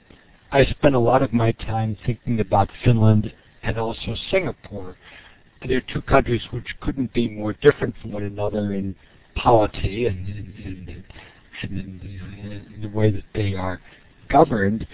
I 0.53 0.65
spent 0.67 0.95
a 0.95 0.99
lot 0.99 1.23
of 1.23 1.33
my 1.33 1.53
time 1.53 1.97
thinking 2.05 2.41
about 2.41 2.69
Finland 2.85 3.33
and 3.63 3.79
also 3.79 4.15
Singapore. 4.31 4.97
They're 5.67 5.81
two 5.81 6.03
countries 6.03 6.43
which 6.51 6.77
couldn't 6.81 7.13
be 7.15 7.29
more 7.29 7.55
different 7.55 7.95
from 8.03 8.13
one 8.13 8.25
another 8.25 8.75
in 8.75 8.95
polity 9.35 10.07
and, 10.07 10.29
and, 10.29 11.05
and, 11.63 12.03
in, 12.03 12.67
in 12.75 12.81
the 12.83 12.89
way 12.89 13.11
that 13.11 13.25
they 13.35 13.55
are 13.55 13.81
governed, 14.29 14.87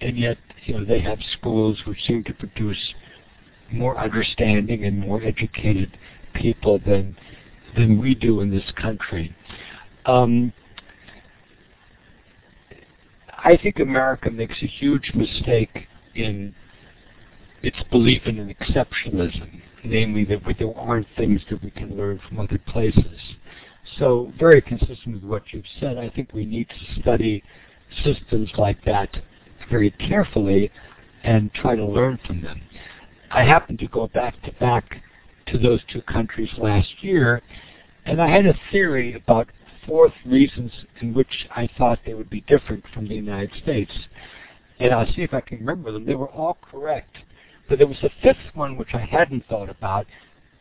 and 0.00 0.18
yet 0.18 0.38
you 0.64 0.74
know 0.74 0.84
they 0.84 1.00
have 1.00 1.18
schools 1.38 1.78
which 1.86 2.04
seem 2.06 2.24
to 2.24 2.34
produce 2.34 2.94
more 3.72 3.98
understanding 3.98 4.84
and 4.84 4.98
more 4.98 5.22
educated 5.22 5.96
people 6.34 6.78
than 6.78 7.16
than 7.76 8.00
we 8.00 8.14
do 8.14 8.40
in 8.40 8.50
this 8.50 8.70
country. 8.76 9.34
Um, 10.06 10.52
I 13.44 13.56
think 13.56 13.80
America 13.80 14.30
makes 14.30 14.62
a 14.62 14.66
huge 14.66 15.12
mistake 15.14 15.88
in 16.14 16.54
its 17.62 17.76
belief 17.90 18.22
in 18.26 18.38
an 18.38 18.54
exceptionalism, 18.54 19.60
namely 19.84 20.24
that 20.26 20.40
there 20.58 20.76
aren't 20.78 21.06
things 21.16 21.40
that 21.50 21.62
we 21.62 21.70
can 21.70 21.96
learn 21.96 22.20
from 22.28 22.40
other 22.40 22.58
places. 22.58 23.20
So 23.98 24.32
very 24.38 24.62
consistent 24.62 25.14
with 25.14 25.24
what 25.24 25.42
you've 25.52 25.64
said, 25.80 25.98
I 25.98 26.10
think 26.10 26.32
we 26.32 26.44
need 26.44 26.68
to 26.68 27.00
study 27.00 27.42
systems 28.02 28.50
like 28.56 28.82
that 28.84 29.16
very 29.70 29.90
carefully 29.90 30.70
and 31.22 31.52
try 31.54 31.76
to 31.76 31.84
learn 31.84 32.18
from 32.26 32.42
them. 32.42 32.60
I 33.34 33.42
happened 33.42 33.80
to 33.80 33.88
go 33.88 34.06
back 34.06 34.40
to 34.42 34.52
back 34.52 35.02
to 35.46 35.58
those 35.58 35.80
two 35.92 36.02
countries 36.02 36.50
last 36.56 37.02
year, 37.02 37.42
and 38.06 38.22
I 38.22 38.28
had 38.28 38.46
a 38.46 38.54
theory 38.70 39.14
about 39.14 39.48
four 39.84 40.12
reasons 40.24 40.70
in 41.00 41.12
which 41.12 41.48
I 41.50 41.68
thought 41.76 41.98
they 42.06 42.14
would 42.14 42.30
be 42.30 42.42
different 42.42 42.84
from 42.94 43.08
the 43.08 43.16
United 43.16 43.50
States. 43.60 43.90
And 44.78 44.92
I'll 44.92 45.12
see 45.12 45.22
if 45.22 45.34
I 45.34 45.40
can 45.40 45.58
remember 45.58 45.90
them. 45.90 46.06
They 46.06 46.14
were 46.14 46.30
all 46.30 46.58
correct. 46.62 47.16
But 47.68 47.78
there 47.78 47.88
was 47.88 48.02
a 48.04 48.10
fifth 48.22 48.54
one 48.54 48.76
which 48.76 48.94
I 48.94 49.00
hadn't 49.04 49.46
thought 49.48 49.68
about, 49.68 50.06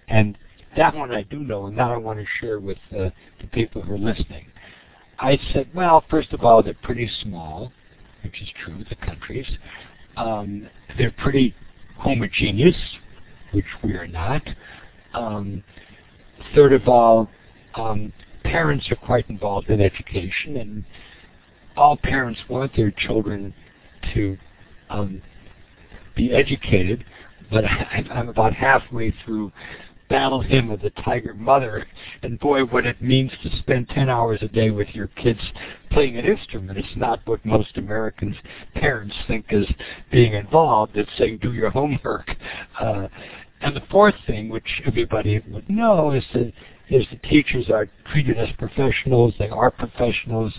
and 0.08 0.36
that 0.76 0.96
one 0.96 1.12
I 1.12 1.22
do 1.22 1.40
know, 1.40 1.68
and 1.68 1.78
that 1.78 1.92
I 1.92 1.98
want 1.98 2.20
to 2.20 2.26
share 2.42 2.60
with 2.60 2.80
uh, 2.92 3.12
the 3.40 3.48
people 3.52 3.84
who 3.84 3.94
are 3.94 4.00
listening. 4.00 4.48
I 5.20 5.38
said, 5.54 5.70
well, 5.76 6.04
first 6.10 6.34
of 6.34 6.44
all, 6.44 6.64
they're 6.64 6.74
pretty 6.74 7.10
small, 7.22 7.72
which 8.24 8.42
is 8.42 8.50
true, 8.66 8.84
the 8.90 8.96
countries. 8.96 9.48
Um, 10.18 10.68
they're 10.98 11.14
pretty 11.20 11.54
homogeneous, 11.98 12.76
which 13.52 13.66
we 13.84 13.94
are 13.94 14.08
not. 14.08 14.42
Um, 15.14 15.64
third 16.56 16.74
of 16.74 16.88
all, 16.88 17.30
um, 17.76 18.12
parents 18.44 18.90
are 18.92 18.96
quite 18.96 19.30
involved 19.30 19.70
in 19.70 19.82
education, 19.82 20.58
and 20.58 20.84
all 21.76 21.98
parents 21.98 22.40
want 22.50 22.76
their 22.76 22.92
children 22.92 23.54
to 24.14 24.38
um, 24.90 25.22
be 26.16 26.32
educated. 26.34 27.06
But 27.52 27.66
I'm 28.12 28.30
about 28.30 28.54
halfway 28.54 29.14
through 29.26 29.52
Battle 30.14 30.42
Hymn 30.42 30.70
of 30.70 30.80
the 30.80 30.92
Tiger 30.92 31.34
Mother, 31.34 31.88
and 32.22 32.40
boy, 32.40 32.66
what 32.66 32.86
it 32.86 33.02
means 33.02 33.32
to 33.42 33.58
spend 33.58 33.90
10 33.90 34.10
hours 34.12 34.44
a 34.44 34.48
day 34.48 34.70
with 34.70 34.90
your 34.94 35.08
kids 35.08 35.40
playing 35.90 36.18
an 36.18 36.26
instrument. 36.26 36.78
It's 36.78 36.96
not 36.96 37.22
what 37.26 37.44
most 37.44 37.78
Americans' 37.78 38.36
parents 38.76 39.16
think 39.28 39.48
is 39.50 39.66
being 40.12 40.34
involved. 40.34 40.96
It's 40.98 41.10
saying, 41.18 41.40
do 41.42 41.52
your 41.52 41.72
homework. 41.72 42.30
Uh, 42.80 43.08
and 43.62 43.76
the 43.76 43.82
fourth 43.90 44.14
thing, 44.28 44.50
which 44.50 44.84
everybody 44.86 45.42
would 45.50 45.68
know, 45.68 46.12
is 46.12 46.24
that 46.36 46.54
is 46.92 47.08
the 47.10 47.28
teachers 47.28 47.72
are 47.72 47.90
treated 48.12 48.38
as 48.38 48.50
professionals. 48.60 49.34
They 49.40 49.50
are 49.50 49.72
professionals. 49.72 50.54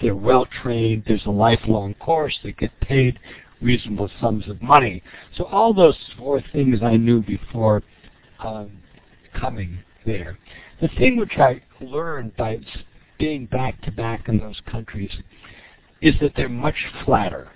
They're 0.00 0.16
well 0.16 0.46
trained. 0.62 1.02
There's 1.06 1.26
a 1.26 1.30
lifelong 1.30 1.92
course. 2.00 2.38
They 2.42 2.52
get 2.52 2.80
paid 2.80 3.18
reasonable 3.60 4.10
sums 4.18 4.48
of 4.48 4.62
money. 4.62 5.02
So 5.36 5.44
all 5.44 5.74
those 5.74 5.98
four 6.16 6.42
things 6.54 6.78
I 6.82 6.96
knew 6.96 7.22
before 7.22 7.82
um, 8.38 8.78
coming 9.38 9.78
there. 10.06 10.38
The 10.80 10.88
thing 10.88 11.16
which 11.16 11.36
I 11.38 11.62
learned 11.80 12.36
by 12.36 12.60
being 13.18 13.46
back 13.46 13.80
to 13.82 13.90
back 13.90 14.28
in 14.28 14.38
those 14.38 14.60
countries 14.70 15.10
is 16.00 16.14
that 16.20 16.32
they're 16.36 16.48
much 16.48 16.76
flatter. 17.04 17.48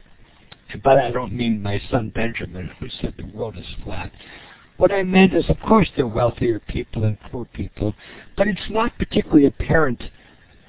And 0.71 0.83
by 0.83 0.95
that 0.95 1.07
I 1.07 1.11
don't 1.11 1.33
mean 1.33 1.63
my 1.63 1.81
son 1.91 2.11
Benjamin, 2.15 2.71
who 2.79 2.89
said 2.89 3.15
the 3.17 3.37
world 3.37 3.57
is 3.57 3.67
flat. 3.85 4.13
What 4.77 4.93
I 4.93 5.03
meant 5.03 5.35
is, 5.35 5.49
of 5.51 5.59
course, 5.61 5.89
there 5.97 6.05
are 6.05 6.09
wealthier 6.09 6.61
people 6.61 7.05
and 7.05 7.19
poor 7.33 7.45
people, 7.47 7.95
but 8.37 8.47
it's 8.47 8.71
not 8.71 8.97
particularly 8.97 9.47
apparent 9.47 10.03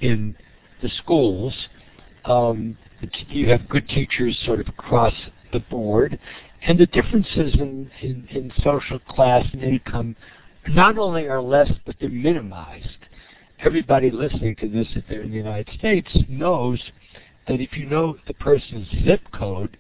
in 0.02 0.36
the 0.82 0.90
schools. 0.90 1.54
Um, 2.26 2.78
you 3.28 3.50
have 3.50 3.70
good 3.70 3.88
teachers 3.88 4.38
sort 4.46 4.60
of 4.62 4.68
across 4.68 5.14
the 5.54 5.60
board, 5.60 6.20
and 6.64 6.80
the 6.80 6.88
differences 6.88 7.54
in, 7.54 7.92
in, 8.02 8.28
in 8.32 8.52
social 8.64 9.00
class 9.00 9.46
and 9.54 9.64
income 9.64 10.16
not 10.70 10.98
only 10.98 11.28
are 11.28 11.42
less, 11.42 11.72
but 11.86 11.96
they're 12.00 12.10
minimized. 12.10 12.88
Everybody 13.60 14.12
listening 14.12 14.56
to 14.58 14.70
this, 14.70 14.88
if 14.96 15.04
they're 15.10 15.22
in 15.22 15.32
the 15.32 15.38
United 15.38 15.70
States, 15.78 16.10
knows 16.28 16.82
that 17.48 17.60
if 17.60 17.76
you 17.76 17.86
know 17.86 18.18
the 18.28 18.34
person's 18.36 18.88
zip 19.04 19.22
code, 19.34 19.78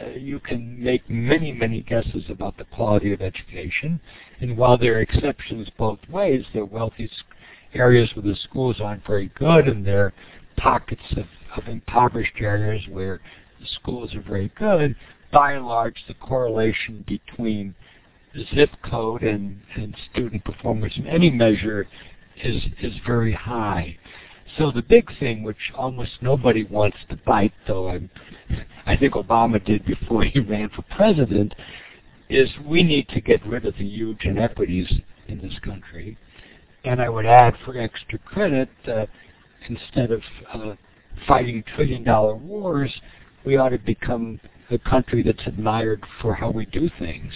uh, 0.00 0.08
you 0.10 0.40
can 0.40 0.82
make 0.82 1.08
many, 1.08 1.52
many 1.52 1.80
guesses 1.82 2.24
about 2.28 2.56
the 2.58 2.64
quality 2.64 3.12
of 3.12 3.22
education. 3.22 4.00
And 4.40 4.56
while 4.56 4.76
there 4.76 4.96
are 4.96 5.00
exceptions 5.00 5.68
both 5.78 6.00
ways, 6.10 6.44
there 6.52 6.62
are 6.62 6.66
wealthy 6.66 7.08
areas 7.72 8.10
where 8.14 8.24
the 8.24 8.36
schools 8.36 8.80
aren't 8.80 9.06
very 9.06 9.30
good, 9.36 9.68
and 9.68 9.86
there 9.86 10.06
are 10.06 10.12
pockets 10.56 11.02
of, 11.16 11.26
of 11.56 11.68
impoverished 11.68 12.34
areas 12.40 12.82
where 12.90 13.20
the 13.60 13.66
schools 13.66 14.14
are 14.14 14.22
very 14.22 14.50
good. 14.56 14.96
By 15.32 15.52
and 15.52 15.66
large, 15.66 16.04
the 16.06 16.14
correlation 16.14 17.04
between 17.06 17.74
zip 18.54 18.70
code 18.82 19.22
and, 19.22 19.60
and 19.76 19.96
student 20.10 20.44
performance 20.44 20.94
in 20.96 21.06
any 21.06 21.30
measure 21.30 21.86
is 22.42 22.62
is 22.80 22.94
very 23.06 23.32
high. 23.32 23.96
So 24.58 24.70
the 24.70 24.82
big 24.82 25.10
thing, 25.18 25.42
which 25.42 25.72
almost 25.74 26.12
nobody 26.20 26.64
wants 26.64 26.98
to 27.08 27.16
bite, 27.16 27.52
though 27.66 27.88
I'm, 27.88 28.10
I 28.86 28.96
think 28.96 29.14
Obama 29.14 29.64
did 29.64 29.84
before 29.84 30.24
he 30.24 30.38
ran 30.48 30.68
for 30.70 30.82
president, 30.82 31.54
is 32.28 32.48
we 32.64 32.82
need 32.82 33.08
to 33.10 33.20
get 33.20 33.44
rid 33.46 33.66
of 33.66 33.74
the 33.76 33.84
huge 33.84 34.24
inequities 34.24 34.92
in 35.28 35.40
this 35.40 35.58
country. 35.64 36.16
And 36.84 37.00
I 37.00 37.08
would 37.08 37.26
add, 37.26 37.54
for 37.64 37.76
extra 37.78 38.18
credit, 38.18 38.68
uh, 38.86 39.06
instead 39.68 40.10
of 40.10 40.20
uh, 40.52 40.74
fighting 41.26 41.64
trillion-dollar 41.74 42.36
wars, 42.36 42.92
we 43.44 43.56
ought 43.56 43.70
to 43.70 43.78
become 43.78 44.38
a 44.70 44.78
country 44.78 45.22
that's 45.22 45.46
admired 45.46 46.04
for 46.20 46.34
how 46.34 46.50
we 46.50 46.66
do 46.66 46.90
things 46.98 47.32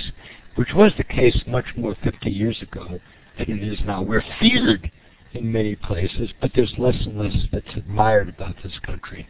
which 0.59 0.75
was 0.75 0.93
the 0.97 1.05
case 1.05 1.41
much 1.47 1.67
more 1.77 1.95
50 2.03 2.29
years 2.29 2.61
ago 2.63 2.99
than 3.39 3.49
it 3.49 3.63
is 3.63 3.79
now. 3.87 4.03
We're 4.03 4.25
feared 4.41 4.91
in 5.33 5.53
many 5.53 5.77
places, 5.77 6.31
but 6.41 6.51
there's 6.53 6.75
less 6.77 6.97
and 7.07 7.17
less 7.17 7.47
that's 7.53 7.77
admired 7.77 8.29
about 8.29 8.57
this 8.65 8.77
country. 8.85 9.29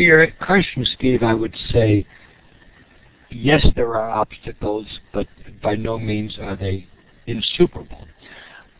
to 0.00 0.04
your 0.04 0.26
question, 0.40 0.86
Steve, 0.96 1.22
I 1.22 1.34
would 1.34 1.54
say 1.72 2.06
yes, 3.30 3.64
there 3.76 3.96
are 3.96 4.08
obstacles, 4.08 4.86
but 5.12 5.26
by 5.62 5.74
no 5.74 5.98
means 5.98 6.38
are 6.40 6.56
they 6.56 6.86
insuperable. 7.26 8.06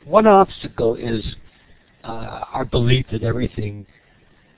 one 0.05 0.27
obstacle 0.27 0.95
is 0.95 1.23
uh, 2.05 2.45
our 2.53 2.65
belief 2.65 3.05
that 3.13 3.23
everything 3.23 3.87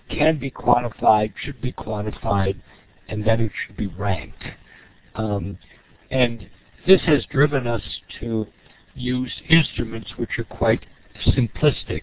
can 0.09 0.39
be 0.39 0.53
quantified, 0.53 1.33
should 1.37 1.61
be 1.61 1.73
quantified, 1.73 2.55
and 3.09 3.27
that 3.27 3.41
it 3.41 3.51
should 3.67 3.77
be 3.77 3.89
ranked. 3.89 4.45
Um, 5.17 5.59
and 6.13 6.49
this 6.87 7.01
has 7.07 7.25
driven 7.27 7.67
us 7.67 7.83
to 8.21 8.47
use 8.95 9.33
instruments 9.49 10.13
which 10.17 10.39
are 10.39 10.45
quite 10.45 10.87
simplistic 11.27 12.03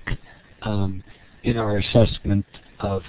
um, 0.63 1.01
in 1.43 1.55
our 1.55 1.77
assessment 1.77 2.45
of 2.81 3.03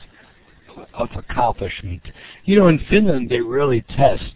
of 0.94 1.08
accomplishment. 1.16 2.02
You 2.44 2.58
know, 2.58 2.68
in 2.68 2.78
Finland 2.90 3.28
they 3.30 3.40
really 3.40 3.82
test, 3.82 4.34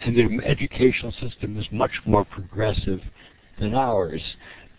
and 0.00 0.16
their 0.16 0.28
educational 0.44 1.12
system 1.12 1.58
is 1.58 1.66
much 1.72 1.92
more 2.06 2.24
progressive 2.24 3.00
than 3.58 3.74
ours. 3.74 4.22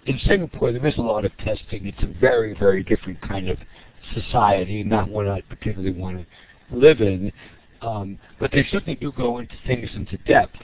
In 0.06 0.20
Singapore, 0.26 0.72
there 0.72 0.86
is 0.88 0.98
a 0.98 1.02
lot 1.02 1.26
of 1.26 1.36
testing. 1.38 1.86
It's 1.86 2.02
a 2.04 2.20
very, 2.20 2.56
very 2.58 2.84
different 2.84 3.22
kind 3.22 3.50
of 3.50 3.58
society, 4.14 4.84
not 4.84 5.10
one 5.10 5.28
I 5.28 5.42
particularly 5.42 5.92
want 5.92 6.26
to 6.26 6.76
live 6.76 7.02
in. 7.02 7.32
Um, 7.82 8.18
but 8.40 8.52
they 8.52 8.66
certainly 8.72 8.96
do 8.96 9.12
go 9.12 9.38
into 9.38 9.56
things 9.68 9.90
into 9.94 10.18
depth. 10.20 10.56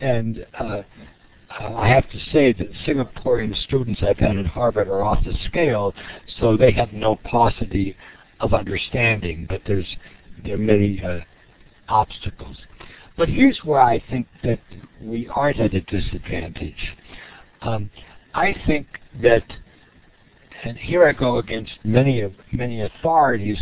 And 0.00 0.46
uh, 0.58 0.82
I 1.50 1.88
have 1.88 2.08
to 2.10 2.18
say 2.32 2.52
that 2.52 2.72
Singaporean 2.86 3.54
students 3.64 4.02
I've 4.02 4.18
had 4.18 4.36
at 4.36 4.46
Harvard 4.46 4.88
are 4.88 5.02
off 5.02 5.24
the 5.24 5.34
scale, 5.46 5.94
so 6.40 6.56
they 6.56 6.72
have 6.72 6.92
no 6.92 7.16
paucity 7.16 7.96
of 8.40 8.54
understanding, 8.54 9.46
but 9.48 9.62
there's 9.66 9.96
there 10.44 10.54
are 10.54 10.58
many 10.58 11.02
uh, 11.02 11.20
obstacles. 11.88 12.56
But 13.16 13.28
here's 13.28 13.58
where 13.64 13.80
I 13.80 14.02
think 14.10 14.28
that 14.44 14.60
we 15.02 15.28
aren't 15.28 15.58
at 15.58 15.74
a 15.74 15.80
disadvantage. 15.80 16.94
Um, 17.62 17.90
I 18.34 18.54
think 18.66 18.86
that, 19.20 19.42
and 20.62 20.76
here 20.76 21.06
I 21.06 21.12
go 21.12 21.38
against 21.38 21.72
many 21.82 22.20
of 22.20 22.32
many 22.52 22.82
authorities. 22.82 23.58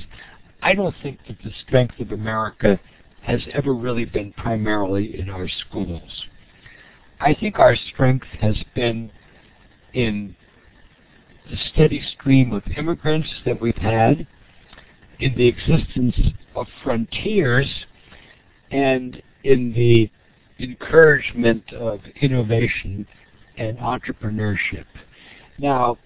I 0.62 0.74
don't 0.74 0.94
think 1.02 1.20
that 1.28 1.38
the 1.42 1.52
strength 1.66 1.98
of 2.00 2.12
America 2.12 2.78
has 3.22 3.40
ever 3.52 3.74
really 3.74 4.04
been 4.04 4.32
primarily 4.32 5.18
in 5.18 5.30
our 5.30 5.48
schools. 5.48 6.24
I 7.20 7.34
think 7.34 7.58
our 7.58 7.76
strength 7.92 8.26
has 8.40 8.56
been 8.74 9.10
in 9.94 10.36
the 11.50 11.56
steady 11.72 12.02
stream 12.12 12.52
of 12.52 12.62
immigrants 12.76 13.28
that 13.44 13.60
we've 13.60 13.76
had, 13.76 14.26
in 15.20 15.34
the 15.36 15.46
existence 15.46 16.14
of 16.54 16.66
frontiers, 16.82 17.68
and 18.70 19.22
in 19.44 19.72
the 19.72 20.10
encouragement 20.58 21.72
of 21.72 22.00
innovation 22.20 23.06
and 23.58 23.78
entrepreneurship. 23.78 24.84
Now, 25.58 25.98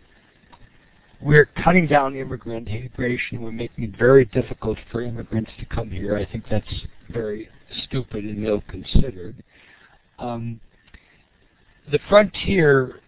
we're 1.20 1.46
cutting 1.62 1.86
down 1.86 2.16
immigrant 2.16 2.68
immigration. 2.68 3.42
We're 3.42 3.52
making 3.52 3.84
it 3.84 3.98
very 3.98 4.24
difficult 4.26 4.78
for 4.90 5.02
immigrants 5.02 5.50
to 5.58 5.66
come 5.66 5.90
here. 5.90 6.16
I 6.16 6.24
think 6.30 6.44
that's 6.50 6.72
very 7.10 7.48
stupid 7.84 8.24
and 8.24 8.46
ill-considered. 8.46 9.42
Um, 10.18 10.60
the 11.90 11.98
frontier, 12.08 13.00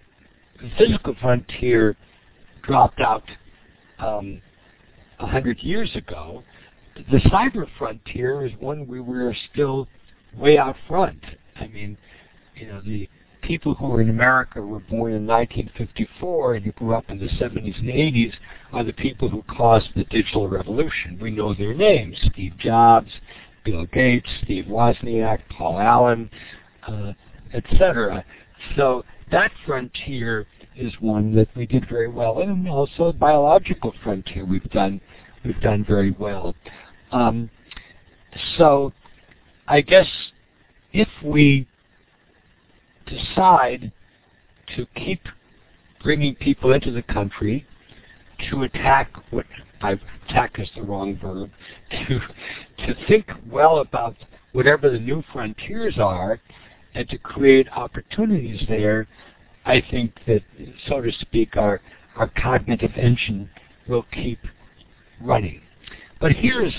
the 0.61 0.71
physical 0.77 1.15
frontier, 1.21 1.97
dropped 2.63 3.01
out 3.01 3.25
um, 3.99 4.41
a 5.23 5.27
hundred 5.27 5.63
years 5.63 5.95
ago. 5.95 6.43
The 6.95 7.19
cyber 7.31 7.67
frontier 7.79 8.45
is 8.45 8.53
one 8.61 8.87
we 8.87 9.01
were 9.01 9.35
still 9.53 9.89
way 10.37 10.59
out 10.59 10.77
front. 10.89 11.23
I 11.57 11.69
mean, 11.69 11.97
you 12.55 12.67
know, 12.67 12.83
the 12.83 13.09
people 13.43 13.75
who 13.75 13.89
were 13.89 14.03
in 14.03 14.11
America 14.11 14.61
were 14.61 14.81
born 14.81 15.13
in 15.13 15.27
1954 15.27 16.55
and 16.55 16.65
who 16.65 16.73
grew 16.73 16.95
up 16.95 17.09
in 17.09 17.19
the 17.19 17.29
70s 17.29 17.79
and 17.79 17.89
80s 17.89 18.33
are 18.73 18.85
the 18.85 18.93
people 18.93 19.29
who 19.29 19.43
caused 19.43 19.89
the 19.95 20.05
digital 20.05 20.49
revolution. 20.49 21.19
We 21.21 21.31
know 21.31 21.55
their 21.55 21.75
names: 21.75 22.17
Steve 22.33 22.59
Jobs, 22.59 23.11
Bill 23.65 23.87
Gates, 23.87 24.29
Steve 24.45 24.67
Wozniak, 24.67 25.41
Paul 25.51 25.79
Allen, 25.79 26.31
uh, 26.87 27.13
etc. 27.55 28.25
So 28.77 29.05
that 29.31 29.51
frontier 29.67 30.47
is 30.77 30.93
one 31.01 31.35
that 31.35 31.49
we 31.57 31.67
did 31.67 31.89
very 31.89 32.09
well, 32.09 32.41
and 32.41 32.69
also 32.69 33.13
the 33.13 33.19
biological 33.19 33.93
frontier 34.03 34.45
we've 34.45 34.71
done 34.71 35.01
we've 35.45 35.61
done 35.61 35.85
very 35.85 36.13
well. 36.13 36.55
Um, 37.11 37.51
so 38.57 38.93
I 39.69 39.81
guess 39.81 40.07
if 40.93 41.09
we 41.25 41.67
decide 43.07 43.93
to 44.77 44.87
keep 44.97 45.21
bringing 46.03 46.35
people 46.35 46.73
into 46.73 46.91
the 46.91 47.03
country 47.03 47.67
to 48.51 48.63
attack 48.63 49.13
what 49.31 49.47
I 49.81 49.99
attack 50.29 50.59
is 50.59 50.69
the 50.75 50.83
wrong 50.83 51.19
verb 51.21 51.51
to 51.91 52.21
to 52.87 53.07
think 53.07 53.27
well 53.51 53.79
about 53.79 54.17
whatever 54.53 54.91
the 54.91 54.99
new 54.99 55.23
frontiers 55.33 55.99
are 55.99 56.41
and 56.95 57.09
to 57.09 57.19
create 57.19 57.69
opportunities 57.71 58.63
there, 58.69 59.07
I 59.65 59.83
think 59.91 60.13
that, 60.27 60.43
so 60.89 61.01
to 61.01 61.11
speak, 61.21 61.57
our, 61.57 61.81
our 62.17 62.31
cognitive 62.37 62.93
engine 62.97 63.49
will 63.89 64.05
keep 64.13 64.39
running. 65.23 65.61
But 66.21 66.33
here's 66.33 66.75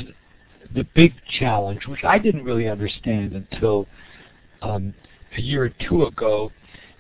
the 0.73 0.85
big 0.95 1.13
challenge, 1.39 1.85
which 1.87 2.03
I 2.03 2.17
didn't 2.17 2.43
really 2.43 2.67
understand 2.67 3.33
until 3.33 3.87
um, 4.61 4.93
a 5.37 5.41
year 5.41 5.65
or 5.65 5.87
two 5.87 6.03
ago, 6.03 6.51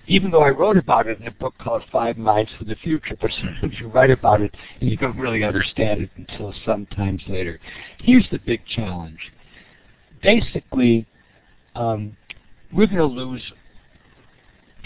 even 0.07 0.31
though 0.31 0.43
I 0.43 0.49
wrote 0.49 0.77
about 0.77 1.07
it 1.07 1.19
in 1.19 1.27
a 1.27 1.31
book 1.31 1.53
called 1.59 1.83
Five 1.91 2.17
Minds 2.17 2.51
for 2.57 2.65
the 2.65 2.75
Future, 2.75 3.17
but 3.19 3.31
sometimes 3.39 3.79
you 3.79 3.87
write 3.87 4.11
about 4.11 4.41
it 4.41 4.53
and 4.81 4.89
you 4.89 4.97
don't 4.97 5.17
really 5.17 5.43
understand 5.43 6.01
it 6.01 6.09
until 6.17 6.53
sometimes 6.65 7.21
later. 7.27 7.59
Here's 7.99 8.27
the 8.31 8.39
big 8.39 8.65
challenge. 8.65 9.19
Basically, 10.21 11.05
um, 11.75 12.15
we're 12.71 12.87
going 12.87 12.97
to 12.97 13.05
lose 13.05 13.41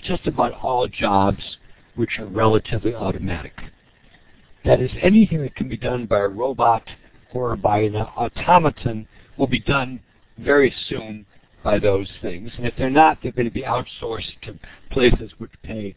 just 0.04 0.28
about 0.28 0.54
all 0.54 0.88
jobs 0.88 1.58
which 1.96 2.20
are 2.20 2.26
relatively 2.26 2.94
automatic. 2.94 3.54
That 4.68 4.82
is, 4.82 4.92
anything 5.02 5.42
that 5.44 5.56
can 5.56 5.70
be 5.70 5.78
done 5.78 6.08
by 6.08 6.20
a 6.20 6.28
robot 6.28 6.84
or 7.34 7.56
by 7.56 7.80
an 7.84 7.96
automaton 7.96 9.08
will 9.38 9.48
be 9.48 9.62
done 9.62 10.02
very 10.40 10.74
soon 10.90 11.26
by 11.64 11.80
those 11.80 12.10
things. 12.22 12.52
And 12.58 12.68
if 12.68 12.74
they're 12.78 12.90
not, 12.90 13.18
they're 13.24 13.32
going 13.32 13.48
to 13.48 13.54
be 13.54 13.62
outsourced 13.62 14.42
to 14.42 14.60
places 14.92 15.32
which 15.38 15.52
pay 15.64 15.96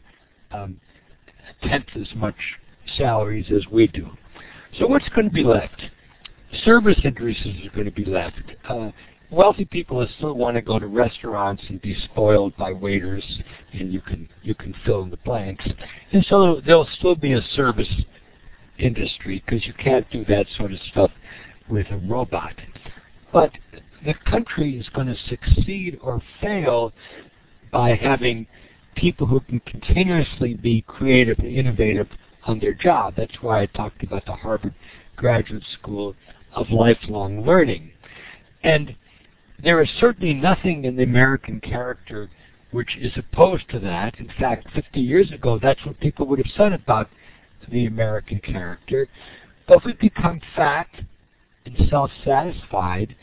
um, 0.51 0.79
a 1.49 1.67
tenth 1.67 1.87
as 1.95 2.07
much 2.15 2.35
salaries 2.95 3.47
as 3.53 3.67
we 3.69 3.87
do. 3.87 4.09
So 4.79 4.87
what's 4.87 5.09
going 5.09 5.27
to 5.27 5.33
be 5.33 5.43
left? 5.43 5.81
Service 6.63 6.99
industries 7.03 7.67
are 7.67 7.75
going 7.75 7.85
to 7.85 7.91
be 7.91 8.05
left. 8.05 8.41
Uh, 8.69 8.91
wealthy 9.31 9.65
people 9.65 10.07
still 10.15 10.35
want 10.35 10.55
to 10.55 10.61
go 10.61 10.79
to 10.79 10.87
restaurants 10.87 11.63
and 11.67 11.81
be 11.81 11.93
spoiled 12.05 12.55
by 12.55 12.71
waiters, 12.71 13.23
and 13.73 13.91
you 13.91 13.99
can 13.99 14.29
you 14.43 14.55
can 14.55 14.73
fill 14.85 15.01
in 15.01 15.09
the 15.09 15.17
blanks. 15.17 15.67
And 16.13 16.25
so 16.29 16.61
there'll 16.65 16.87
still 16.97 17.15
be 17.15 17.33
a 17.33 17.41
service 17.53 17.89
industry 18.81 19.43
because 19.45 19.65
you 19.65 19.73
can't 19.73 20.09
do 20.11 20.25
that 20.25 20.45
sort 20.57 20.73
of 20.73 20.79
stuff 20.91 21.11
with 21.69 21.87
a 21.91 21.97
robot. 21.97 22.53
But 23.31 23.51
the 24.05 24.13
country 24.25 24.77
is 24.77 24.87
going 24.89 25.07
to 25.07 25.15
succeed 25.29 25.99
or 26.01 26.21
fail 26.41 26.91
by 27.71 27.95
having 27.95 28.47
people 28.95 29.27
who 29.27 29.39
can 29.41 29.59
continuously 29.61 30.55
be 30.55 30.81
creative 30.81 31.39
and 31.39 31.47
innovative 31.47 32.07
on 32.45 32.59
their 32.59 32.73
job. 32.73 33.13
That's 33.15 33.41
why 33.41 33.61
I 33.61 33.65
talked 33.67 34.03
about 34.03 34.25
the 34.25 34.33
Harvard 34.33 34.73
Graduate 35.15 35.63
School 35.79 36.15
of 36.53 36.69
Lifelong 36.71 37.45
Learning. 37.45 37.91
And 38.63 38.95
there 39.63 39.81
is 39.81 39.89
certainly 39.99 40.33
nothing 40.33 40.85
in 40.85 40.95
the 40.95 41.03
American 41.03 41.59
character 41.61 42.29
which 42.71 42.97
is 42.97 43.11
opposed 43.17 43.69
to 43.69 43.79
that. 43.79 44.19
In 44.19 44.31
fact, 44.39 44.67
50 44.73 44.99
years 44.99 45.31
ago, 45.31 45.59
that's 45.61 45.85
what 45.85 45.99
people 45.99 46.25
would 46.27 46.39
have 46.39 46.51
said 46.55 46.73
about 46.73 47.09
the 47.69 47.85
American 47.85 48.39
character. 48.39 49.07
But 49.67 49.85
we 49.85 49.93
become 49.93 50.41
fat 50.55 50.87
and 51.65 51.89
self-satisfied, 51.89 53.15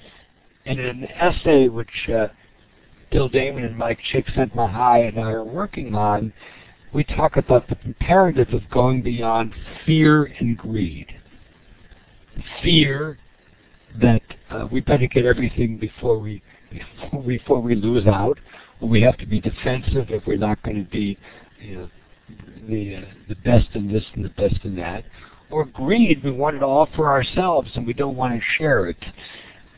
and 0.65 0.79
in 0.79 0.87
an 0.87 1.05
essay 1.05 1.69
which 1.69 2.09
uh, 2.09 2.29
Bill 3.11 3.29
Damon 3.29 3.65
and 3.65 3.77
Mike 3.77 3.99
Csikszentmihalyi 4.13 5.09
and 5.09 5.19
I 5.19 5.31
are 5.31 5.45
working 5.45 5.95
on, 5.95 6.33
we 6.93 7.05
talk 7.05 7.37
about 7.37 7.69
the 7.69 7.77
imperative 7.85 8.53
of 8.53 8.69
going 8.71 9.03
beyond 9.03 9.53
fear 9.85 10.25
and 10.25 10.57
greed. 10.57 11.07
Fear 12.63 13.19
that 14.01 14.23
uh, 14.51 14.69
we 14.71 14.81
better 14.81 15.07
get 15.07 15.25
everything 15.25 15.79
before 15.79 16.19
we 16.19 16.43
before, 16.71 17.23
before 17.27 17.61
we 17.61 17.75
lose 17.75 18.07
out. 18.07 18.39
We 18.81 19.03
have 19.03 19.19
to 19.19 19.27
be 19.27 19.41
defensive 19.41 20.11
if 20.11 20.27
we're 20.27 20.37
not 20.37 20.63
going 20.63 20.85
to 20.85 20.91
be 20.91 21.19
you 21.61 21.77
know, 21.77 21.91
the 22.69 22.97
uh, 22.97 23.01
the 23.29 23.35
best 23.37 23.69
in 23.75 23.93
this 23.93 24.05
and 24.15 24.25
the 24.25 24.31
best 24.31 24.65
in 24.65 24.77
that. 24.77 25.05
Or 25.51 25.65
greed, 25.65 26.23
we 26.23 26.31
want 26.31 26.57
it 26.57 26.63
all 26.63 26.89
for 26.95 27.09
ourselves 27.09 27.71
and 27.75 27.87
we 27.87 27.95
don't 27.95 28.17
want 28.17 28.35
to 28.35 28.47
share 28.59 28.87
it. 28.87 29.03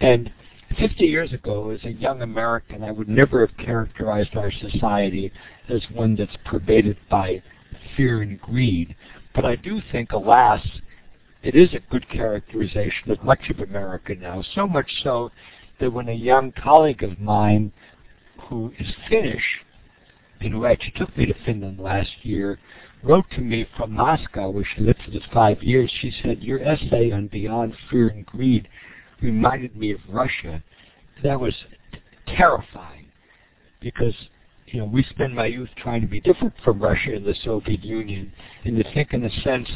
And 0.00 0.32
50 0.78 1.04
years 1.04 1.32
ago, 1.32 1.70
as 1.70 1.84
a 1.84 1.92
young 1.92 2.22
American, 2.22 2.82
I 2.82 2.90
would 2.90 3.08
never 3.08 3.46
have 3.46 3.56
characterized 3.56 4.36
our 4.36 4.50
society 4.50 5.32
as 5.68 5.82
one 5.92 6.16
that's 6.16 6.36
pervaded 6.44 6.96
by 7.08 7.42
fear 7.96 8.22
and 8.22 8.40
greed. 8.40 8.96
But 9.34 9.44
I 9.44 9.56
do 9.56 9.80
think, 9.92 10.12
alas, 10.12 10.60
it 11.42 11.54
is 11.54 11.72
a 11.74 11.80
good 11.90 12.08
characterization 12.08 13.10
of 13.10 13.22
much 13.24 13.50
of 13.50 13.60
America 13.60 14.14
now, 14.14 14.42
so 14.54 14.66
much 14.66 14.90
so 15.02 15.30
that 15.80 15.92
when 15.92 16.08
a 16.08 16.14
young 16.14 16.52
colleague 16.52 17.02
of 17.02 17.18
mine 17.20 17.72
who 18.48 18.72
is 18.78 18.86
Finnish, 19.08 19.44
and 20.40 20.52
who 20.52 20.66
actually 20.66 20.92
took 20.96 21.16
me 21.16 21.26
to 21.26 21.34
Finland 21.44 21.78
last 21.78 22.10
year, 22.22 22.58
wrote 23.02 23.26
to 23.32 23.40
me 23.40 23.66
from 23.76 23.92
Moscow, 23.92 24.50
where 24.50 24.64
she 24.64 24.82
lived 24.82 25.00
for 25.04 25.10
the 25.10 25.20
five 25.32 25.62
years. 25.62 25.90
She 26.00 26.12
said, 26.22 26.42
your 26.42 26.62
essay 26.62 27.12
on 27.12 27.28
Beyond 27.28 27.74
Fear 27.90 28.08
and 28.08 28.26
Greed 28.26 28.68
reminded 29.22 29.76
me 29.76 29.92
of 29.92 30.00
Russia. 30.08 30.62
That 31.22 31.38
was 31.38 31.54
terrifying 32.26 33.06
because 33.80 34.14
you 34.66 34.78
know, 34.80 34.86
we 34.86 35.02
spend 35.04 35.34
my 35.34 35.46
youth 35.46 35.68
trying 35.76 36.00
to 36.00 36.06
be 36.06 36.20
different 36.20 36.54
from 36.64 36.80
Russia 36.80 37.14
and 37.14 37.24
the 37.24 37.34
Soviet 37.44 37.82
Union, 37.82 38.32
and 38.64 38.76
to 38.76 38.94
think 38.94 39.12
in 39.12 39.24
a 39.24 39.30
sense 39.42 39.68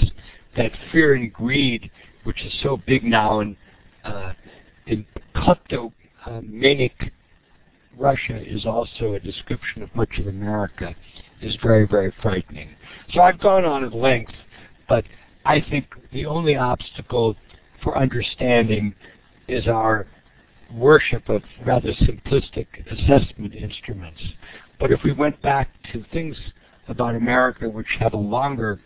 that 0.56 0.70
fear 0.92 1.14
and 1.14 1.32
greed, 1.32 1.90
which 2.22 2.44
is 2.44 2.52
so 2.62 2.80
big 2.86 3.02
now 3.02 3.40
in, 3.40 3.56
uh, 4.04 4.32
in 4.86 5.04
uh, 5.34 6.40
Russia, 7.98 8.40
is 8.40 8.66
also 8.66 9.14
a 9.14 9.20
description 9.20 9.82
of 9.82 9.94
much 9.94 10.18
of 10.18 10.26
America, 10.26 10.94
is 11.40 11.56
very, 11.62 11.86
very 11.86 12.12
frightening. 12.22 12.70
So 13.12 13.20
I've 13.20 13.40
gone 13.40 13.64
on 13.64 13.84
at 13.84 13.94
length, 13.94 14.32
but 14.88 15.04
I 15.44 15.60
think 15.60 15.86
the 16.12 16.26
only 16.26 16.56
obstacle 16.56 17.36
for 17.82 17.96
understanding 17.98 18.94
is 19.48 19.68
our 19.68 20.06
worship 20.72 21.28
of 21.28 21.42
rather 21.66 21.92
simplistic 21.92 22.66
assessment 22.90 23.54
instruments. 23.54 24.20
But 24.80 24.90
if 24.90 25.00
we 25.04 25.12
went 25.12 25.40
back 25.42 25.68
to 25.92 26.04
things 26.12 26.36
about 26.88 27.14
America 27.14 27.68
which 27.68 27.86
have 28.00 28.14
a 28.14 28.18
longer 28.18 28.80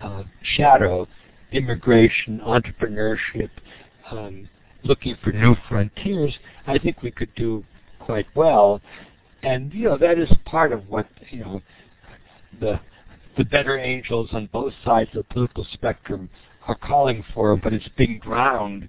uh, 0.00 0.24
shadow, 0.42 1.06
immigration, 1.52 2.40
entrepreneurship, 2.44 3.50
um, 4.10 4.48
looking 4.82 5.16
for 5.22 5.32
new 5.32 5.54
frontiers, 5.68 6.36
I 6.66 6.78
think 6.78 7.02
we 7.02 7.10
could 7.10 7.34
do 7.34 7.64
quite 8.10 8.26
well. 8.34 8.80
And 9.42 9.72
you 9.72 9.84
know 9.84 9.96
that 9.96 10.18
is 10.18 10.28
part 10.44 10.72
of 10.72 10.88
what 10.88 11.06
you 11.30 11.40
know 11.40 11.62
the 12.60 12.80
the 13.38 13.44
better 13.44 13.78
angels 13.78 14.28
on 14.32 14.48
both 14.52 14.72
sides 14.84 15.10
of 15.10 15.24
the 15.28 15.32
political 15.32 15.66
spectrum 15.72 16.28
are 16.66 16.74
calling 16.74 17.24
for, 17.32 17.56
but 17.56 17.72
it's 17.72 17.88
being 17.96 18.20
drowned 18.22 18.88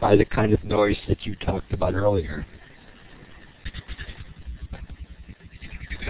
by 0.00 0.14
the 0.14 0.24
kind 0.24 0.52
of 0.52 0.62
noise 0.62 0.96
that 1.08 1.26
you 1.26 1.34
talked 1.36 1.72
about 1.72 1.94
earlier. 1.94 2.46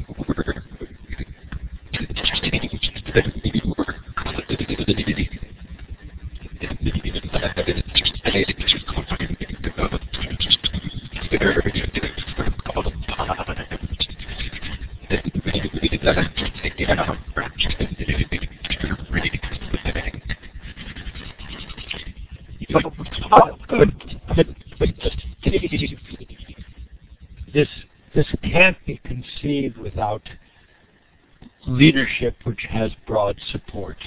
leadership 31.71 32.35
which 32.43 32.65
has 32.69 32.91
broad 33.07 33.39
support. 33.51 33.97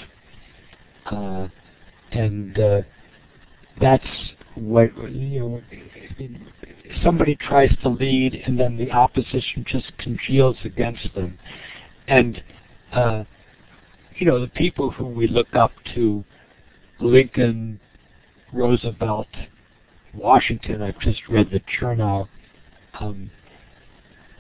Uh, 1.07 1.49
and 2.13 2.59
uh, 2.59 2.81
that's 3.81 4.07
what 4.55 4.91
you 5.11 5.41
know. 5.41 5.63
Somebody 7.03 7.35
tries 7.37 7.75
to 7.83 7.89
lead, 7.89 8.35
and 8.35 8.59
then 8.59 8.77
the 8.77 8.91
opposition 8.91 9.65
just 9.67 9.97
congeals 9.99 10.57
against 10.65 11.13
them. 11.15 11.39
And 12.07 12.43
uh, 12.93 13.25
you 14.17 14.27
know, 14.27 14.41
the 14.41 14.49
people 14.49 14.91
who 14.91 15.07
we 15.07 15.27
look 15.27 15.55
up 15.55 15.73
to, 15.95 16.25
Lincoln, 17.01 17.81
Roosevelt, 18.53 19.27
Washington. 20.15 20.83
I've 20.83 20.99
just 21.01 21.21
read 21.29 21.51
the 21.51 21.61
Chernow 21.61 22.29
um, 23.01 23.31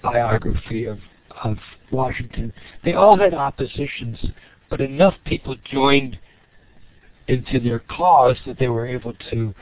biography 0.02 0.84
of 0.84 0.98
of 1.43 1.59
Washington. 1.91 2.53
They 2.85 2.95
all 2.95 3.18
had 3.18 3.35
oppositions, 3.35 4.18
but 4.70 4.80
enough 4.80 5.14
people 5.24 5.57
joined 5.64 6.18
into 7.26 7.61
their 7.61 7.80
cause 7.80 8.37
that 8.47 8.59
they 8.59 8.68
were 8.68 8.87
able 8.87 9.14
to 9.30 9.55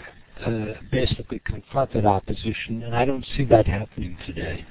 uh, 0.44 0.66
basically 0.90 1.40
confront 1.44 1.92
that 1.94 2.04
opposition, 2.04 2.82
and 2.82 2.94
I 2.94 3.04
don't 3.04 3.24
see 3.36 3.44
that 3.44 3.66
happening 3.66 4.18
today. 4.26 4.66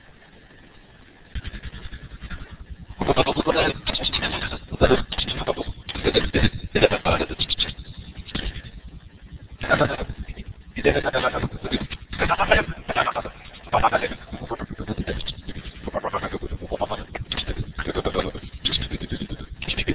to, 19.71 19.83
to, 19.83 19.93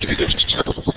to, 0.00 0.26
to, 0.26 0.62
to, 0.62 0.91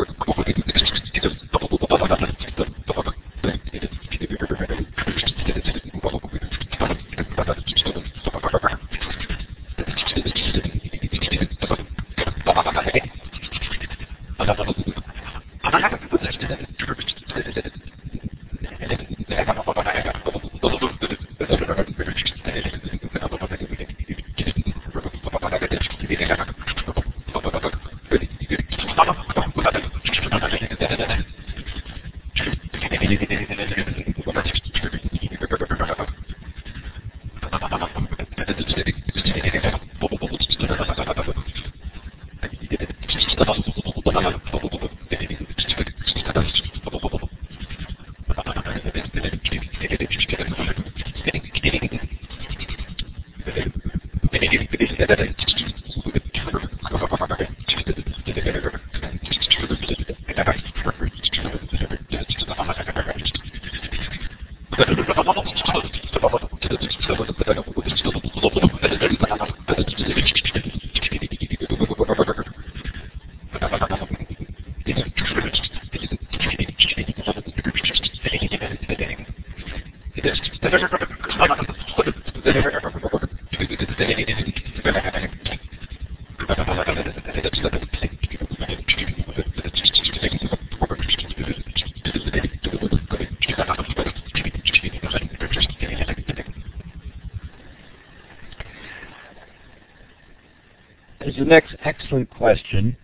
The 101.37 101.43
next 101.43 101.75
excellent 101.83 102.29
question. 102.31 102.97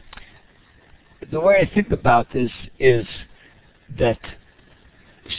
The 1.31 1.39
way 1.39 1.57
I 1.61 1.71
think 1.71 1.91
about 1.91 2.33
this 2.33 2.49
is 2.79 3.05
that 3.99 4.17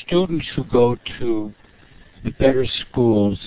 students 0.06 0.46
who 0.54 0.62
go 0.64 0.96
to 1.18 1.52
the 2.24 2.30
better 2.32 2.66
schools 2.90 3.38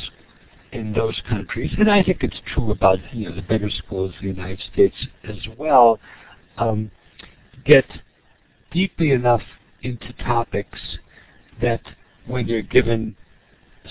in 0.71 0.93
those 0.93 1.21
countries, 1.29 1.71
and 1.77 1.89
I 1.89 2.03
think 2.03 2.23
it's 2.23 2.39
true 2.53 2.71
about 2.71 2.99
you 3.13 3.29
know 3.29 3.35
the 3.35 3.41
better 3.41 3.69
schools 3.69 4.13
in 4.19 4.27
the 4.27 4.33
United 4.33 4.59
States 4.73 4.95
as 5.23 5.37
well, 5.57 5.99
um, 6.57 6.91
get 7.63 7.85
deeply 8.71 9.11
enough 9.11 9.41
into 9.81 10.11
topics 10.13 10.79
that 11.61 11.81
when 12.27 12.47
you're 12.47 12.61
given 12.61 13.15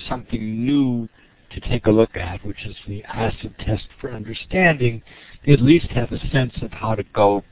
something 0.08 0.64
new 0.64 1.08
to 1.50 1.60
take 1.60 1.86
a 1.86 1.90
look 1.90 2.16
at, 2.16 2.44
which 2.44 2.66
is 2.66 2.76
the 2.86 3.02
acid 3.04 3.54
test 3.60 3.86
for 4.00 4.12
understanding, 4.12 5.02
they 5.46 5.52
at 5.52 5.62
least 5.62 5.86
have 5.86 6.10
a 6.12 6.18
sense 6.30 6.52
of 6.62 6.72
how 6.72 6.94
to 6.94 7.04
go 7.14 7.42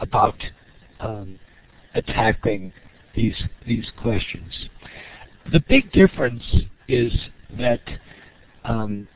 about 0.00 0.36
um, 1.00 1.38
attacking 1.94 2.72
these 3.14 3.42
these 3.66 3.90
questions. 4.00 4.68
The 5.52 5.60
big 5.60 5.90
difference 5.92 6.42
is 6.88 7.12
that 7.58 7.80
um, 8.64 9.08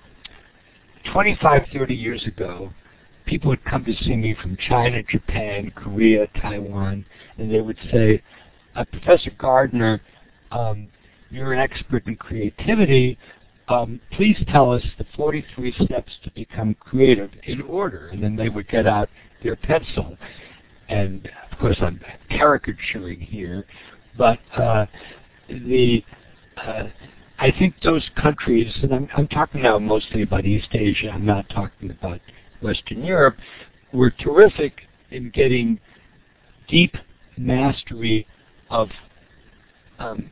25, 1.12 1.62
30 1.72 1.94
years 1.94 2.24
ago, 2.26 2.72
people 3.26 3.50
would 3.50 3.64
come 3.64 3.84
to 3.84 3.94
see 4.04 4.16
me 4.16 4.34
from 4.40 4.56
China, 4.56 5.02
Japan, 5.02 5.70
Korea, 5.74 6.26
Taiwan, 6.40 7.04
and 7.36 7.52
they 7.52 7.60
would 7.60 7.78
say, 7.90 8.22
uh, 8.74 8.84
Professor 8.84 9.30
Gardner, 9.38 10.00
um, 10.50 10.88
you're 11.30 11.52
an 11.52 11.58
expert 11.58 12.06
in 12.06 12.16
creativity. 12.16 13.18
Um, 13.68 14.00
please 14.12 14.36
tell 14.48 14.72
us 14.72 14.82
the 14.98 15.06
43 15.14 15.74
steps 15.84 16.12
to 16.24 16.30
become 16.30 16.74
creative 16.80 17.30
in 17.44 17.60
order. 17.62 18.08
And 18.08 18.22
then 18.22 18.36
they 18.36 18.48
would 18.48 18.68
get 18.68 18.86
out 18.86 19.10
their 19.42 19.56
pencil. 19.56 20.16
And 20.88 21.28
of 21.50 21.58
course, 21.58 21.76
I'm 21.80 22.00
caricaturing 22.30 23.20
here, 23.20 23.66
but 24.16 24.38
uh, 24.56 24.86
the 25.48 26.04
uh, 26.56 26.84
I 27.38 27.50
think 27.58 27.74
those 27.82 28.08
countries, 28.16 28.72
and 28.82 28.94
I'm, 28.94 29.08
I'm 29.16 29.28
talking 29.28 29.62
now 29.62 29.78
mostly 29.78 30.22
about 30.22 30.44
East 30.44 30.68
Asia. 30.72 31.10
I'm 31.10 31.26
not 31.26 31.48
talking 31.48 31.90
about 31.90 32.20
Western 32.60 33.04
Europe. 33.04 33.36
Were 33.92 34.10
terrific 34.10 34.82
in 35.10 35.30
getting 35.30 35.80
deep 36.68 36.94
mastery 37.36 38.26
of 38.70 38.88
um, 39.98 40.30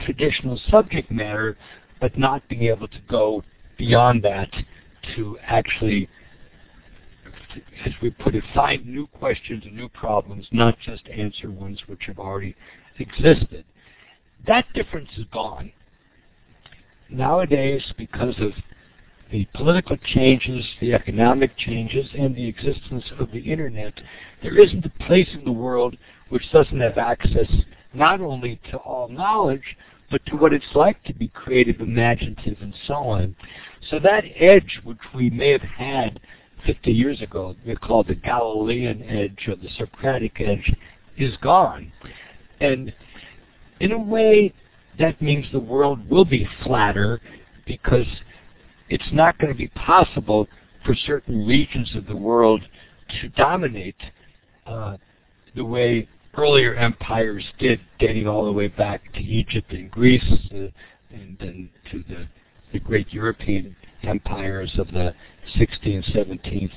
traditional 0.00 0.58
subject 0.70 1.10
matter, 1.10 1.56
but 2.00 2.16
not 2.18 2.46
being 2.48 2.64
able 2.64 2.88
to 2.88 3.00
go 3.08 3.42
beyond 3.76 4.22
that 4.24 4.50
to 5.14 5.38
actually, 5.42 6.08
as 7.84 7.92
we 8.02 8.10
put 8.10 8.34
it, 8.34 8.44
find 8.54 8.86
new 8.86 9.06
questions 9.06 9.64
and 9.64 9.76
new 9.76 9.88
problems, 9.88 10.46
not 10.50 10.78
just 10.80 11.06
answer 11.08 11.50
ones 11.50 11.80
which 11.86 12.04
have 12.06 12.18
already 12.18 12.54
existed. 12.98 13.64
That 14.46 14.66
difference 14.74 15.10
is 15.16 15.24
gone. 15.32 15.72
Nowadays, 17.10 17.82
because 17.96 18.34
of 18.38 18.52
the 19.30 19.46
political 19.54 19.96
changes, 19.96 20.64
the 20.80 20.94
economic 20.94 21.56
changes, 21.56 22.06
and 22.18 22.34
the 22.34 22.48
existence 22.48 23.04
of 23.18 23.30
the 23.30 23.40
Internet, 23.40 24.00
there 24.42 24.58
isn't 24.58 24.86
a 24.86 25.04
place 25.04 25.28
in 25.34 25.44
the 25.44 25.52
world 25.52 25.96
which 26.28 26.50
doesn't 26.52 26.80
have 26.80 26.98
access 26.98 27.48
not 27.92 28.20
only 28.20 28.60
to 28.70 28.76
all 28.78 29.08
knowledge, 29.08 29.76
but 30.10 30.24
to 30.26 30.36
what 30.36 30.52
it's 30.52 30.74
like 30.74 31.02
to 31.04 31.14
be 31.14 31.28
creative, 31.28 31.80
imaginative, 31.80 32.56
and 32.60 32.74
so 32.86 32.94
on. 32.94 33.36
So 33.90 33.98
that 33.98 34.24
edge 34.36 34.80
which 34.84 34.98
we 35.14 35.30
may 35.30 35.50
have 35.50 35.62
had 35.62 36.20
50 36.66 36.90
years 36.90 37.20
ago, 37.20 37.54
we 37.66 37.74
call 37.76 38.02
the 38.02 38.14
Galilean 38.14 39.02
edge 39.02 39.46
or 39.48 39.56
the 39.56 39.68
Socratic 39.76 40.40
edge, 40.40 40.74
is 41.16 41.36
gone. 41.38 41.92
And 42.60 42.92
in 43.80 43.92
a 43.92 43.98
way, 43.98 44.52
that 44.98 45.20
means 45.22 45.46
the 45.52 45.60
world 45.60 46.08
will 46.10 46.24
be 46.24 46.48
flatter 46.64 47.20
because 47.66 48.06
it's 48.88 49.12
not 49.12 49.38
going 49.38 49.52
to 49.52 49.58
be 49.58 49.68
possible 49.68 50.48
for 50.84 50.94
certain 50.94 51.46
regions 51.46 51.94
of 51.94 52.06
the 52.06 52.16
world 52.16 52.62
to 53.20 53.28
dominate 53.30 53.96
uh, 54.66 54.96
the 55.54 55.64
way 55.64 56.08
earlier 56.36 56.74
empires 56.74 57.44
did, 57.58 57.80
dating 57.98 58.26
all 58.26 58.44
the 58.44 58.52
way 58.52 58.68
back 58.68 59.12
to 59.12 59.20
Egypt 59.20 59.72
and 59.72 59.90
Greece, 59.90 60.24
uh, 60.52 60.68
and 61.10 61.36
then 61.40 61.68
to 61.90 62.04
the, 62.08 62.26
the 62.72 62.78
great 62.78 63.12
European 63.12 63.74
empires 64.02 64.72
of 64.78 64.88
the 64.88 65.14
16th, 65.56 66.14
17th, 66.14 66.70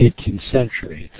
18th 0.00 0.52
century. 0.52 1.10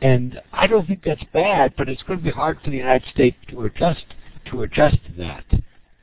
And 0.00 0.40
I 0.52 0.66
don't 0.66 0.86
think 0.86 1.02
that's 1.04 1.24
bad, 1.32 1.74
but 1.76 1.88
it's 1.88 2.02
going 2.02 2.18
to 2.18 2.24
be 2.24 2.30
hard 2.30 2.58
for 2.62 2.70
the 2.70 2.76
United 2.76 3.08
States 3.10 3.36
to 3.50 3.64
adjust 3.64 4.04
to 4.50 4.62
adjust 4.62 4.96
to 5.06 5.12
that. 5.18 5.44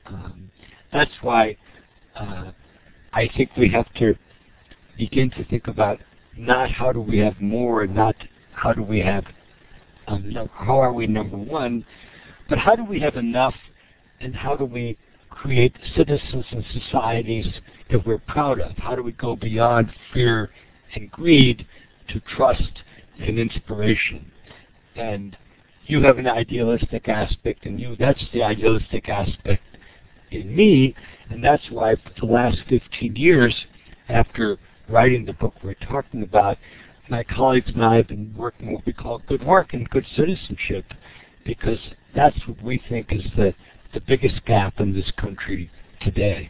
Um, 0.06 0.52
that's 0.92 1.12
why 1.22 1.58
uh, 2.16 2.52
I 3.14 3.30
think 3.36 3.52
we 3.58 3.70
have 3.70 3.92
to 3.96 4.16
begin 4.98 5.30
to 5.32 5.44
think 5.46 5.68
about 5.68 6.00
not 6.38 6.72
how 6.72 6.92
do 6.92 7.02
we 7.02 7.18
have 7.20 7.40
more 7.40 7.86
not 7.88 8.16
how 8.54 8.74
do 8.74 8.84
we 8.84 9.00
have 9.00 9.26
um, 10.08 10.34
how 10.54 10.80
are 10.80 10.94
we 10.94 11.08
number 11.08 11.38
one, 11.38 11.86
but 12.50 12.58
how 12.58 12.76
do 12.76 12.84
we 12.84 13.00
have 13.00 13.16
enough 13.16 13.54
and 14.20 14.36
how 14.36 14.56
do 14.56 14.66
we 14.66 14.98
create 15.30 15.74
citizens 15.96 16.46
and 16.52 16.64
societies 16.74 17.48
that 17.90 18.06
we're 18.06 18.20
proud 18.20 18.60
of? 18.60 18.78
How 18.78 18.96
do 18.96 19.04
we 19.04 19.14
go 19.14 19.36
beyond 19.36 19.92
fear 20.14 20.52
and 20.96 21.10
greed 21.12 21.66
to 22.10 22.20
trust 22.36 22.84
and 23.20 23.40
inspiration? 23.40 24.32
And 24.96 25.38
you 25.86 26.02
have 26.04 26.18
an 26.18 26.28
idealistic 26.28 27.10
aspect 27.10 27.66
in 27.66 27.78
you. 27.80 27.96
That's 27.98 28.24
the 28.34 28.44
idealistic 28.44 29.10
aspect 29.10 29.64
in 30.32 30.56
me, 30.56 30.96
and 31.30 31.44
that's 31.44 31.64
why 31.70 31.96
for 31.96 32.12
the 32.20 32.26
last 32.26 32.60
15 32.70 33.16
years, 33.16 33.56
after 34.10 34.58
writing 34.88 35.26
the 35.26 35.34
book 35.34 35.54
we're 35.64 35.74
talking 35.74 36.24
about, 36.24 36.58
my 37.10 37.24
colleagues 37.24 37.72
and 37.74 37.84
I 37.84 37.98
have 37.98 38.08
been 38.08 38.34
working 38.38 38.72
what 38.72 38.86
we 38.86 38.94
call 38.94 39.22
good 39.28 39.46
work 39.46 39.74
and 39.74 39.90
good 39.90 40.06
citizenship, 40.16 40.86
because 41.46 41.80
that's 42.16 42.38
what 42.48 42.62
we 42.64 42.82
think 42.90 43.12
is 43.12 43.24
the, 43.36 43.54
the 43.94 44.02
biggest 44.02 44.46
gap 44.46 44.80
in 44.80 44.94
this 44.94 45.12
country 45.18 45.70
today. 46.02 46.50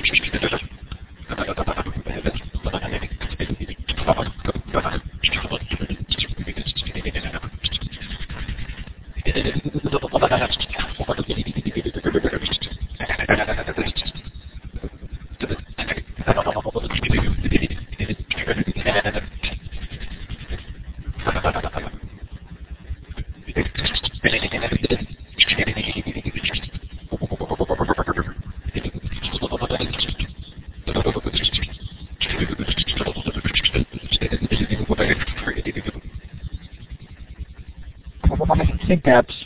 think 0.00 0.28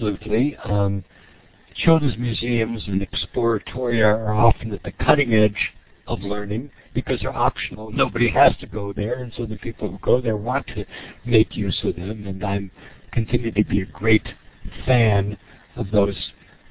absolutely. 0.02 0.56
Um, 0.64 1.04
children's 1.74 2.18
museums 2.18 2.82
and 2.86 3.00
exploratoria 3.02 4.04
are 4.04 4.34
often 4.34 4.72
at 4.72 4.82
the 4.82 4.92
cutting 4.92 5.32
edge 5.34 5.72
of 6.06 6.20
learning 6.20 6.70
because 6.94 7.20
they're 7.20 7.34
optional. 7.34 7.90
Nobody 7.90 8.28
has 8.30 8.52
to 8.60 8.66
go 8.66 8.92
there, 8.92 9.22
and 9.22 9.32
so 9.36 9.46
the 9.46 9.56
people 9.56 9.90
who 9.90 9.98
go 9.98 10.20
there 10.20 10.36
want 10.36 10.66
to 10.68 10.84
make 11.24 11.56
use 11.56 11.78
of 11.84 11.96
them. 11.96 12.26
And 12.26 12.44
I'm 12.44 12.70
continue 13.12 13.50
to 13.52 13.64
be 13.64 13.82
a 13.82 13.86
great 13.86 14.26
fan 14.86 15.38
of 15.76 15.90
those 15.90 16.16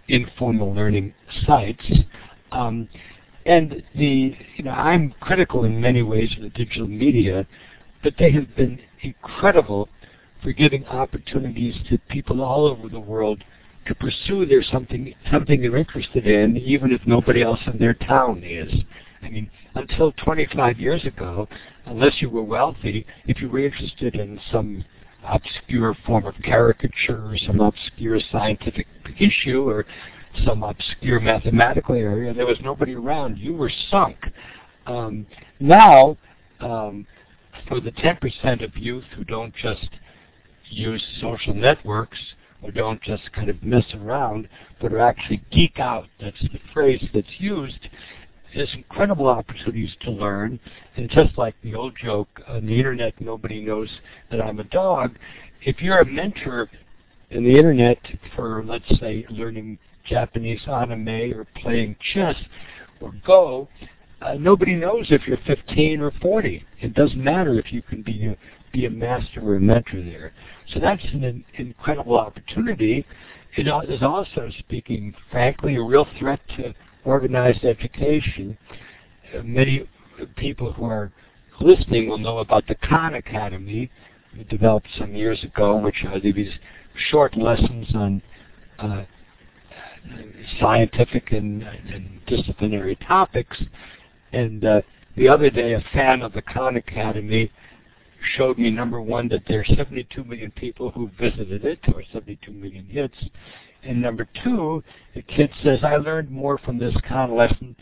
informal 0.07 0.73
learning 0.73 1.13
sites. 1.45 1.85
Um, 2.51 2.89
and 3.45 3.83
the, 3.95 4.35
you 4.57 4.63
know, 4.63 4.71
I'm 4.71 5.13
critical 5.21 5.63
in 5.63 5.79
many 5.79 6.01
ways 6.03 6.31
of 6.35 6.43
the 6.43 6.49
digital 6.49 6.87
media, 6.87 7.47
but 8.03 8.13
they 8.19 8.31
have 8.31 8.55
been 8.55 8.79
incredible 9.01 9.89
for 10.41 10.51
giving 10.51 10.85
opportunities 10.85 11.75
to 11.89 11.97
people 12.09 12.41
all 12.41 12.65
over 12.65 12.89
the 12.89 12.99
world 12.99 13.43
to 13.85 13.95
pursue 13.95 14.45
their 14.45 14.63
something 14.63 15.13
something 15.31 15.61
they're 15.61 15.77
interested 15.77 16.27
in, 16.27 16.57
even 16.57 16.91
if 16.91 17.01
nobody 17.05 17.41
else 17.41 17.59
in 17.71 17.77
their 17.79 17.93
town 17.93 18.43
is. 18.43 18.71
I 19.21 19.29
mean, 19.29 19.49
until 19.75 20.11
25 20.13 20.79
years 20.79 21.05
ago, 21.05 21.47
unless 21.85 22.21
you 22.21 22.29
were 22.29 22.43
wealthy, 22.43 23.05
if 23.25 23.41
you 23.41 23.49
were 23.49 23.59
interested 23.59 24.15
in 24.15 24.39
some 24.51 24.83
obscure 25.23 25.95
form 26.05 26.25
of 26.25 26.33
caricature 26.43 27.23
or 27.25 27.37
some 27.45 27.59
obscure 27.59 28.19
scientific 28.31 28.87
issue 29.19 29.69
or 29.69 29.85
some 30.45 30.63
obscure 30.63 31.19
mathematical 31.19 31.95
area, 31.95 32.33
there 32.33 32.45
was 32.47 32.57
nobody 32.63 32.95
around. 32.95 33.37
You 33.37 33.53
were 33.53 33.71
sunk. 33.89 34.17
Um, 34.87 35.27
now, 35.59 36.17
um, 36.59 37.05
for 37.67 37.79
the 37.79 37.91
10% 37.91 38.63
of 38.63 38.75
youth 38.75 39.03
who 39.15 39.23
don't 39.23 39.53
just 39.55 39.89
use 40.71 41.03
social 41.19 41.53
networks 41.53 42.17
or 42.61 42.71
don't 42.71 43.01
just 43.01 43.31
kind 43.33 43.49
of 43.49 43.61
mess 43.63 43.85
around, 43.95 44.47
but 44.79 44.93
are 44.93 44.99
actually 44.99 45.41
geek 45.51 45.79
out, 45.79 46.07
that's 46.19 46.41
the 46.41 46.59
phrase 46.73 47.03
that's 47.13 47.39
used, 47.39 47.89
there's 48.53 48.73
incredible 48.73 49.27
opportunities 49.27 49.91
to 50.01 50.11
learn. 50.11 50.59
And 50.95 51.09
just 51.09 51.37
like 51.37 51.55
the 51.63 51.75
old 51.75 51.95
joke 52.01 52.41
on 52.47 52.65
the 52.65 52.77
internet, 52.77 53.19
nobody 53.19 53.61
knows 53.61 53.89
that 54.29 54.41
I'm 54.41 54.59
a 54.59 54.65
dog. 54.65 55.17
If 55.63 55.81
you're 55.81 55.99
a 55.99 56.05
mentor 56.05 56.69
in 57.29 57.43
the 57.43 57.57
internet 57.57 57.97
for, 58.35 58.63
let's 58.65 58.99
say, 58.99 59.25
learning 59.29 59.77
Japanese 60.03 60.61
anime 60.67 61.33
or 61.33 61.45
playing 61.55 61.95
chess 62.13 62.35
or 62.99 63.13
Go, 63.25 63.69
uh, 64.21 64.33
nobody 64.33 64.75
knows 64.75 65.07
if 65.09 65.27
you're 65.27 65.37
15 65.47 66.01
or 66.01 66.11
40. 66.21 66.63
It 66.81 66.93
doesn't 66.93 67.23
matter 67.23 67.57
if 67.57 67.71
you 67.71 67.81
can 67.81 68.01
be 68.01 68.27
a, 68.27 68.37
be 68.71 68.85
a 68.85 68.89
master 68.89 69.41
or 69.41 69.55
a 69.55 69.59
mentor 69.59 70.01
there. 70.01 70.33
So 70.73 70.79
that's 70.79 71.03
an, 71.13 71.43
incredible 71.55 72.17
opportunity. 72.17 73.05
It 73.57 73.67
is 73.67 74.01
also, 74.01 74.49
speaking 74.59 75.13
frankly, 75.29 75.75
a 75.75 75.81
real 75.81 76.07
threat 76.17 76.39
to 76.57 76.73
organized 77.03 77.65
education. 77.65 78.57
Uh, 79.35 79.41
many 79.43 79.87
people 80.35 80.71
who 80.73 80.85
are 80.85 81.11
listening 81.59 82.09
will 82.09 82.17
know 82.17 82.39
about 82.39 82.67
the 82.67 82.75
Khan 82.75 83.15
Academy, 83.15 83.91
developed 84.49 84.87
some 84.97 85.13
years 85.13 85.43
ago, 85.43 85.75
which 85.77 86.05
are 86.07 86.19
these 86.19 86.51
short 87.09 87.35
lessons 87.37 87.87
on 87.93 88.21
uh, 88.79 89.03
scientific 90.59 91.31
and, 91.31 91.63
and, 91.63 92.19
disciplinary 92.25 92.95
topics. 92.95 93.61
And 94.31 94.63
uh, 94.63 94.81
the 95.17 95.27
other 95.27 95.49
day, 95.49 95.73
a 95.73 95.83
fan 95.91 96.21
of 96.21 96.31
the 96.31 96.41
Khan 96.41 96.77
Academy 96.77 97.51
showed 98.35 98.57
me, 98.57 98.69
number 98.69 99.01
one, 99.01 99.27
that 99.29 99.43
there 99.47 99.61
are 99.61 99.75
72 99.75 100.23
million 100.23 100.51
people 100.51 100.91
who 100.91 101.09
visited 101.19 101.65
it, 101.65 101.79
or 101.93 102.03
72 102.11 102.51
million 102.51 102.85
hits. 102.85 103.15
And 103.83 104.01
number 104.01 104.27
two, 104.43 104.83
the 105.15 105.21
kid 105.21 105.51
says, 105.63 105.79
I 105.83 105.95
learned 105.95 106.29
more 106.29 106.57
from 106.59 106.77
this 106.77 106.95
Khan 107.07 107.35
lesson 107.35 107.75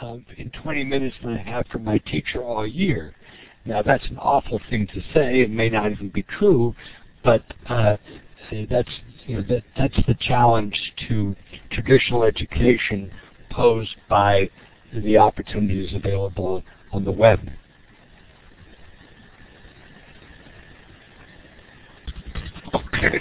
um, 0.00 0.24
in 0.36 0.50
20 0.50 0.84
minutes 0.84 1.16
than 1.22 1.34
I 1.34 1.42
have 1.42 1.66
from 1.68 1.84
my 1.84 1.98
teacher 1.98 2.42
all 2.42 2.66
year. 2.66 3.14
Now, 3.64 3.82
that's 3.82 4.06
an 4.06 4.18
awful 4.18 4.60
thing 4.70 4.86
to 4.88 5.00
say. 5.14 5.40
It 5.40 5.50
may 5.50 5.68
not 5.68 5.90
even 5.90 6.08
be 6.10 6.22
true, 6.22 6.74
but 7.24 7.42
uh, 7.66 7.96
that's 8.70 8.90
you 9.26 9.36
know 9.36 9.42
that 9.48 9.62
that's 9.76 10.06
the 10.06 10.14
challenge 10.14 10.78
to 11.08 11.36
traditional 11.70 12.24
education 12.24 13.10
posed 13.50 13.94
by 14.08 14.48
the 14.94 15.18
opportunities 15.18 15.92
available 15.94 16.62
on 16.92 17.04
the 17.04 17.12
web. 17.12 17.40
Okay. 22.74 23.18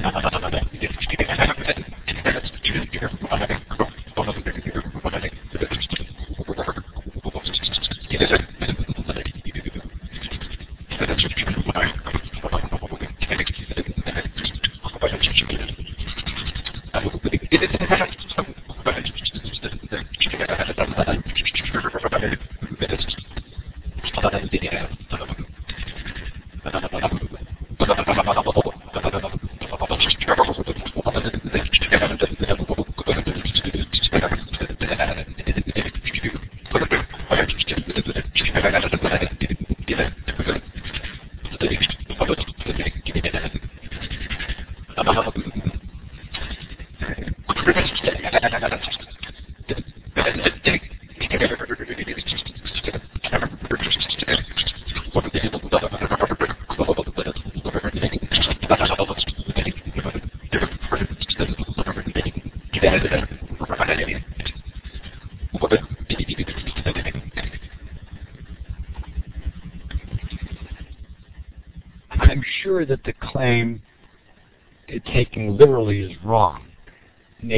Sure 0.00 0.48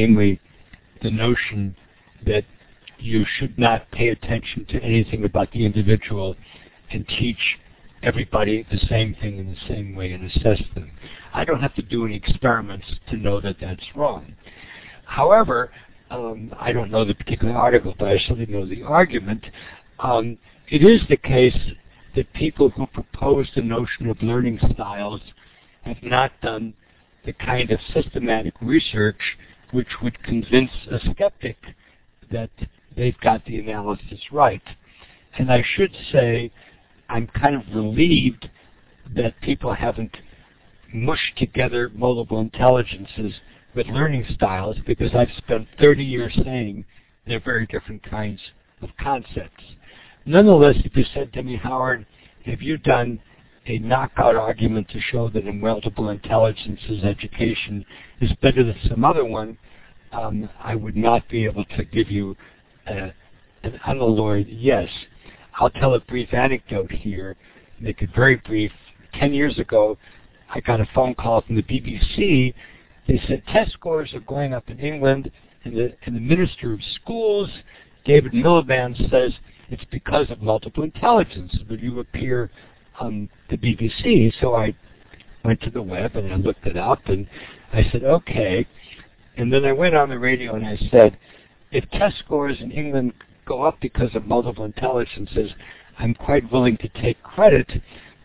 namely 0.01 0.41
the 1.03 1.11
notion 1.11 1.77
that 2.27 2.45
you 2.99 3.25
should 3.37 3.59
not 3.59 3.91
pay 3.91 4.09
attention 4.09 4.65
to 4.67 4.83
anything 4.83 5.25
about 5.25 5.51
the 5.53 5.65
individual 5.65 6.37
and 6.91 7.07
teach 7.09 7.59
everybody 8.03 8.67
the 8.71 8.79
same 8.89 9.15
thing 9.21 9.39
in 9.39 9.51
the 9.51 9.61
same 9.69 9.95
way 9.95 10.13
and 10.13 10.31
assess 10.31 10.61
them. 10.75 10.91
I 11.33 11.45
don't 11.45 11.61
have 11.61 11.75
to 11.75 11.83
do 11.83 12.07
any 12.07 12.17
experiments 12.17 12.87
to 13.11 13.17
know 13.17 13.41
that 13.41 13.57
that's 13.61 13.85
wrong. 13.95 14.35
However, 15.05 15.71
um, 16.11 16.53
I 16.59 16.73
don't 16.73 16.91
know 16.91 17.05
the 17.05 17.15
particular 17.15 17.55
article, 17.55 17.95
but 17.99 18.09
I 18.09 18.19
certainly 18.19 18.47
know 18.47 18.67
the 18.67 18.83
argument. 18.83 19.45
Um, 19.99 20.39
it 20.69 20.83
is 20.83 21.01
the 21.09 21.17
case 21.17 21.57
that 22.17 22.33
people 22.33 22.71
who 22.71 22.87
propose 22.87 23.49
the 23.55 23.63
notion 23.63 24.09
of 24.09 24.23
learning 24.23 24.59
styles 24.73 25.21
have 25.83 26.03
not 26.03 26.33
done 26.43 26.75
the 27.25 27.33
kind 27.35 27.71
of 27.71 27.79
systematic 27.95 28.55
research 28.61 29.21
which 29.73 30.01
would 30.03 30.23
convince 30.23 30.71
a 30.91 30.99
skeptic 31.11 31.57
that 32.31 32.51
they've 32.97 33.19
got 33.21 33.45
the 33.45 33.59
analysis 33.59 34.21
right. 34.33 34.63
And 35.39 35.51
I 35.53 35.65
should 35.77 35.95
say 36.13 36.51
I'm 37.09 37.27
kind 37.29 37.55
of 37.55 37.63
relieved 37.75 38.49
that 39.15 39.41
people 39.41 39.75
haven't 39.75 40.17
mushed 40.93 41.37
together 41.37 41.91
multiple 41.95 42.41
intelligences 42.41 43.33
with 43.75 43.87
learning 43.87 44.27
styles 44.35 44.77
because 44.87 45.15
I've 45.15 45.31
spent 45.39 45.69
30 45.81 46.05
years 46.05 46.33
saying 46.45 46.85
they're 47.27 47.41
very 47.41 47.67
different 47.67 48.03
kinds 48.03 48.41
of 48.83 48.91
concepts. 49.01 49.63
Nonetheless, 50.27 50.77
if 50.85 50.97
you 50.97 51.05
said 51.15 51.33
to 51.33 51.43
me, 51.43 51.57
Howard, 51.57 52.07
have 52.45 52.63
you 52.63 52.77
done 52.79 53.21
a 53.71 53.79
knockout 53.79 54.35
argument 54.35 54.89
to 54.91 55.01
show 55.01 55.29
that 55.29 55.47
in 55.47 55.61
multiple 55.61 56.11
intelligences 56.11 57.05
education 57.05 57.85
is 58.21 58.33
better 58.43 58.65
than 58.65 58.77
some 58.89 59.05
other 59.05 59.25
one, 59.25 59.57
um, 60.13 60.51
I 60.59 60.75
would 60.75 60.97
not 60.97 61.29
be 61.29 61.45
able 61.45 61.65
to 61.77 61.85
give 61.85 62.11
you 62.11 62.37
a, 62.89 63.13
an 63.63 63.81
unalloyed 63.87 64.49
yes. 64.49 64.89
I'll 65.59 65.71
tell 65.71 65.95
a 65.95 66.01
brief 66.01 66.35
anecdote 66.35 66.91
here, 66.91 67.37
make 67.79 68.03
it 68.03 68.11
very 68.15 68.37
brief. 68.37 68.73
Ten 69.15 69.33
years 69.33 69.59
ago, 69.59 69.97
I 70.53 70.61
got 70.61 70.81
a 70.81 70.89
phone 70.93 71.15
call 71.15 71.43
from 71.43 71.55
the 71.55 71.63
BBC. 71.63 72.53
They 73.07 73.23
said 73.29 73.43
test 73.53 73.73
scores 73.73 74.13
are 74.15 74.21
going 74.21 74.53
up 74.53 74.69
in 74.69 74.81
England, 74.81 75.31
and 75.65 75.77
the, 75.77 75.95
and 76.07 76.17
the 76.17 76.21
Minister 76.21 76.73
of 76.73 76.81
Schools, 77.03 77.49
David 78.05 78.33
Miliband, 78.33 78.97
says 79.11 79.33
it's 79.69 79.85
because 79.93 80.29
of 80.31 80.43
multiple 80.43 80.83
intelligence. 80.83 81.57
Will 81.69 81.79
you 81.79 82.01
appear 82.01 82.51
on 83.01 83.29
the 83.49 83.57
BBC? 83.57 84.33
So 84.41 84.55
I 84.55 84.75
went 85.45 85.61
to 85.63 85.71
the 85.71 85.83
web 85.83 86.17
and 86.17 86.33
I 86.33 86.37
looked 86.37 86.67
it 86.67 86.77
up, 86.77 87.07
and 87.07 87.27
I 87.73 87.85
said, 87.91 88.05
okay. 88.05 88.67
And 89.37 89.53
then 89.53 89.65
I 89.65 89.73
went 89.73 89.95
on 89.95 90.11
the 90.11 90.19
radio 90.19 90.55
and 90.55 90.67
I 90.67 90.77
said, 90.91 91.19
if 91.71 91.89
test 91.91 92.19
scores 92.19 92.61
in 92.61 92.71
England 92.71 93.13
go 93.47 93.63
up 93.63 93.81
because 93.81 94.15
of 94.15 94.27
multiple 94.27 94.65
intelligences, 94.65 95.51
I'm 95.99 96.15
quite 96.15 96.51
willing 96.53 96.77
to 96.79 96.89
take 96.89 97.23
credit, 97.23 97.71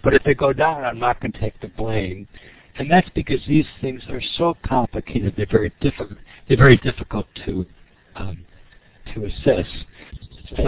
but 0.04 0.14
if 0.14 0.24
they 0.24 0.34
go 0.34 0.54
down, 0.54 0.84
I'm 0.84 1.00
not 1.00 1.20
going 1.20 1.32
to 1.32 1.40
take 1.40 1.60
the 1.62 1.68
blame. 1.68 2.28
And 2.78 2.92
that's 2.92 3.10
because 3.16 3.40
these 3.48 3.66
things 3.82 4.02
are 4.10 4.22
so 4.38 4.56
complicated; 4.66 5.34
they're 5.38 5.46
very 5.50 5.72
difficult. 5.80 6.20
They're 6.48 6.58
very 6.58 6.78
difficult 6.78 7.26
to 7.46 7.66
um, 8.16 8.46
to 9.14 9.26
assess. 9.26 9.66
So, 10.50 10.64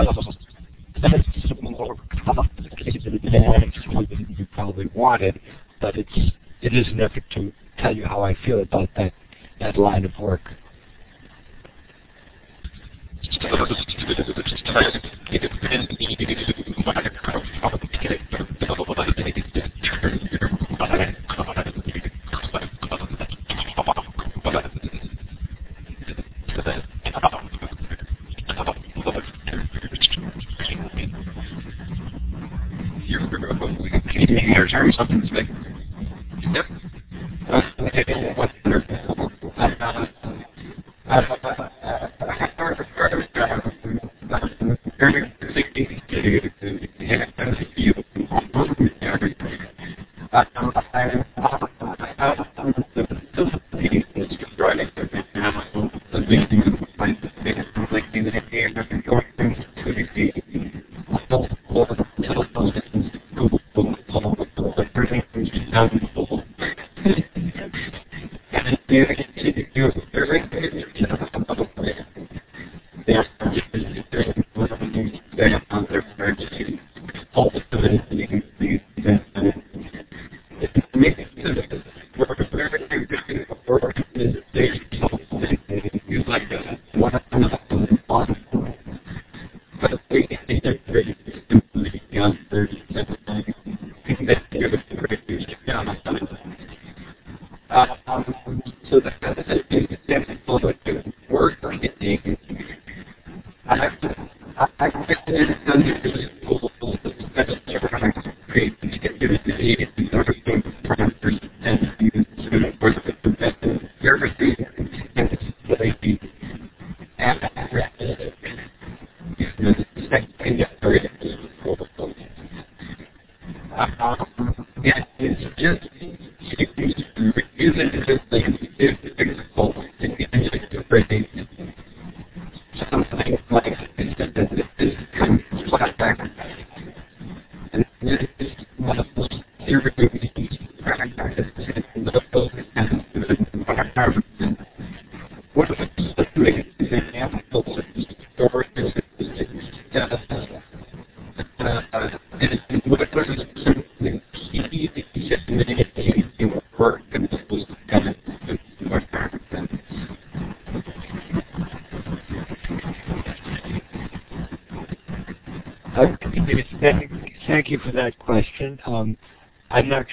that's 1.02 1.62
more 1.62 1.96
complicated 2.26 3.04
than 3.04 4.36
you 4.38 4.48
probably 4.54 4.90
wanted, 4.94 5.40
but 5.82 5.98
it's 5.98 6.34
it 6.62 6.74
is 6.74 6.88
an 6.88 7.02
effort 7.02 7.24
to 7.32 7.52
tell 7.80 7.96
you 7.96 8.06
how 8.06 8.22
I 8.24 8.36
feel 8.46 8.62
about 8.62 8.90
that 8.98 9.14
that 9.60 9.78
line 9.78 10.06
of 10.06 10.12
work. 10.20 10.42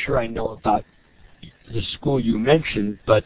Sure 0.05 0.19
I 0.19 0.27
know 0.27 0.49
about 0.49 0.85
the 1.73 1.83
school 1.95 2.21
you 2.21 2.39
mentioned, 2.39 2.99
but 3.07 3.25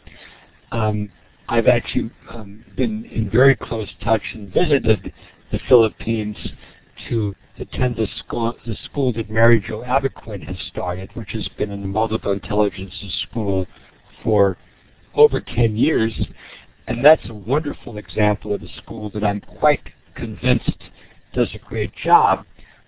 um, 0.71 1.11
I've 1.49 1.67
actually 1.67 2.11
um, 2.29 2.63
been 2.77 3.05
in 3.05 3.29
very 3.29 3.55
close 3.55 3.89
touch 4.01 4.21
and 4.33 4.53
visited 4.53 5.11
the 5.51 5.59
Philippines 5.67 6.37
to 7.09 7.35
attend 7.57 7.97
the 7.97 8.07
school, 8.19 8.55
the 8.65 8.77
school 8.85 9.11
that 9.13 9.29
Mary 9.29 9.63
Jo 9.65 9.81
Abaquin 9.81 10.43
has 10.43 10.55
started, 10.67 11.09
which 11.15 11.31
has 11.31 11.47
been 11.57 11.71
in 11.71 11.81
the 11.81 11.87
multiple 11.87 12.31
intelligences 12.31 13.25
school 13.29 13.65
for 14.23 14.57
over 15.15 15.41
10 15.41 15.75
years. 15.75 16.13
And 16.87 17.03
that's 17.03 17.27
a 17.29 17.33
wonderful 17.33 17.97
example 17.97 18.53
of 18.53 18.63
a 18.63 18.69
school 18.77 19.09
that 19.11 19.23
I'm 19.23 19.41
quite 19.41 19.81
convinced 20.15 20.83
does 21.33 21.49
a 21.53 21.59
great 21.59 21.91
job. 21.95 22.45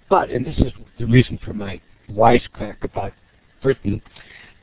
But, 0.10 0.30
and 0.30 0.46
this 0.46 0.58
is 0.60 0.72
the 0.98 1.06
reason 1.06 1.40
for 1.44 1.54
my 1.54 1.82
wisecrack 2.10 2.84
about 2.84 3.14
Britain, 3.62 4.02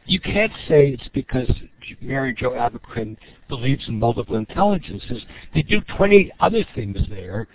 you 0.06 0.20
can't 0.20 0.52
say 0.68 0.88
it's 0.88 1.08
because 1.12 1.50
Mary 2.00 2.34
Jo 2.34 2.50
Abaquin 2.50 3.16
believes 3.48 3.86
in 3.88 3.98
multiple 3.98 4.36
intelligences. 4.36 5.22
They 5.54 5.62
do 5.62 5.80
20 5.96 6.32
other 6.40 6.64
things 6.74 6.98
there, 7.08 7.46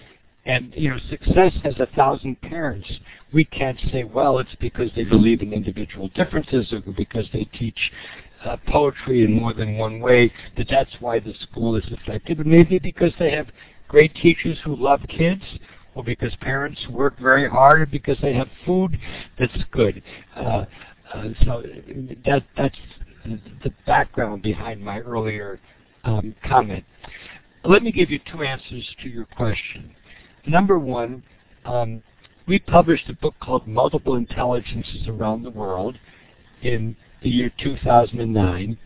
and 0.45 0.73
you 0.75 0.89
know, 0.89 0.97
success 1.09 1.53
has 1.63 1.79
a 1.79 1.87
thousand 1.95 2.41
parents. 2.41 2.87
We 3.31 3.45
can't 3.45 3.79
say, 3.91 4.03
well, 4.03 4.39
it's 4.39 4.55
because 4.59 4.91
they 4.95 5.03
believe 5.03 5.41
in 5.41 5.53
individual 5.53 6.09
differences 6.09 6.71
or 6.73 6.81
because 6.81 7.25
they 7.33 7.45
teach 7.45 7.91
uh, 8.45 8.57
poetry 8.67 9.23
in 9.23 9.33
more 9.33 9.53
than 9.53 9.77
one 9.77 9.99
way, 9.99 10.31
that 10.57 10.67
that's 10.69 10.93
why 10.99 11.19
the 11.19 11.33
school 11.41 11.75
is 11.75 11.85
effective. 11.89 12.39
And 12.39 12.49
maybe 12.49 12.79
because 12.79 13.13
they 13.17 13.31
have 13.31 13.47
great 13.87 14.13
teachers 14.15 14.57
who 14.63 14.75
love 14.75 15.01
kids, 15.07 15.43
or 15.95 16.03
because 16.03 16.35
parents 16.41 16.79
work 16.89 17.17
very 17.19 17.49
hard, 17.49 17.81
or 17.81 17.85
because 17.85 18.17
they 18.21 18.33
have 18.33 18.49
food 18.65 18.99
that's 19.39 19.63
good. 19.71 20.01
Uh, 20.35 20.65
uh, 21.13 21.29
so 21.45 21.63
that 22.25 22.43
that's 22.57 22.77
the 23.25 23.71
background 23.85 24.41
behind 24.41 24.83
my 24.83 24.99
earlier 24.99 25.59
um, 26.03 26.35
comment. 26.45 26.83
Let 27.63 27.83
me 27.83 27.91
give 27.91 28.09
you 28.09 28.19
two 28.31 28.43
answers 28.43 28.87
to 29.01 29.09
your 29.09 29.25
question. 29.25 29.95
Number 30.45 30.77
one, 30.77 31.23
um, 31.65 32.03
we 32.45 32.59
published 32.59 33.09
a 33.09 33.13
book 33.13 33.35
called 33.39 33.67
Multiple 33.67 34.15
Intelligences 34.15 35.07
Around 35.07 35.43
the 35.43 35.49
World 35.49 35.97
in 36.61 36.95
the 37.21 37.29
year 37.29 37.51
2009. 37.61 38.77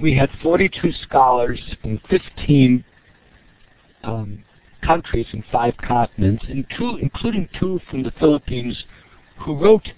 We 0.00 0.14
had 0.14 0.28
42 0.42 0.92
scholars 1.04 1.60
from 1.80 2.00
15 2.10 2.84
um, 4.02 4.44
countries 4.82 5.26
in 5.32 5.44
five 5.50 5.74
continents, 5.78 6.44
and 6.48 6.66
two, 6.76 6.98
including 7.00 7.48
two 7.58 7.80
from 7.90 8.02
the 8.02 8.12
Philippines, 8.12 8.84
who 9.38 9.56
wrote 9.56 9.88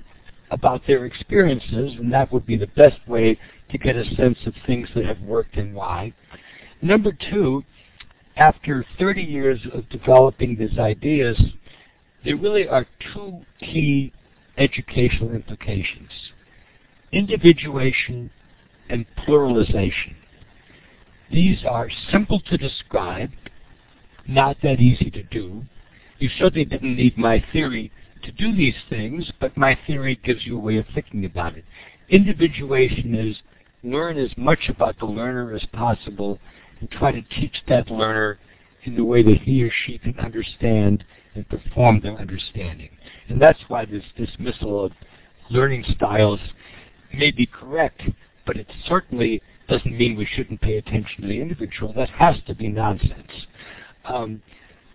about 0.52 0.86
their 0.86 1.06
experiences, 1.06 1.94
and 1.98 2.12
that 2.12 2.30
would 2.32 2.46
be 2.46 2.56
the 2.56 2.68
best 2.68 2.98
way 3.08 3.38
to 3.70 3.78
get 3.78 3.96
a 3.96 4.04
sense 4.14 4.38
of 4.46 4.54
things 4.66 4.88
that 4.94 5.06
have 5.06 5.20
worked 5.22 5.56
and 5.56 5.74
why. 5.74 6.12
Number 6.82 7.10
two, 7.30 7.64
after 8.36 8.84
30 8.98 9.22
years 9.22 9.60
of 9.72 9.88
developing 9.88 10.56
these 10.56 10.78
ideas, 10.78 11.40
there 12.24 12.36
really 12.36 12.68
are 12.68 12.86
two 13.12 13.40
key 13.60 14.12
educational 14.58 15.32
implications. 15.32 16.10
Individuation 17.12 18.30
and 18.88 19.06
pluralization. 19.26 20.14
These 21.30 21.64
are 21.64 21.88
simple 22.10 22.40
to 22.40 22.58
describe, 22.58 23.30
not 24.28 24.58
that 24.62 24.80
easy 24.80 25.10
to 25.10 25.22
do. 25.22 25.64
You 26.18 26.28
certainly 26.38 26.66
didn't 26.66 26.96
need 26.96 27.16
my 27.16 27.42
theory 27.52 27.90
to 28.22 28.32
do 28.32 28.54
these 28.54 28.74
things, 28.88 29.30
but 29.40 29.56
my 29.56 29.78
theory 29.86 30.18
gives 30.24 30.46
you 30.46 30.56
a 30.56 30.60
way 30.60 30.76
of 30.78 30.86
thinking 30.94 31.24
about 31.24 31.56
it. 31.56 31.64
Individuation 32.08 33.14
is 33.14 33.36
learn 33.82 34.16
as 34.16 34.30
much 34.36 34.68
about 34.68 34.98
the 34.98 35.06
learner 35.06 35.54
as 35.54 35.64
possible 35.72 36.38
and 36.80 36.90
try 36.90 37.12
to 37.12 37.22
teach 37.22 37.62
that 37.68 37.90
learner 37.90 38.38
in 38.84 38.96
the 38.96 39.04
way 39.04 39.22
that 39.22 39.38
he 39.42 39.62
or 39.62 39.70
she 39.84 39.98
can 39.98 40.18
understand 40.18 41.04
and 41.34 41.48
perform 41.48 42.00
their 42.00 42.18
understanding. 42.18 42.90
And 43.28 43.40
that's 43.40 43.60
why 43.68 43.84
this 43.84 44.04
dismissal 44.16 44.84
of 44.84 44.92
learning 45.50 45.84
styles 45.96 46.40
may 47.14 47.30
be 47.30 47.46
correct, 47.46 48.02
but 48.46 48.56
it 48.56 48.66
certainly 48.86 49.42
doesn't 49.68 49.96
mean 49.96 50.16
we 50.16 50.26
shouldn't 50.26 50.60
pay 50.60 50.76
attention 50.76 51.22
to 51.22 51.28
the 51.28 51.40
individual. 51.40 51.92
That 51.92 52.10
has 52.10 52.36
to 52.46 52.54
be 52.54 52.68
nonsense. 52.68 53.30
Um, 54.04 54.42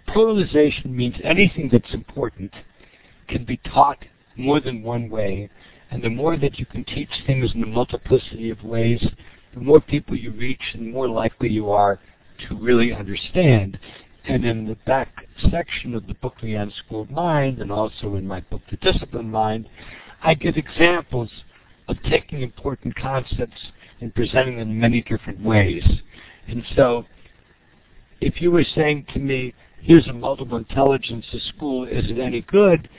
pluralization 0.08 0.88
means 0.88 1.16
anything 1.24 1.70
that's 1.72 1.94
important 1.94 2.54
can 3.28 3.46
be 3.46 3.58
taught 3.58 4.04
more 4.36 4.60
than 4.60 4.84
one 4.84 5.10
way, 5.10 5.50
and 5.92 6.04
the 6.04 6.10
more 6.10 6.38
that 6.38 6.60
you 6.60 6.66
can 6.66 6.84
teach 6.84 7.10
things 7.26 7.52
in 7.54 7.64
a 7.64 7.68
multiplicity 7.68 8.50
of 8.50 8.64
ways, 8.64 9.06
the 9.54 9.60
more 9.60 9.82
people 9.82 10.16
you 10.16 10.32
reach, 10.32 10.62
and 10.74 10.88
the 10.88 10.92
more 10.92 11.10
likely 11.10 11.50
you 11.50 11.72
are 11.72 12.00
to 12.48 12.56
really 12.56 12.94
understand. 12.94 13.80
And 14.26 14.46
in 14.46 14.68
the 14.68 14.78
back 14.86 15.26
section 15.50 15.96
of 15.96 16.06
the 16.06 16.14
book, 16.16 16.36
The 16.42 16.56
Unschooled 16.56 17.10
Mind, 17.10 17.60
and 17.60 17.72
also 17.72 18.16
in 18.16 18.28
my 18.28 18.42
book, 18.42 18.62
The 18.70 18.78
Disciplined 18.78 19.32
Mind, 19.32 19.70
I 20.22 20.34
give 20.34 20.58
examples 20.58 21.30
of 21.88 21.98
taking 22.04 22.42
important 22.42 22.96
concepts 22.96 23.72
and 24.02 24.14
presenting 24.14 24.58
them 24.58 24.72
in 24.72 24.80
many 24.80 25.02
different 25.02 25.42
ways. 25.42 25.84
And 26.48 26.64
so, 26.76 27.06
if 28.20 28.42
you 28.42 28.52
were 28.52 28.66
saying 28.76 29.06
to 29.14 29.20
me, 29.20 29.54
here's 29.82 30.08
a 30.08 30.14
multiple 30.14 30.58
intelligence 30.58 31.26
the 31.32 31.40
school, 31.40 31.86
is 31.86 32.10
it 32.10 32.20
any 32.20 32.42
good? 32.42 32.90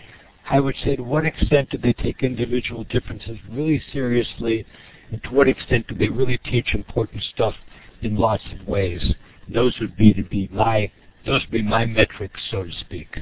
I 0.51 0.61
would 0.61 0.77
say 0.83 0.97
to 0.97 1.03
what 1.03 1.27
extent 1.27 1.71
do 1.71 1.79
they 1.79 1.93
take 1.93 2.23
individual 2.23 2.85
differences 2.85 3.37
really 3.51 3.83
seriously, 3.93 4.65
and 5.11 5.23
to 5.25 5.31
what 5.31 5.49
extent 5.49 5.87
do 5.89 5.95
they 5.95 6.09
really 6.09 6.39
teach 6.39 6.75
important 6.75 7.23
stuff 7.35 7.55
in 8.01 8.17
lots 8.17 8.45
of 8.59 8.67
ways? 8.67 9.15
Those 9.53 9.79
would 9.81 9.97
be 9.97 10.15
to 10.15 10.23
be 10.23 10.49
my 10.51 10.91
those 11.27 11.43
would 11.43 11.51
be 11.51 11.63
my 11.63 11.85
metrics, 11.85 12.41
so 12.51 12.65
to 12.65 12.73
speak. 12.73 13.19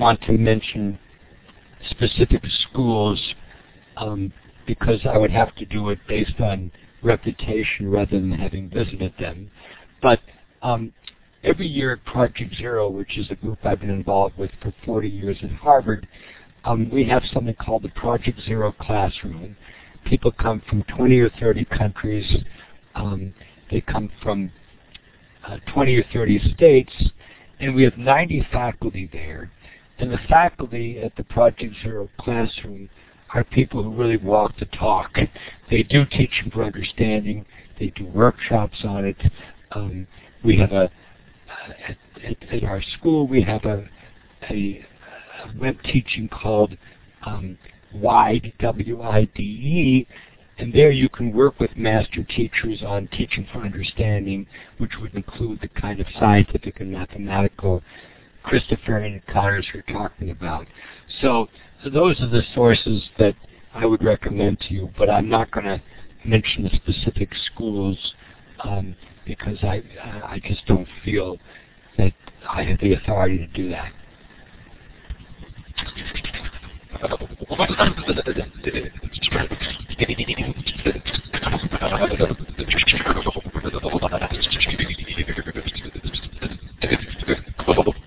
want 0.08 0.22
to 0.22 0.32
mention 0.32 0.98
specific 1.90 2.42
schools 2.70 3.22
um, 3.98 4.32
because 4.66 5.02
I 5.04 5.18
would 5.18 5.32
have 5.32 5.54
to 5.56 5.66
do 5.66 5.90
it 5.90 6.00
based 6.08 6.40
on 6.40 6.72
reputation 7.04 7.92
rather 7.92 8.12
than 8.12 8.32
having 8.32 8.70
visited 8.70 9.14
them. 9.20 9.52
But 10.02 10.22
um, 10.62 10.94
every 11.44 11.68
year 11.68 11.92
at 11.92 12.06
Project 12.06 12.56
Zero, 12.56 12.90
which 12.90 13.18
is 13.18 13.30
a 13.32 13.36
group 13.36 13.60
I've 13.66 13.82
been 13.82 13.90
involved 13.90 14.38
with 14.38 14.50
for 14.62 14.74
40 14.86 15.10
years 15.10 15.40
at 15.44 15.52
Harvard, 15.52 16.08
um, 16.64 16.90
we 16.90 17.04
have 17.10 17.24
something 17.34 17.56
called 17.56 17.84
the 17.84 17.90
Project 17.90 18.40
Zero 18.46 18.72
Classroom. 18.80 19.58
People 20.06 20.32
come 20.32 20.62
from 20.70 20.84
20 20.84 21.20
or 21.20 21.30
30 21.32 21.66
countries. 21.66 22.46
Um, 22.96 23.34
they 23.70 23.82
come 23.82 24.10
from 24.24 24.54
uh, 25.46 25.58
20 25.74 25.98
or 25.98 26.06
30 26.14 26.54
states, 26.54 26.94
and 27.60 27.76
we 27.76 27.84
have 27.84 27.98
90 27.98 28.48
faculty 28.54 29.10
there. 29.12 29.52
And 30.00 30.12
the 30.12 30.20
faculty 30.30 31.00
at 31.00 31.16
the 31.16 31.24
Project 31.24 31.74
Zero 31.82 32.10
Classroom 32.20 32.90
are 33.34 33.44
people 33.44 33.84
who 33.84 33.94
really 33.94 34.18
walk 34.18 34.58
the 34.60 34.66
talk. 34.66 35.18
They 35.70 35.84
do 35.84 36.06
teaching 36.06 36.52
for 36.52 36.64
understanding. 36.64 37.46
They 37.80 37.88
do 37.88 38.06
workshops 38.06 38.78
on 38.84 39.06
it. 39.06 39.18
Um, 39.72 40.08
we 40.44 40.58
have 40.58 40.72
a 40.72 40.90
uh, 41.50 41.72
at, 41.88 41.98
at, 42.24 42.54
at, 42.54 42.64
our 42.64 42.82
school 42.82 43.28
we 43.28 43.42
have 43.42 43.64
a, 43.66 43.88
a, 44.50 44.86
a 45.44 45.60
web 45.60 45.78
teaching 45.84 46.28
called 46.28 46.78
um, 47.26 47.58
WIDE 47.94 48.54
W-I-D-E, 48.60 50.08
and 50.58 50.74
there 50.74 50.92
you 50.92 51.10
can 51.10 51.32
work 51.32 51.60
with 51.60 51.76
master 51.78 52.24
teachers 52.24 52.84
on 52.86 53.08
teaching 53.08 53.48
for 53.52 53.60
understanding, 53.60 54.46
which 54.78 54.94
would 55.00 55.16
include 55.16 55.62
the 55.62 55.68
kind 55.70 56.00
of 56.00 56.08
scientific 56.20 56.80
and 56.80 56.92
mathematical 56.92 57.82
Christopher 58.48 59.00
and 59.00 59.26
Connors 59.28 59.68
are 59.74 59.82
talking 59.94 60.30
about. 60.30 60.66
So, 61.22 61.50
so 61.84 61.90
those 61.90 62.20
are 62.22 62.30
the 62.30 62.44
sources 62.56 63.04
that 63.20 63.36
I 63.74 63.86
would 63.86 64.02
recommend 64.04 64.62
to 64.62 64.74
you, 64.74 64.90
but 64.98 65.10
I'm 65.10 65.28
not 65.28 65.52
going 65.52 65.66
to 65.66 65.82
mention 66.26 66.64
the 66.64 66.70
specific 66.70 67.30
schools 67.54 67.98
um, 68.64 68.96
because 69.26 69.58
I, 69.64 69.84
I 70.24 70.42
just 70.46 70.66
don't 70.66 70.88
feel 71.04 71.38
that 71.98 72.14
I 72.50 72.64
have 72.64 72.80
the 72.80 72.94
authority 72.94 73.38
to 73.38 73.48
do 73.48 73.70
that. 73.70 73.92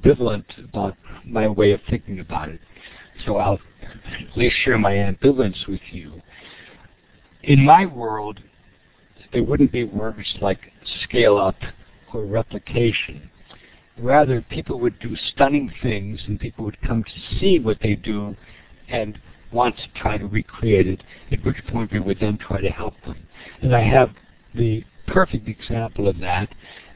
ambivalent 0.00 0.44
about 0.64 0.96
my 1.24 1.48
way 1.48 1.72
of 1.72 1.80
thinking 1.88 2.20
about 2.20 2.48
it. 2.48 2.60
So 3.26 3.36
I'll 3.36 3.58
at 3.82 4.36
least 4.36 4.56
share 4.64 4.78
my 4.78 4.92
ambivalence 4.92 5.66
with 5.68 5.80
you. 5.90 6.20
In 7.42 7.64
my 7.64 7.86
world, 7.86 8.40
there 9.32 9.44
wouldn't 9.44 9.72
be 9.72 9.84
words 9.84 10.36
like 10.40 10.60
scale 11.04 11.36
up 11.36 11.56
or 12.12 12.24
replication. 12.24 13.30
Rather, 13.98 14.40
people 14.42 14.80
would 14.80 14.98
do 14.98 15.14
stunning 15.32 15.72
things 15.82 16.20
and 16.26 16.40
people 16.40 16.64
would 16.64 16.80
come 16.82 17.04
to 17.04 17.38
see 17.38 17.58
what 17.58 17.78
they 17.82 17.94
do 17.94 18.34
and 18.88 19.18
want 19.52 19.76
to 19.76 20.00
try 20.00 20.16
to 20.16 20.26
recreate 20.26 20.86
it, 20.86 21.02
at 21.32 21.44
which 21.44 21.56
point 21.68 21.92
we 21.92 22.00
would 22.00 22.18
then 22.20 22.38
try 22.38 22.60
to 22.60 22.70
help 22.70 22.94
them. 23.04 23.16
And 23.62 23.74
I 23.74 23.82
have 23.82 24.10
the 24.54 24.84
perfect 25.06 25.48
example 25.48 26.08
of 26.08 26.18
that. 26.20 26.48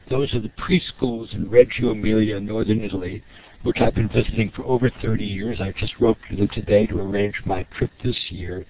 Those 0.09 0.33
are 0.35 0.39
the 0.39 0.49
preschools 0.49 1.33
in 1.33 1.49
Reggio 1.49 1.91
Emilia, 1.91 2.39
northern 2.39 2.83
Italy, 2.83 3.23
which 3.63 3.77
I've 3.81 3.95
been 3.95 4.09
visiting 4.09 4.51
for 4.51 4.63
over 4.63 4.91
30 5.01 5.25
years. 5.25 5.59
I 5.59 5.71
just 5.79 5.99
wrote 5.99 6.17
to 6.29 6.35
them 6.35 6.47
today 6.49 6.85
to 6.87 6.99
arrange 6.99 7.41
my 7.45 7.63
trip 7.77 7.89
this 8.03 8.17
year. 8.29 8.65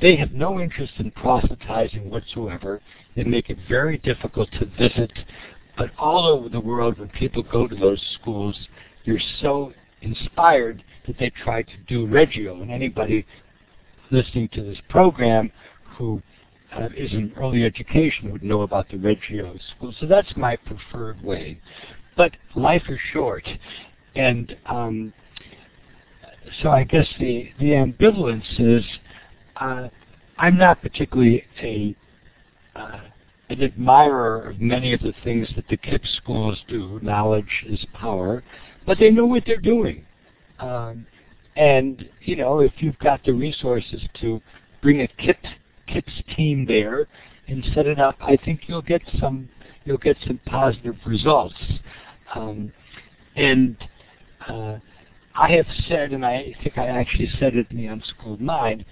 They 0.00 0.16
have 0.16 0.32
no 0.32 0.58
interest 0.58 0.94
in 0.98 1.12
proselytizing 1.12 2.10
whatsoever. 2.10 2.80
They 3.14 3.22
make 3.22 3.50
it 3.50 3.58
very 3.68 3.98
difficult 3.98 4.50
to 4.52 4.66
visit. 4.66 5.12
But 5.76 5.90
all 5.98 6.26
over 6.26 6.48
the 6.48 6.60
world, 6.60 6.98
when 6.98 7.10
people 7.10 7.42
go 7.44 7.68
to 7.68 7.76
those 7.76 8.02
schools, 8.20 8.58
they're 9.06 9.20
so 9.40 9.72
inspired 10.02 10.82
that 11.06 11.18
they 11.18 11.30
try 11.30 11.62
to 11.62 11.76
do 11.86 12.06
Reggio. 12.06 12.60
And 12.60 12.70
anybody 12.70 13.24
listening 14.10 14.48
to 14.54 14.62
this 14.62 14.78
program 14.88 15.52
who 15.96 16.22
uh, 16.72 16.88
is 16.96 17.12
in 17.12 17.32
early 17.36 17.64
education 17.64 18.30
would 18.32 18.42
know 18.42 18.62
about 18.62 18.88
the 18.88 18.96
Reggio 18.96 19.56
school. 19.76 19.94
So 19.98 20.06
that's 20.06 20.36
my 20.36 20.56
preferred 20.56 21.22
way. 21.22 21.60
But 22.16 22.32
life 22.54 22.84
is 22.88 22.98
short, 23.12 23.48
and 24.14 24.56
um, 24.66 25.12
so 26.62 26.70
I 26.70 26.84
guess 26.84 27.06
the 27.18 27.50
the 27.58 27.70
ambivalence 27.70 28.58
is 28.58 28.84
uh, 29.56 29.88
I'm 30.38 30.56
not 30.56 30.82
particularly 30.82 31.44
a 31.62 31.96
uh, 32.76 33.00
an 33.48 33.62
admirer 33.62 34.48
of 34.48 34.60
many 34.60 34.92
of 34.92 35.00
the 35.00 35.14
things 35.24 35.48
that 35.56 35.66
the 35.68 35.76
KIPP 35.76 36.06
schools 36.18 36.58
do. 36.68 37.00
Knowledge 37.02 37.64
is 37.66 37.84
power, 37.92 38.44
but 38.86 38.98
they 38.98 39.10
know 39.10 39.26
what 39.26 39.44
they're 39.44 39.56
doing. 39.56 40.06
Um, 40.60 41.06
and 41.56 42.08
you 42.22 42.36
know, 42.36 42.60
if 42.60 42.72
you've 42.78 42.98
got 42.98 43.24
the 43.24 43.32
resources 43.32 44.02
to 44.20 44.40
bring 44.82 45.00
a 45.02 45.08
KIPP 45.20 45.36
KIPP's 45.92 46.36
team 46.36 46.66
there 46.66 47.08
and 47.48 47.64
set 47.74 47.86
it 47.86 47.98
up, 47.98 48.16
I 48.20 48.36
think 48.36 48.62
you'll 48.66 48.82
get 48.82 49.02
some 49.18 49.48
you'll 49.84 49.98
get 49.98 50.16
some 50.26 50.40
positive 50.46 50.96
results. 51.06 51.54
Um, 52.34 52.72
and 53.36 53.76
uh, 54.46 54.78
I 55.34 55.52
have 55.52 55.66
said, 55.88 56.12
and 56.12 56.24
I 56.24 56.54
think 56.62 56.76
I 56.76 56.86
actually 56.86 57.30
said 57.38 57.56
it 57.56 57.66
in 57.70 57.76
the 57.76 57.86
Unschooled 57.86 58.40
Mind, 58.40 58.84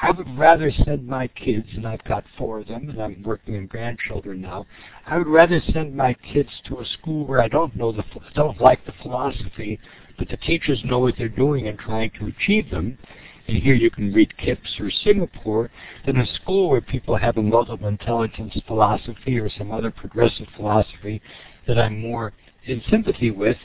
I 0.00 0.12
would 0.12 0.38
rather 0.38 0.70
send 0.84 1.06
my 1.06 1.26
kids, 1.26 1.66
and 1.74 1.86
I've 1.86 2.04
got 2.04 2.24
four 2.36 2.60
of 2.60 2.68
them, 2.68 2.88
and 2.88 3.02
I'm 3.02 3.22
working 3.24 3.54
in 3.54 3.66
grandchildren 3.66 4.40
now. 4.40 4.64
I 5.06 5.18
would 5.18 5.26
rather 5.26 5.60
send 5.72 5.96
my 5.96 6.14
kids 6.14 6.50
to 6.66 6.78
a 6.78 6.86
school 6.86 7.26
where 7.26 7.42
I 7.42 7.48
don't 7.48 7.74
know 7.74 7.90
the 7.90 8.04
don't 8.34 8.60
like 8.60 8.84
the 8.86 8.92
philosophy, 9.02 9.80
but 10.16 10.28
the 10.28 10.36
teachers 10.36 10.84
know 10.84 11.00
what 11.00 11.14
they're 11.18 11.28
doing 11.28 11.66
and 11.66 11.78
trying 11.78 12.10
to 12.18 12.26
achieve 12.26 12.70
them, 12.70 12.96
and 13.48 13.56
here 13.56 13.74
you 13.74 13.90
can 13.90 14.12
read 14.12 14.32
KIPP's 14.38 14.78
or 14.78 14.90
Singapore, 14.90 15.70
than 16.04 16.18
a 16.18 16.26
school 16.34 16.68
where 16.68 16.82
people 16.82 17.16
have 17.16 17.38
a 17.38 17.42
multiple 17.42 17.88
intelligence 17.88 18.54
philosophy 18.66 19.38
or 19.38 19.48
some 19.50 19.72
other 19.72 19.90
progressive 19.90 20.46
philosophy 20.54 21.20
that 21.66 21.78
I'm 21.78 21.98
more 21.98 22.34
in 22.66 22.82
sympathy 22.90 23.30
with, 23.30 23.56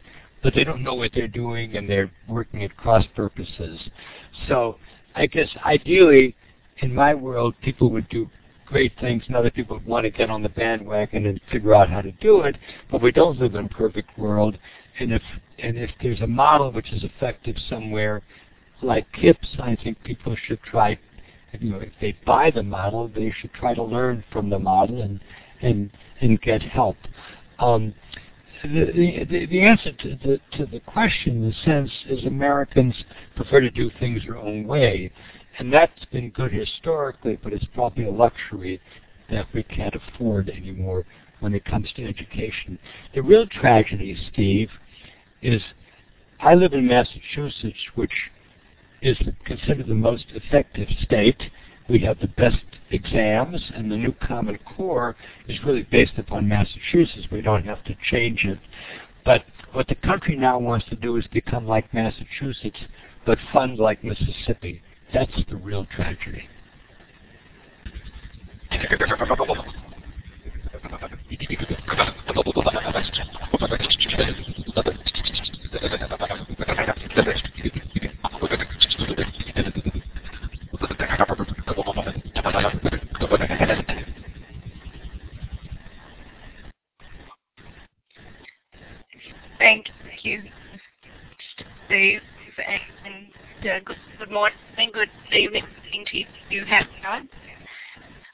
but 0.42 0.56
they 0.56 0.64
don't 0.64 0.84
know 0.84 0.94
what 0.94 1.12
they're 1.14 1.28
doing 1.28 1.76
and 1.76 1.90
they're 1.90 2.12
working 2.30 2.64
at 2.64 2.76
cross 2.78 3.06
purposes. 3.14 3.78
So 4.48 4.78
I 5.16 5.26
guess 5.26 5.50
ideally, 5.66 6.36
in 6.78 6.94
my 6.94 7.14
world, 7.14 7.54
people 7.62 7.90
would 7.92 8.08
do 8.08 8.30
great 8.66 8.94
things 9.02 9.24
and 9.28 9.36
other 9.36 9.52
people 9.52 9.78
would 9.78 9.86
want 9.86 10.06
to 10.06 10.10
get 10.10 10.30
on 10.30 10.42
the 10.42 10.50
bandwagon 10.50 11.26
and 11.26 11.42
figure 11.52 11.76
out 11.76 11.90
how 11.90 12.02
to 12.02 12.12
do 12.14 12.42
it, 12.42 12.56
but 12.90 13.02
we 13.02 13.12
don't 13.12 13.38
live 13.38 13.56
in 13.56 13.66
a 13.66 13.70
perfect 13.70 14.18
world. 14.18 14.58
And 15.00 15.12
if 15.12 15.22
and 15.60 15.78
if 15.78 15.90
there's 16.02 16.22
a 16.22 16.28
model 16.28 16.72
which 16.72 16.92
is 16.92 17.04
effective 17.04 17.56
somewhere, 17.70 18.22
like 18.84 19.12
KIPP's, 19.14 19.56
I 19.60 19.76
think 19.84 20.04
people 20.04 20.36
should 20.48 20.62
try, 20.64 21.00
you 21.60 21.72
know, 21.72 21.80
if 21.80 21.94
they 22.02 22.18
buy 22.26 22.52
the 22.52 22.64
model, 22.64 23.08
they 23.08 23.34
should 23.40 23.54
try 23.54 23.74
to 23.74 23.84
learn 23.84 24.24
from 24.32 24.50
the 24.50 24.60
model 24.60 25.02
and 25.02 25.20
and 25.62 25.92
and 26.22 26.42
get 26.42 26.62
help. 26.62 26.98
Um, 27.60 27.94
the, 28.64 29.26
the, 29.30 29.46
the 29.48 29.62
answer 29.62 29.92
to 29.92 30.18
the, 30.24 30.40
to 30.58 30.66
the 30.66 30.80
question, 30.82 31.44
in 31.44 31.52
a 31.52 31.64
sense, 31.66 31.92
is 32.08 32.26
Americans 32.26 32.96
prefer 33.36 33.60
to 33.60 33.70
do 33.70 33.92
things 34.00 34.24
their 34.26 34.38
own 34.38 34.66
way. 34.66 35.12
And 35.60 35.72
that's 35.72 36.06
been 36.12 36.30
good 36.30 36.54
historically, 36.54 37.38
but 37.44 37.52
it's 37.52 37.66
probably 37.74 38.06
a 38.06 38.12
luxury 38.12 38.82
that 39.30 39.48
we 39.54 39.64
can't 39.64 39.96
afford 39.96 40.50
anymore 40.50 41.06
when 41.42 41.54
it 41.54 41.66
comes 41.66 41.92
to 41.96 42.08
education. 42.08 42.80
The 43.14 43.22
real 43.22 43.46
tragedy, 43.48 44.18
Steve, 44.32 44.70
is 45.42 45.62
I 46.40 46.56
live 46.56 46.74
in 46.74 46.88
Massachusetts, 46.88 47.80
which 47.96 48.12
is 49.04 49.18
considered 49.46 49.88
the 49.88 49.94
most 49.94 50.26
effective 50.34 50.88
state. 51.02 51.42
We 51.90 52.00
have 52.00 52.20
the 52.20 52.30
best 52.30 52.64
exams, 52.90 53.62
and 53.76 53.92
the 53.92 53.98
new 53.98 54.14
Common 54.14 54.58
Core 54.60 55.18
is 55.48 55.64
really 55.66 55.84
based 55.84 56.18
upon 56.18 56.48
Massachusetts. 56.48 57.28
We 57.30 57.42
don't 57.42 57.66
have 57.66 57.84
to 57.84 57.96
change 58.10 58.46
it. 58.46 58.60
But 59.26 59.44
what 59.74 59.88
the 59.88 59.96
country 59.96 60.38
now 60.38 60.58
wants 60.58 60.88
to 60.90 60.96
do 60.96 61.18
is 61.18 61.28
become 61.28 61.68
like 61.68 61.94
Massachusetts, 61.94 62.80
but 63.26 63.38
fund 63.52 63.78
like 63.78 64.04
Mississippi. 64.04 64.82
That's 65.14 65.32
the 65.50 65.58
real 65.58 65.86
tragedy. 65.86 66.48
Thank 89.60 89.88
you, 90.24 90.44
Steve, 91.86 92.20
and 92.68 93.28
uh, 93.61 93.80
good, 93.86 93.98
good 94.20 94.30
morning, 94.32 94.57
good 94.94 95.10
evening 95.32 95.64
to 96.11 96.18
you, 96.49 96.65
Hannah. 96.65 97.26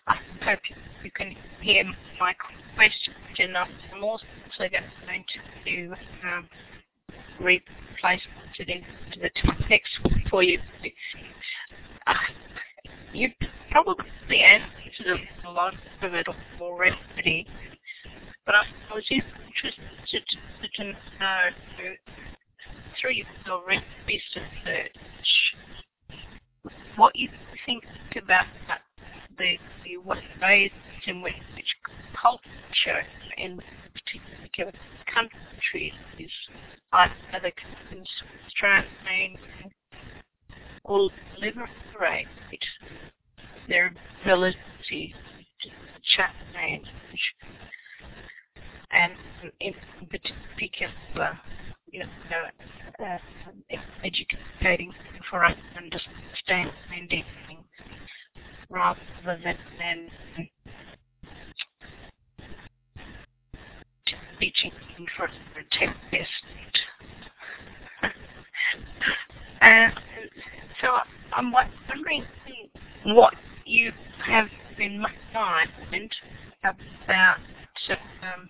I 0.08 0.16
hope 0.44 0.60
you 1.04 1.12
can 1.12 1.36
hear 1.62 1.84
my 2.20 2.34
question. 2.76 3.14
I'm 3.56 4.04
also 4.04 4.26
going 4.60 5.24
to 5.66 5.94
um, 6.28 6.50
replace 7.40 8.22
it 8.58 8.70
into 8.70 9.20
the 9.22 9.30
text 9.68 10.00
for 10.32 10.42
you. 10.42 10.60
Uh, 12.08 12.14
you 13.14 13.30
probably 13.72 14.42
answered 14.42 15.20
a 15.46 15.52
lot 15.52 15.74
of 16.02 16.14
it 16.14 16.28
already, 16.60 17.48
but 18.46 18.56
I 18.56 18.64
was 18.94 19.04
just 19.06 19.26
interested 19.48 20.24
to 20.76 20.84
know 20.84 21.50
through 23.00 23.14
your 23.46 23.64
research. 24.08 25.56
What 26.96 27.16
you 27.16 27.30
think 27.66 27.84
about 28.22 28.46
the, 29.38 29.58
the 29.84 29.98
ways 30.42 30.72
in 31.08 31.22
which 31.22 31.34
culture 32.14 33.06
in 33.38 33.60
particular 33.94 34.74
countries 35.14 35.94
is 36.18 36.32
either 36.92 37.52
constrain 37.90 39.38
or 40.90 41.10
liberate 41.40 42.28
their 43.70 43.94
ability 44.24 45.14
to 45.62 45.70
change 46.04 46.88
and 48.92 49.14
in 49.60 49.74
particular 50.10 51.40
you 51.92 52.00
know, 52.00 53.06
uh, 53.06 53.18
educating 54.04 54.92
for 55.30 55.46
understanding 55.46 57.24
rather 58.70 59.00
than, 59.26 59.58
than 59.80 60.10
teaching 64.40 64.72
for 65.18 65.26
a 65.26 65.64
test. 65.72 66.30
And 69.62 69.94
so 70.82 70.98
I'm 71.56 71.68
wondering 71.90 72.26
what 73.06 73.34
you 73.66 73.92
have 74.24 74.48
in 74.78 75.00
mind 75.34 76.16
about 76.64 77.40
um, 77.90 78.50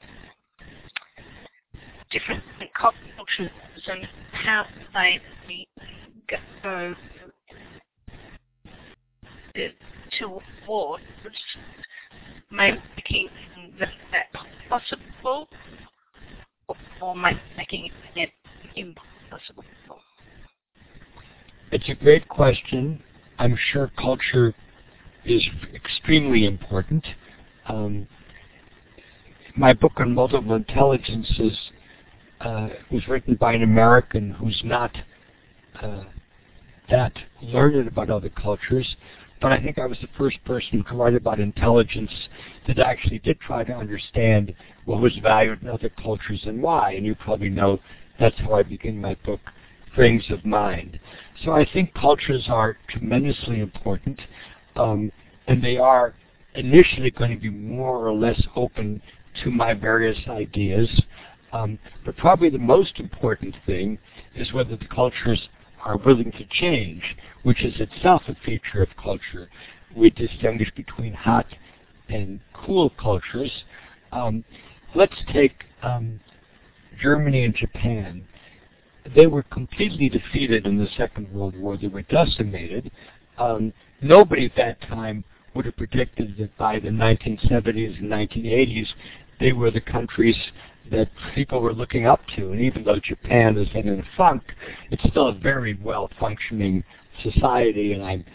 different 2.12 2.44
cultures 2.80 3.52
and 3.88 4.08
how 4.34 4.66
they 4.94 5.22
go 6.64 6.94
towards 10.18 11.04
making 12.52 13.30
that 13.80 13.90
possible 14.68 15.48
or 17.02 17.16
making 17.16 17.90
it 18.16 18.30
impossible? 18.76 19.64
It's 21.72 21.88
a 21.88 21.89
great 22.02 22.28
question. 22.28 23.02
I'm 23.38 23.58
sure 23.72 23.92
culture 23.98 24.54
is 25.26 25.44
extremely 25.74 26.46
important. 26.46 27.06
Um, 27.68 28.08
my 29.56 29.74
book 29.74 29.94
on 29.98 30.14
multiple 30.14 30.56
intelligences 30.56 31.58
uh, 32.42 32.70
was 32.92 33.08
written 33.08 33.36
by 33.36 33.54
an 33.54 33.64
American 33.64 34.32
who's 34.32 34.62
not 34.64 34.96
uh, 35.82 36.04
that 36.90 37.14
learned 37.42 37.88
about 37.88 38.10
other 38.10 38.30
cultures, 38.30 38.96
but 39.42 39.52
I 39.52 39.62
think 39.62 39.78
I 39.78 39.86
was 39.86 39.98
the 40.02 40.08
first 40.18 40.44
person 40.44 40.84
to 40.84 40.96
write 40.96 41.14
about 41.14 41.40
intelligence 41.40 42.12
that 42.68 42.80
actually 42.80 43.20
did 43.20 43.40
try 43.40 43.64
to 43.64 43.74
understand 43.74 44.54
what 44.86 45.02
was 45.02 45.16
valued 45.22 45.62
in 45.62 45.68
other 45.68 45.90
cultures 45.90 46.42
and 46.46 46.62
why. 46.62 46.94
And 46.94 47.06
you 47.06 47.16
probably 47.16 47.50
know 47.50 47.80
that's 48.20 48.38
how 48.40 48.54
I 48.54 48.64
begin 48.64 49.00
my 49.00 49.16
book, 49.26 49.40
Frames 49.96 50.26
of 50.30 50.46
Mind. 50.46 51.00
So 51.44 51.52
I 51.52 51.66
think 51.72 51.94
cultures 51.94 52.48
are 52.50 52.78
tremendously 52.88 53.60
important, 53.60 54.22
um, 54.76 55.12
and 55.48 55.64
they 55.64 55.78
are 55.78 56.14
initially 56.56 57.12
going 57.12 57.32
to 57.32 57.42
be 57.42 57.50
more 57.50 58.08
or 58.08 58.14
less 58.14 58.42
open 58.56 59.02
to 59.44 59.52
my 59.52 59.74
various 59.74 60.18
ideas. 60.28 61.02
Um, 61.52 61.80
but 62.06 62.18
probably 62.18 62.50
the 62.50 62.58
most 62.58 63.00
important 63.00 63.56
thing 63.66 63.98
is 64.36 64.54
whether 64.54 64.76
the 64.76 64.88
cultures 64.88 65.50
are 65.84 65.98
willing 65.98 66.32
to 66.34 66.46
change, 66.46 67.16
which 67.44 67.64
is 67.64 67.80
itself 67.80 68.24
a 68.28 68.36
feature 68.46 68.82
of 68.84 68.90
culture. 69.02 69.50
We 69.96 70.10
distinguish 70.10 70.72
between 70.76 71.14
hot 71.14 71.48
and 72.10 72.40
cool 72.54 72.92
cultures. 72.92 73.64
Um, 74.12 74.44
let's 74.94 75.16
take 75.32 75.64
um, 75.82 76.20
Germany 77.02 77.46
and 77.46 77.56
Japan. 77.56 78.28
They 79.16 79.28
were 79.28 79.44
completely 79.44 80.10
defeated 80.10 80.66
in 80.66 80.78
the 80.78 80.88
Second 80.98 81.32
World 81.34 81.56
War. 81.58 81.78
They 81.78 81.88
were 81.88 82.04
decimated. 82.04 82.92
Um, 83.38 83.74
nobody 84.02 84.46
at 84.46 84.56
that 84.58 84.82
time 84.82 85.24
would 85.56 85.66
have 85.66 85.78
predicted 85.78 86.36
that 86.38 86.56
by 86.58 86.80
the 86.80 86.90
1970s 86.90 88.00
and 88.00 88.12
1980s 88.12 88.88
they 89.40 89.54
were 89.54 89.72
the 89.72 89.82
countries 89.82 90.36
that 90.92 91.10
people 91.34 91.62
were 91.62 91.74
looking 91.74 92.06
up 92.06 92.22
to. 92.36 92.52
And 92.52 92.62
even 92.62 92.84
though 92.84 93.00
Japan 93.00 93.58
is 93.58 93.68
in 93.74 93.88
a 93.88 94.04
funk, 94.18 94.44
it's 94.92 95.04
still 95.10 95.28
a 95.28 95.34
very 95.34 95.78
well-functioning 95.82 96.84
society, 97.24 97.94
and 97.94 98.04
I'm 98.04 98.26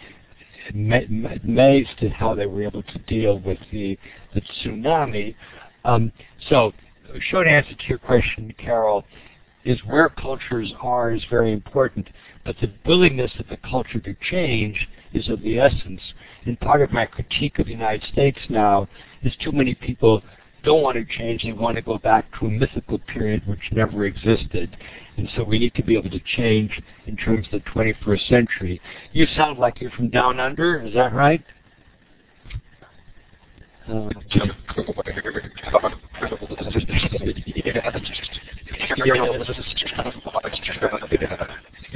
amazed 1.45 2.03
at 2.03 2.13
how 2.13 2.35
they 2.35 2.47
were 2.47 2.63
able 2.63 2.83
to 2.83 2.99
deal 3.07 3.39
with 3.41 3.59
the, 3.71 3.99
the 4.35 4.41
tsunami. 4.41 5.35
Um, 5.85 6.13
so, 6.49 6.73
short 7.31 7.47
answer 7.47 7.75
to 7.75 7.85
your 7.89 7.99
question, 7.99 8.55
Carol, 8.59 9.05
is 9.65 9.85
where 9.85 10.09
cultures 10.09 10.73
are 10.81 11.13
is 11.13 11.25
very 11.31 11.53
important, 11.53 12.09
but 12.45 12.57
the 12.61 12.73
willingness 12.85 13.33
of 13.39 13.49
the 13.49 13.57
culture 13.57 14.01
to 14.01 14.15
change 14.31 14.89
is 15.13 15.29
of 15.29 15.41
the 15.43 15.59
essence. 15.59 16.01
And 16.45 16.59
part 16.61 16.83
of 16.83 16.93
my 16.93 17.07
critique 17.07 17.59
of 17.59 17.67
the 17.67 17.73
United 17.73 18.07
States 18.13 18.39
now 18.49 18.89
is 19.23 19.35
too 19.37 19.53
many 19.53 19.75
people 19.75 20.23
don't 20.65 20.83
want 20.83 20.97
to 20.97 21.05
change. 21.19 21.43
They 21.43 21.53
want 21.53 21.77
to 21.77 21.83
go 21.83 21.99
back 21.99 22.27
to 22.39 22.47
a 22.47 22.51
mythical 22.51 22.99
period 22.99 23.47
which 23.47 23.71
never 23.73 24.07
existed. 24.07 24.77
And 25.17 25.29
so 25.37 25.45
we 25.45 25.59
need 25.59 25.75
to 25.75 25.85
be 25.85 25.97
able 25.97 26.11
to 26.11 26.21
change 26.37 26.81
in 27.07 27.17
terms 27.17 27.47
of 27.53 27.63
the 27.63 27.71
21st 27.71 28.29
century. 28.29 28.81
You 29.13 29.27
sound 29.37 29.59
like 29.59 29.81
you're 29.81 29.91
from 29.91 30.11
down 30.11 30.41
under. 30.41 30.81
Is 30.83 30.95
that 30.95 31.13
right? 31.13 31.45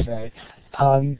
Okay. 0.01 0.32
Um, 0.78 1.19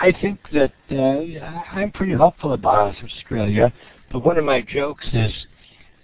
I 0.00 0.12
think 0.20 0.38
that 0.52 0.72
uh, 0.90 1.74
I'm 1.76 1.90
pretty 1.90 2.12
hopeful 2.12 2.52
about 2.52 2.94
Australia, 3.02 3.72
but 4.12 4.24
one 4.24 4.38
of 4.38 4.44
my 4.44 4.60
jokes 4.60 5.06
is 5.12 5.32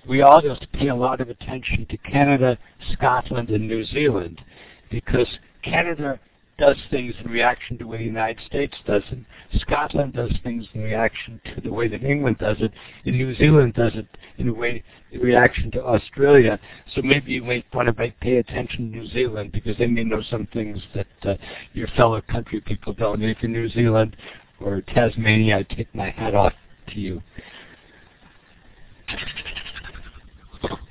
we 0.09 0.23
all 0.23 0.41
just 0.41 0.71
pay 0.73 0.89
a 0.89 0.95
lot 0.95 1.21
of 1.21 1.29
attention 1.29 1.87
to 1.91 1.97
Canada, 1.99 2.59
Scotland, 2.93 3.51
and 3.51 3.69
New 3.69 3.85
Zealand 3.85 4.43
because 4.91 5.29
Canada 5.63 6.19
does 6.59 6.77
things 6.91 7.15
in 7.25 7.31
reaction 7.31 7.77
to 7.79 7.85
the 7.85 7.89
way 7.89 7.99
the 7.99 8.05
United 8.05 8.45
States 8.47 8.77
does 8.87 9.03
it. 9.11 9.19
Scotland 9.61 10.13
does 10.13 10.33
things 10.43 10.67
in 10.75 10.83
reaction 10.83 11.41
to 11.55 11.61
the 11.61 11.73
way 11.73 11.89
that 11.89 12.05
England 12.05 12.39
does 12.39 12.57
it. 12.61 12.73
And 13.05 13.17
New 13.17 13.35
Zealand 13.35 13.75
does 13.75 13.93
it 13.95 14.07
in 14.39 14.49
a 14.49 14.55
way 14.55 14.83
in 15.11 15.21
reaction 15.21 15.71
to 15.73 15.85
Australia. 15.85 16.59
So 16.95 17.03
maybe 17.03 17.33
you 17.33 17.43
might 17.43 17.67
want 17.75 17.89
to 17.89 18.13
pay 18.21 18.37
attention 18.37 18.91
to 18.91 18.99
New 18.99 19.07
Zealand 19.09 19.53
because 19.53 19.77
they 19.79 19.87
may 19.87 20.05
know 20.05 20.23
some 20.31 20.47
things 20.53 20.81
that 20.95 21.07
uh, 21.23 21.35
your 21.73 21.89
fellow 21.89 22.21
country 22.21 22.61
people 22.61 22.93
don't. 22.93 23.21
And 23.23 23.31
if 23.31 23.39
you're 23.43 23.51
New 23.51 23.69
Zealand 23.69 24.17
or 24.61 24.81
Tasmania, 24.83 25.59
I 25.59 25.75
take 25.75 25.93
my 25.95 26.11
hat 26.11 26.35
off 26.35 26.53
to 26.89 27.01
you. 27.01 27.23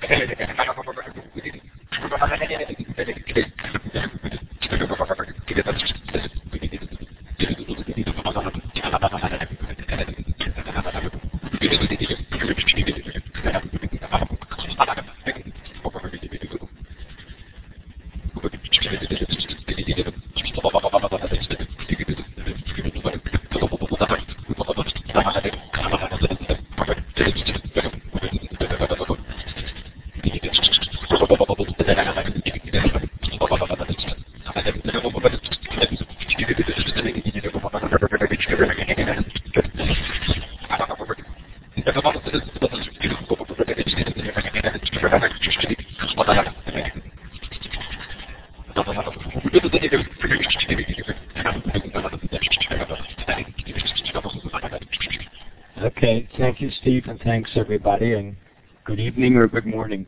Okay, 0.04 0.36
bubble 31.46 31.73
thanks 57.24 57.50
everybody, 57.56 58.12
and 58.12 58.36
good 58.84 59.00
evening 59.00 59.36
or 59.36 59.48
good 59.48 59.66
morning. 59.66 60.06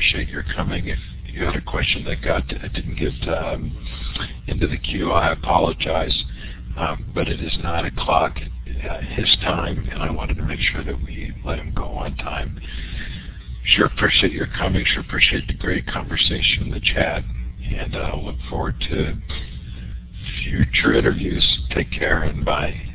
Appreciate 0.00 0.28
your 0.28 0.44
coming. 0.56 0.88
If 0.88 0.98
you 1.26 1.44
had 1.44 1.56
a 1.56 1.60
question 1.60 2.04
that 2.04 2.22
got 2.24 2.48
didn't 2.48 2.96
get 2.96 3.28
um, 3.28 3.76
into 4.46 4.66
the 4.66 4.78
queue, 4.78 5.10
I 5.12 5.32
apologize. 5.32 6.24
Um, 6.78 7.04
but 7.14 7.28
it 7.28 7.38
is 7.40 7.54
9 7.62 7.84
o'clock 7.84 8.38
uh, 8.38 9.00
his 9.00 9.36
time, 9.42 9.86
and 9.90 10.02
I 10.02 10.10
wanted 10.10 10.38
to 10.38 10.42
make 10.42 10.60
sure 10.60 10.82
that 10.82 10.98
we 11.02 11.34
let 11.44 11.58
him 11.58 11.74
go 11.76 11.84
on 11.84 12.16
time. 12.16 12.58
Sure 13.66 13.86
appreciate 13.86 14.32
your 14.32 14.46
coming. 14.56 14.86
Sure 14.86 15.02
appreciate 15.02 15.46
the 15.48 15.54
great 15.54 15.86
conversation 15.86 16.62
in 16.62 16.70
the 16.70 16.80
chat. 16.80 17.22
And 17.62 17.94
uh, 17.94 18.16
look 18.24 18.36
forward 18.48 18.76
to 18.88 19.18
future 20.42 20.94
interviews. 20.94 21.58
Take 21.74 21.90
care 21.92 22.22
and 22.22 22.42
bye. 22.42 22.89